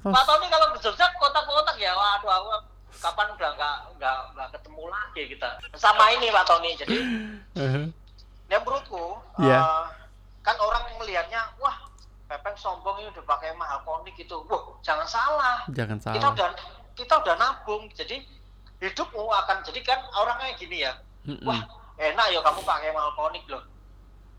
Pak 0.00 0.24
Tony 0.24 0.46
kalau 0.46 0.72
ke 0.72 0.80
Jogja 0.80 1.04
kotak-kotak 1.14 1.76
ya 1.76 1.92
waduh 1.92 2.30
aku 2.30 2.48
kapan 2.96 3.26
udah 3.30 3.50
nggak 3.52 3.76
nggak 3.96 4.18
nggak 4.32 4.48
ketemu 4.50 4.82
lagi 4.86 5.22
kita 5.28 5.48
sama 5.74 6.08
ini 6.10 6.26
Pak 6.28 6.44
Tony 6.44 6.70
jadi 6.74 6.96
ya 8.48 8.58
menurutku 8.58 9.20
Iya. 9.38 9.60
eh, 9.60 9.84
kan 10.40 10.56
orang 10.58 10.88
melihatnya 10.96 11.44
wah 11.56 11.76
Pepeng 12.26 12.54
sombong 12.54 12.96
ini 12.96 13.10
udah 13.10 13.24
pakai 13.24 13.52
mahal 13.54 13.82
konik 13.82 14.16
gitu 14.16 14.40
wah 14.44 14.62
jangan 14.80 15.04
salah 15.04 15.56
Jangan 15.68 15.98
kita 15.98 16.16
salah. 16.18 16.32
udah 16.32 16.48
kita 16.94 17.14
udah 17.16 17.34
nabung 17.36 17.82
jadi 17.90 18.16
hidupmu 18.78 19.20
akan 19.22 19.60
jadi 19.62 19.80
kan 19.82 20.00
orangnya 20.14 20.56
gini 20.56 20.76
ya 20.80 20.92
Mm-mm. 21.22 21.44
wah 21.44 21.60
enak 22.00 22.26
ya 22.32 22.40
kamu 22.40 22.60
pakai 22.64 22.90
mahal 22.90 23.12
konik 23.12 23.44
loh. 23.46 23.60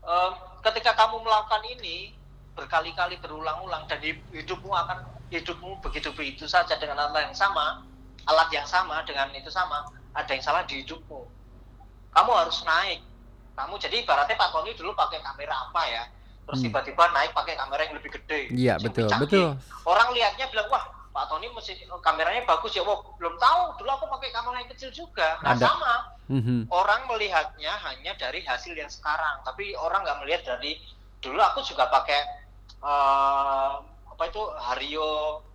Eh, 0.02 0.30
ketika 0.62 0.98
kamu 0.98 1.22
melakukan 1.22 1.62
ini 1.64 2.18
berkali-kali 2.52 3.16
berulang-ulang 3.16 3.86
dan 3.86 4.02
hi- 4.02 4.20
hidupmu 4.34 4.68
akan 4.68 4.98
hidupmu 5.30 5.80
begitu-begitu 5.80 6.44
saja 6.44 6.76
dengan 6.76 7.00
alat 7.00 7.30
yang 7.30 7.38
sama 7.38 7.80
alat 8.22 8.50
yang 8.52 8.66
sama 8.68 9.00
dengan 9.02 9.32
itu 9.32 9.48
sama 9.48 9.82
ada 10.12 10.28
yang 10.28 10.44
salah 10.44 10.62
di 10.62 10.82
hidupmu. 10.84 11.24
Kamu 12.12 12.30
harus 12.30 12.60
naik. 12.62 13.00
Kamu 13.52 13.74
jadi 13.78 14.04
ibaratnya 14.04 14.36
Pak 14.36 14.52
Tony 14.52 14.76
dulu 14.76 14.92
pakai 14.92 15.18
kamera 15.18 15.56
apa 15.64 15.82
ya? 15.88 16.04
Terus 16.44 16.58
Hmm. 16.60 16.66
tiba-tiba 16.68 17.04
naik 17.10 17.32
pakai 17.32 17.54
kamera 17.56 17.80
yang 17.82 17.94
lebih 17.96 18.10
gede. 18.12 18.40
Iya, 18.52 18.74
betul, 18.76 19.06
lebih 19.08 19.20
betul. 19.24 19.46
canggih. 19.48 19.88
orang 19.88 20.08
lihatnya 20.12 20.46
bilang 20.50 20.68
wah 20.68 20.84
Pak 21.08 21.24
Tony 21.28 21.46
mesin 21.48 21.76
kameranya 21.98 22.42
bagus 22.44 22.72
ya. 22.72 22.82
Wah 22.82 23.00
belum 23.16 23.34
tahu. 23.36 23.60
Dulu 23.76 23.88
aku 23.90 24.06
pakai 24.10 24.28
kamera 24.30 24.56
yang 24.60 24.70
kecil 24.70 24.90
juga. 24.92 25.40
Nah 25.40 25.56
Ada. 25.56 25.64
sama 25.66 25.92
Mhm. 26.32 26.72
orang 26.72 27.02
melihatnya 27.12 27.72
hanya 27.84 28.16
dari 28.16 28.40
hasil 28.40 28.72
yang 28.72 28.88
sekarang 28.88 29.44
tapi 29.44 29.76
orang 29.76 30.00
nggak 30.00 30.18
melihat 30.24 30.42
dari 30.56 30.80
dulu. 31.20 31.36
Aku 31.52 31.60
juga 31.60 31.92
pakai 31.92 32.20
eh, 32.80 33.72
apa 34.12 34.22
itu 34.28 34.42
Hario 34.56 35.08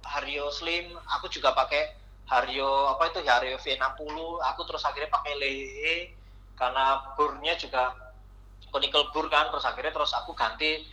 Hario 0.06 0.46
Slim. 0.54 0.94
Aku 1.18 1.26
juga 1.34 1.58
pakai 1.58 1.82
Hario 2.30 2.94
apa 2.94 3.10
itu 3.10 3.20
Hario 3.26 3.58
V60 3.58 4.38
aku 4.44 4.62
terus 4.70 4.84
akhirnya 4.86 5.10
pakai 5.10 5.34
Lehe 5.42 5.96
karena 6.60 7.16
burnya 7.18 7.58
juga 7.58 7.96
conical 8.70 9.10
bur 9.10 9.26
kan. 9.34 9.50
Terus 9.50 9.66
akhirnya 9.66 9.94
terus 9.98 10.14
aku 10.14 10.32
ganti. 10.38 10.86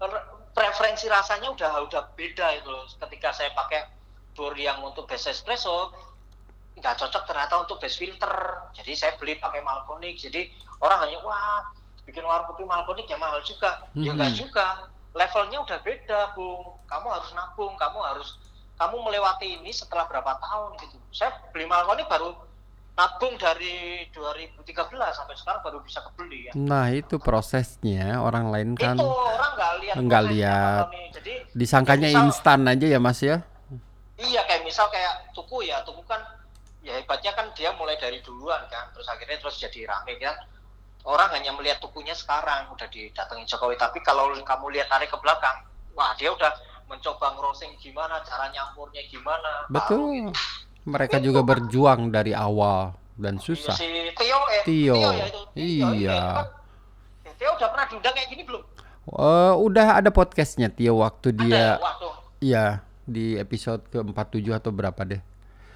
Re- 0.00 0.26
preferensi 0.56 1.06
rasanya 1.06 1.52
udah 1.54 1.72
udah 1.86 2.02
beda 2.16 2.56
itu 2.58 2.74
ketika 3.06 3.30
saya 3.36 3.52
pakai 3.54 3.84
bur 4.34 4.56
yang 4.56 4.80
untuk 4.82 5.04
base 5.06 5.30
espresso 5.30 5.92
nggak 6.76 6.94
cocok 6.96 7.22
ternyata 7.24 7.54
untuk 7.58 7.76
base 7.76 7.96
filter. 7.96 8.32
Jadi 8.72 8.92
saya 8.94 9.12
beli 9.16 9.36
pakai 9.36 9.60
malconic. 9.60 10.16
Jadi 10.16 10.48
orang 10.78 10.98
hanya 11.02 11.18
wah 11.20 11.66
bikin 12.02 12.22
warna 12.22 12.46
putih 12.46 12.64
malconic 12.64 13.04
ya 13.04 13.16
mahal 13.16 13.40
juga. 13.40 13.82
Ya 13.94 14.10
enggak 14.10 14.32
Mhm. 14.32 14.38
juga. 14.38 14.66
Levelnya 15.10 15.58
udah 15.58 15.78
beda 15.80 16.20
bung 16.32 16.62
kamu 16.86 17.06
harus 17.10 17.30
nabung 17.32 17.74
kamu 17.74 17.98
harus 18.00 18.38
kamu 18.76 18.96
melewati 19.02 19.58
ini 19.58 19.70
setelah 19.70 20.06
berapa 20.06 20.38
tahun 20.38 20.78
gitu. 20.78 20.96
Saya 21.10 21.34
beli 21.50 21.66
malconic 21.66 22.06
baru 22.06 22.30
nabung 22.92 23.34
dari 23.34 24.06
2013 24.10 24.76
sampai 25.12 25.34
sekarang 25.34 25.60
baru 25.60 25.78
bisa 25.80 26.00
kebeli 26.02 26.46
ya. 26.46 26.52
Nah, 26.54 26.90
itu 26.90 27.16
prosesnya. 27.16 28.20
Orang 28.20 28.48
lain 28.48 28.72
kan 28.74 28.94
itu 28.94 29.04
orang 29.04 29.50
nggak 29.52 29.72
lihat 29.80 29.94
nggak 29.98 30.24
lihat. 30.28 30.84
Jadi 31.12 31.32
disangkanya 31.52 32.08
misal- 32.08 32.24
instan 32.24 32.60
aja 32.64 32.86
ya, 32.86 32.98
Mas 32.98 33.20
ya. 33.20 33.42
Iya 34.14 34.44
kayak 34.44 34.62
misal 34.62 34.84
kayak 34.88 35.32
tuku 35.32 35.64
ya, 35.64 35.80
tuku 35.80 36.04
kan 36.04 36.20
ya 36.90 36.98
hebatnya 36.98 37.30
kan 37.32 37.46
dia 37.54 37.70
mulai 37.72 37.94
dari 37.94 38.18
duluan 38.20 38.66
kan, 38.66 38.90
terus 38.90 39.06
akhirnya 39.06 39.38
terus 39.38 39.56
jadi 39.56 39.86
rame 39.86 40.18
kan. 40.18 40.34
Orang 41.00 41.32
hanya 41.32 41.54
melihat 41.54 41.80
tukunya 41.80 42.12
sekarang 42.12 42.68
udah 42.68 42.84
didatengin 42.90 43.46
Jokowi, 43.46 43.78
tapi 43.78 44.02
kalau 44.02 44.34
kamu 44.36 44.66
lihat 44.74 44.90
tarik 44.90 45.08
ke 45.08 45.16
belakang, 45.16 45.64
wah 45.94 46.12
dia 46.12 46.28
udah 46.28 46.50
mencoba 46.84 47.32
ngerosting 47.38 47.72
gimana, 47.78 48.20
cara 48.20 48.50
nyampurnya 48.50 49.00
gimana. 49.08 49.64
Betul. 49.70 50.28
gitu. 50.28 50.34
Mereka 50.84 51.22
juga 51.22 51.40
berjuang 51.40 52.10
dari 52.10 52.34
awal 52.34 52.92
dan 53.14 53.38
susah. 53.38 53.76
Si 53.76 53.86
Tio, 54.12 54.40
eh, 54.50 54.62
Tio. 54.66 54.96
ya 54.96 55.24
itu. 55.24 55.40
Tio, 55.54 55.88
Iya. 55.94 56.20
kan. 56.34 56.46
Eh, 57.24 57.34
Tio 57.38 57.50
udah 57.54 57.68
pernah 57.70 57.86
diundang 57.86 58.14
kayak 58.16 58.28
gini 58.28 58.42
belum? 58.44 58.62
Eh, 59.08 59.54
udah 59.56 59.86
ada 60.02 60.10
podcastnya 60.10 60.68
Tio 60.68 60.98
waktu 60.98 61.32
Ada 61.32 61.40
dia 61.40 61.56
ya? 61.56 61.72
Waduh. 61.78 62.14
ya 62.40 62.64
di 63.04 63.36
episode 63.36 63.84
ke-47 63.88 64.52
atau 64.52 64.70
berapa 64.72 65.00
deh. 65.02 65.20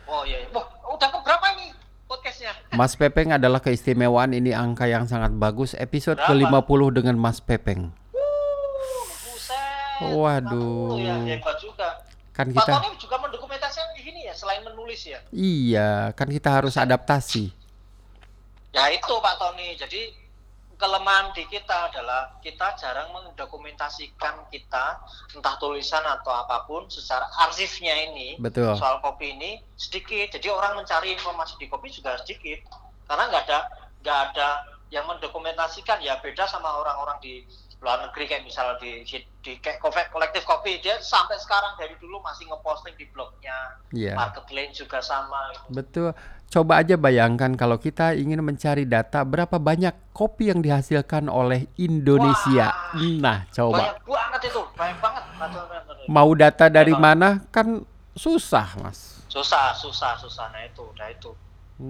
Oh 0.04 0.24
iya, 0.24 0.44
iya. 0.44 0.48
Wah, 0.52 0.66
udah 0.94 1.08
ke 1.10 1.18
berapa 1.26 1.46
ini 1.58 1.66
podcastnya? 2.06 2.52
Mas 2.70 2.94
Pepeng 2.94 3.34
adalah 3.34 3.58
keistimewaan 3.58 4.30
ini 4.30 4.54
angka 4.54 4.86
yang 4.86 5.10
sangat 5.10 5.34
bagus 5.34 5.74
episode 5.74 6.18
Berapa? 6.22 6.62
ke-50 6.62 6.80
dengan 6.94 7.16
Mas 7.18 7.42
Pepeng. 7.42 7.90
Uh, 8.14 9.04
buset. 9.26 10.14
Waduh. 10.14 10.98
40 10.98 11.02
ya, 11.02 11.16
hebat 11.34 11.56
juga. 11.58 11.88
Kan 12.34 12.50
Pak 12.50 12.66
kita 12.66 12.72
Tony 12.82 12.88
juga 12.98 13.16
mendokumentasikan 13.22 13.88
gini 13.94 14.26
ya, 14.26 14.34
selain 14.34 14.62
menulis 14.66 15.06
ya. 15.06 15.22
iya, 15.30 16.10
kan 16.18 16.26
kita 16.26 16.50
harus 16.50 16.74
adaptasi. 16.74 17.54
Ya 18.74 18.90
itu 18.90 19.14
Pak 19.22 19.34
Tony. 19.38 19.78
Jadi 19.78 20.23
kelemahan 20.76 21.30
di 21.32 21.46
kita 21.48 21.90
adalah 21.90 22.38
kita 22.42 22.74
jarang 22.78 23.10
mendokumentasikan 23.14 24.46
kita 24.50 25.00
entah 25.34 25.54
tulisan 25.58 26.02
atau 26.02 26.32
apa 26.34 26.66
pun 26.66 26.86
secara 26.90 27.26
arsipnya 27.46 27.94
ini 28.10 28.36
Betul. 28.38 28.74
soal 28.76 28.98
kopi 29.00 29.34
ini 29.34 29.62
sedikit. 29.78 30.34
Jadi 30.34 30.50
orang 30.50 30.78
mencari 30.78 31.14
informasi 31.14 31.58
di 31.58 31.66
kopi 31.70 31.90
juga 31.90 32.18
sedikit 32.22 32.62
karena 33.06 33.30
nggak 33.30 33.42
ada 33.48 33.60
nggak 34.04 34.18
ada 34.32 34.48
yang 34.92 35.10
mendokumentasikan 35.10 35.98
ya 36.04 36.20
beda 36.22 36.46
sama 36.46 36.70
orang-orang 36.70 37.18
di 37.18 37.42
luar 37.84 38.00
negeri 38.02 38.24
kayak 38.24 38.42
misal 38.42 38.74
di 38.76 39.04
di, 39.04 39.20
di 39.38 39.52
kayak 39.56 39.76
kolektif 40.08 40.42
kopi 40.42 40.80
dia 40.80 40.96
sampai 40.98 41.36
sekarang 41.36 41.76
dari 41.76 41.92
dulu 41.94 42.16
masih 42.18 42.48
ngeposting 42.48 42.96
di 42.96 43.04
blognya 43.06 43.76
Iya. 43.92 44.16
market 44.16 44.48
lane 44.48 44.72
juga 44.72 44.98
sama 44.98 45.52
gitu. 45.52 45.68
Betul. 45.70 46.08
Coba 46.46 46.80
aja 46.80 46.96
bayangkan 46.96 47.52
kalau 47.52 47.76
kita 47.76 48.14
ingin 48.14 48.40
mencari 48.40 48.82
data 48.84 49.20
berapa 49.20 49.58
banyak 49.58 49.92
kopi 50.10 50.48
yang 50.48 50.58
dihasilkan 50.58 51.26
oleh 51.26 51.68
Indonesia. 51.76 52.72
Wah. 52.94 53.20
Nah, 53.20 53.38
coba. 53.50 53.76
banyak 53.76 53.98
banget 54.02 54.40
itu 54.48 54.60
banyak 54.72 54.98
banget. 54.98 55.22
Mau 56.06 56.30
data 56.32 56.64
dari 56.68 56.92
Memang. 56.92 57.20
mana 57.20 57.28
kan 57.48 57.84
susah, 58.14 58.80
Mas. 58.80 59.20
susah 59.26 59.74
susah 59.74 60.14
susah 60.14 60.46
nah 60.48 60.62
itu 60.62 60.86
nah 60.94 61.10
itu 61.10 61.30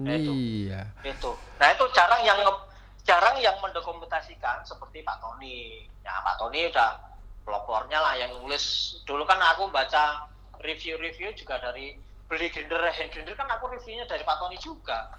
itu. 0.09 0.33
Iya. 0.65 0.81
itu 1.05 1.29
nah 1.55 1.69
itu 1.69 1.85
jarang 1.93 2.17
yang 2.19 2.41
nge- 2.41 2.65
jarang 3.05 3.37
yang 3.37 3.55
mendokumentasikan 3.61 4.65
seperti 4.65 5.05
Pak 5.05 5.21
Tony. 5.21 5.85
Ya 6.01 6.19
Pak 6.25 6.41
Tony 6.41 6.67
udah 6.67 6.97
pelopornya 7.45 8.01
lah 8.01 8.17
yang 8.17 8.33
nulis. 8.41 8.97
Dulu 9.05 9.23
kan 9.23 9.37
aku 9.37 9.69
baca 9.69 10.25
review-review 10.65 11.31
juga 11.37 11.61
dari 11.61 11.93
beli 12.25 12.49
grinder 12.49 12.81
hand 12.89 13.13
grinder 13.13 13.37
kan 13.37 13.45
aku 13.53 13.69
reviewnya 13.69 14.09
dari 14.09 14.25
Pak 14.25 14.41
Tony 14.41 14.57
juga. 14.57 15.13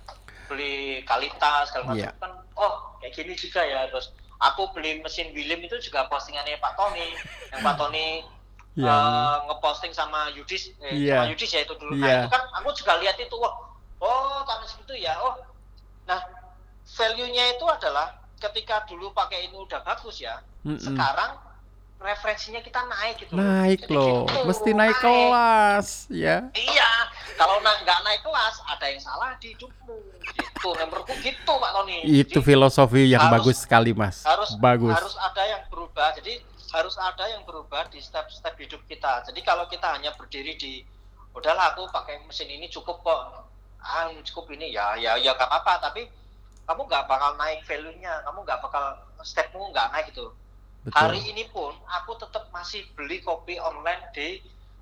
Beli 0.50 1.02
kualitas 1.06 1.70
segala 1.70 1.94
macam 1.94 2.02
Iya. 2.02 2.10
kan 2.18 2.32
oh 2.58 2.74
kayak 2.98 3.14
gini 3.14 3.34
juga 3.38 3.62
ya. 3.62 3.86
Terus 3.86 4.10
aku 4.42 4.66
beli 4.74 4.98
mesin 5.00 5.30
William 5.30 5.62
itu 5.62 5.78
juga 5.78 6.10
postingannya 6.10 6.58
Pak 6.58 6.74
Tony. 6.74 7.14
Yang 7.54 7.62
Pak 7.62 7.76
Tony 7.78 8.06
Yang 8.76 8.92
eh, 9.08 9.36
ngeposting 9.48 9.94
sama 9.96 10.28
Yudis 10.36 10.68
eh, 10.84 10.92
Iya. 10.92 11.24
sama 11.24 11.30
Yudis 11.32 11.50
ya 11.54 11.60
itu 11.64 11.74
dulu. 11.80 11.96
Iya. 11.96 12.02
nah 12.04 12.12
itu 12.20 12.28
kan 12.28 12.42
aku 12.60 12.68
juga 12.76 12.92
lihat 13.00 13.16
itu 13.16 13.32
wah 13.40 13.54
oh 14.02 14.42
tahun 14.44 14.66
segitu 14.68 14.94
ya. 15.00 15.16
Oh 15.22 15.38
nah 16.04 16.20
value-nya 16.86 17.44
itu 17.52 17.64
adalah 17.64 18.14
ketika 18.36 18.86
dulu 18.86 19.10
pakai 19.10 19.46
ini 19.46 19.56
udah 19.56 19.82
bagus 19.82 20.20
ya 20.20 20.38
Mm-mm. 20.62 20.78
sekarang 20.78 21.34
referensinya 21.96 22.60
kita 22.60 22.84
naik 22.84 23.14
gitu 23.18 23.32
naik 23.34 23.88
Jadi 23.88 23.94
loh, 23.96 24.28
gitu, 24.28 24.44
mesti 24.44 24.70
naik 24.70 24.96
kelas 25.00 25.88
ya. 26.06 26.44
iya 26.52 26.90
kalau 27.40 27.56
nggak 27.58 28.00
naik 28.04 28.20
kelas 28.20 28.60
ada 28.66 28.84
yang 28.88 29.00
salah 29.00 29.32
di 29.36 29.52
hidupmu. 29.52 29.96
Gitu 30.26 30.68
menurutku 30.72 31.14
gitu 31.20 31.52
Pak 31.52 31.70
Tony. 31.72 32.00
Itu 32.02 32.40
Jadi, 32.40 32.48
filosofi 32.48 33.02
yang 33.06 33.22
harus- 33.22 33.34
bagus 33.44 33.56
sekali, 33.60 33.92
Mas. 33.92 34.24
harus 34.24 34.56
bagus. 34.56 34.92
harus 34.92 35.16
ada 35.16 35.42
yang 35.44 35.62
berubah. 35.68 36.16
Jadi 36.16 36.40
harus 36.72 36.96
ada 36.96 37.24
yang 37.28 37.44
berubah 37.44 37.88
di 37.88 38.00
step-step 38.00 38.56
hidup 38.56 38.80
kita. 38.84 39.20
Jadi 39.24 39.40
kalau 39.40 39.64
kita 39.66 39.94
hanya 39.94 40.12
berdiri 40.12 40.56
di 40.56 40.80
udahlah 41.32 41.72
aku 41.72 41.88
pakai 41.88 42.24
mesin 42.24 42.48
ini 42.48 42.68
cukup 42.68 43.00
kok. 43.00 43.20
Ah 43.78 44.08
cukup 44.24 44.52
ini. 44.52 44.72
Ya 44.72 44.96
ya 44.96 45.16
ya 45.16 45.32
gak 45.32 45.44
apa-apa. 45.46 45.92
Tapi 45.92 46.08
kamu 46.66 46.82
nggak 46.90 47.06
bakal 47.06 47.30
naik 47.38 47.62
value-nya 47.62 48.26
kamu 48.26 48.42
nggak 48.42 48.60
bakal 48.60 48.84
stepmu 49.22 49.70
nggak 49.70 49.88
naik 49.94 50.10
gitu. 50.10 50.34
Betul. 50.86 50.94
hari 51.02 51.18
ini 51.26 51.50
pun 51.50 51.74
aku 51.90 52.14
tetap 52.14 52.46
masih 52.54 52.86
beli 52.94 53.18
kopi 53.18 53.58
online 53.58 54.06
di 54.14 54.38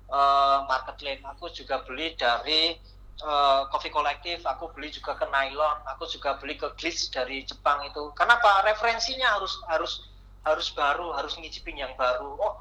eh, 0.09 0.57
market 0.69 1.01
lane 1.01 1.25
aku 1.25 1.49
juga 1.49 1.81
beli 1.81 2.13
dari 2.13 2.77
eh, 3.21 3.61
Coffee 3.73 3.89
Collective 3.89 4.45
aku 4.45 4.69
beli 4.73 4.93
juga 4.93 5.17
ke 5.17 5.25
Nylon 5.25 5.81
aku 5.89 6.05
juga 6.05 6.37
beli 6.37 6.61
ke 6.61 6.69
Glitz 6.77 7.09
dari 7.09 7.41
Jepang 7.45 7.81
itu. 7.89 8.13
Kenapa? 8.13 8.61
Referensinya 8.65 9.33
harus 9.37 9.57
harus 9.65 10.05
harus 10.45 10.69
baru 10.77 11.09
harus 11.17 11.33
ngicipin 11.41 11.77
yang 11.81 11.93
baru. 11.97 12.37
Oh 12.37 12.53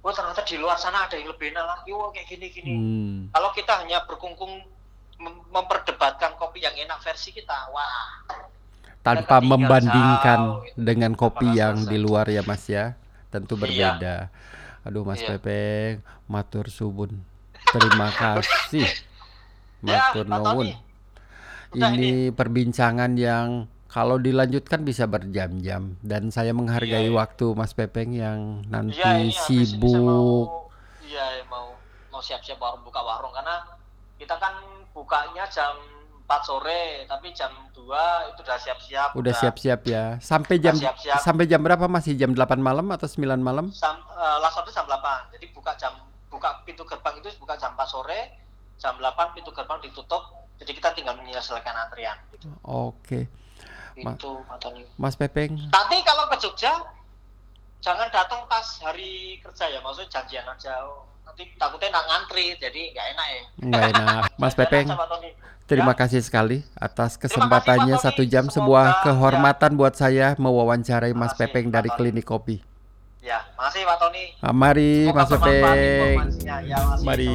oh 0.00 0.12
ternyata 0.14 0.40
di 0.48 0.56
luar 0.56 0.80
sana 0.80 1.04
ada 1.04 1.20
yang 1.20 1.28
lebih 1.28 1.52
enak 1.52 1.64
lagi. 1.68 1.92
Oh 1.92 2.08
kayak 2.12 2.28
gini 2.32 2.46
gini. 2.48 2.72
Hmm. 2.72 3.18
kalau 3.36 3.52
kita 3.52 3.76
hanya 3.84 4.00
berkungkung 4.08 4.64
mem- 5.20 5.44
memperdebatkan 5.52 6.36
kopi 6.40 6.64
yang 6.64 6.76
enak 6.76 7.00
versi 7.00 7.32
kita 7.32 7.72
wah 7.72 8.24
Tanpa 9.06 9.36
membandingkan 9.38 10.38
gitu. 10.64 10.74
dengan 10.76 11.12
kopi 11.14 11.46
Bakal 11.46 11.56
yang 11.56 11.76
selesai. 11.78 11.90
di 11.90 11.98
luar 11.98 12.26
ya, 12.26 12.42
Mas 12.42 12.64
ya. 12.66 12.98
Tentu 13.28 13.54
Iya. 13.54 13.62
berbeda. 13.62 14.16
Aduh, 14.82 15.02
Mas 15.02 15.18
Iya. 15.18 15.28
Pepeng, 15.32 15.94
matur 16.26 16.66
subun. 16.66 17.22
Terima 17.66 18.10
kasih. 18.20 18.86
Ya, 19.80 20.10
Matur 20.10 20.24
Pak 20.24 20.38
nuwun. 20.40 20.68
Ini 21.72 22.10
perbincangan 22.30 23.14
yang 23.14 23.48
kalau 23.86 24.16
dilanjutkan 24.16 24.82
bisa 24.82 25.04
berjam-jam 25.04 25.94
dan 26.00 26.28
saya 26.28 26.50
menghargai 26.50 27.06
Iya, 27.06 27.10
iya. 27.10 27.16
waktu 27.16 27.46
Mas 27.52 27.72
Pepeng 27.72 28.10
yang 28.10 28.66
nanti 28.66 28.98
Iya, 28.98 29.30
saya 29.30 29.30
sibuk. 29.46 29.94
mau 29.94 30.26
iya 31.00 31.22
mau 31.46 31.72
mau 32.08 32.18
siap-siap 32.18 32.56
warung 32.56 32.82
buka 32.82 32.98
warung 32.98 33.30
karena 33.30 33.62
kita 34.16 34.34
kan 34.34 34.52
bukanya 34.90 35.44
jam 35.46 35.76
4 36.26 36.42
sore 36.42 36.82
tapi 37.06 37.30
jam 37.30 37.48
2 37.70 37.86
itu 38.28 38.40
udah 38.42 38.58
siap-siap 38.58 39.08
Udah 39.14 39.30
siap-siap 39.32 39.80
ya. 39.86 40.04
Sampai 40.18 40.58
jam 40.58 40.74
Udah 40.74 40.90
siap-siap. 40.90 41.18
sampai 41.22 41.46
jam 41.46 41.62
berapa 41.62 41.86
masih 41.86 42.14
jam 42.14 42.34
8 42.34 42.58
malam 42.58 42.90
atau 42.90 43.06
9 43.06 43.38
malam? 43.38 43.70
sam, 43.70 43.94
eh, 43.94 44.36
last 44.40 44.58
order 44.58 44.70
jam 44.70 44.84
8 44.84 45.30
jadi 45.32 45.46
buka 45.50 45.72
jam 45.74 45.94
buka 46.26 46.66
pintu 46.66 46.82
gerbang 46.82 47.14
itu 47.16 47.30
buka 47.38 47.54
jam 47.54 47.72
4 47.72 47.86
sore 47.86 48.34
jam 48.76 48.98
8 48.98 49.06
pintu 49.32 49.50
gerbang 49.50 49.78
ditutup 49.80 50.20
jadi 50.56 50.70
kita 50.72 50.88
tinggal 50.92 51.14
menyelesaikan 51.14 51.74
antrian 51.78 52.18
gitu. 52.28 52.50
Oke. 52.60 53.30
Ma- 53.96 54.12
itu. 54.12 54.32
Mas 54.98 55.14
Pepeng, 55.14 55.56
nanti 55.68 55.96
kalau 56.02 56.28
ke 56.28 56.36
Jogja 56.38 56.74
jangan 57.78 58.10
datang 58.10 58.44
pas 58.44 58.66
hari 58.82 59.38
kerja 59.40 59.68
ya 59.68 59.78
maksudnya 59.80 60.10
janjian 60.10 60.44
aja 60.44 60.74
Oh, 60.82 61.06
nanti 61.22 61.48
takutnya 61.54 61.88
nak 61.90 62.04
ngantri 62.04 62.52
jadi 62.56 62.92
nggak 62.92 63.06
enak 63.14 63.26
ya 63.26 63.42
nggak 63.62 63.82
enak. 63.94 64.22
Mas 64.42 64.52
Pepeng. 64.52 64.86
Terima 65.66 65.92
Ya. 65.92 65.98
kasih 65.98 66.22
sekali 66.22 66.62
atas 66.72 67.14
kasih, 67.14 67.28
kesempatannya 67.28 67.92
Pak 67.92 68.00
Tony. 68.00 68.06
satu 68.06 68.22
jam 68.24 68.46
Semoga- 68.46 68.54
sebuah 68.56 68.86
ya. 68.86 68.96
kehormatan 69.04 69.70
buat 69.74 69.94
saya 69.94 70.26
mewawancarai 70.36 71.12
Mas 71.12 71.30
kasih, 71.30 71.38
Pepeng 71.44 71.66
Pak 71.66 71.74
dari 71.74 71.88
Tony. 71.88 71.98
Klinik 72.00 72.24
Kopi. 72.24 72.56
ya 73.20 73.42
makasih 73.54 73.82
Pak 73.82 73.96
Tony 73.98 74.24
Ah, 74.38 74.54
Mari 74.54 74.90
Semoga 75.04 75.18
Mas 75.18 75.30
Pepeng. 75.32 76.18
ya, 76.40 76.78
makasih, 76.80 77.04
Mari. 77.04 77.30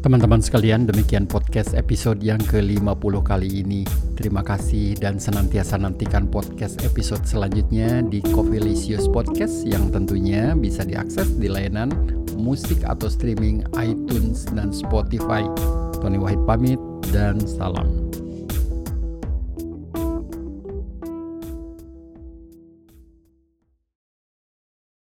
Teman-teman 0.00 0.40
sekalian, 0.40 0.88
demikian 0.88 1.28
podcast 1.28 1.76
episode 1.76 2.24
yang 2.24 2.40
ke-50 2.40 3.20
kali 3.20 3.60
ini. 3.60 3.84
Terima 4.16 4.40
kasih 4.40 4.96
dan 4.96 5.20
senantiasa 5.20 5.76
nantikan 5.76 6.24
podcast 6.24 6.80
episode 6.80 7.20
selanjutnya 7.22 8.00
di 8.00 8.24
Coffeelicious 8.24 9.04
Podcast 9.06 9.60
yang 9.62 9.92
tentunya 9.92 10.56
bisa 10.56 10.82
diakses 10.82 11.36
di 11.36 11.46
layanan 11.46 11.92
musik 12.32 12.80
atau 12.82 13.12
streaming 13.12 13.60
iTunes 13.76 14.48
dan 14.48 14.72
Spotify. 14.72 15.44
Tony 16.00 16.16
Wahid 16.16 16.40
pamit 16.48 16.80
dan 17.12 17.36
salam. 17.44 17.86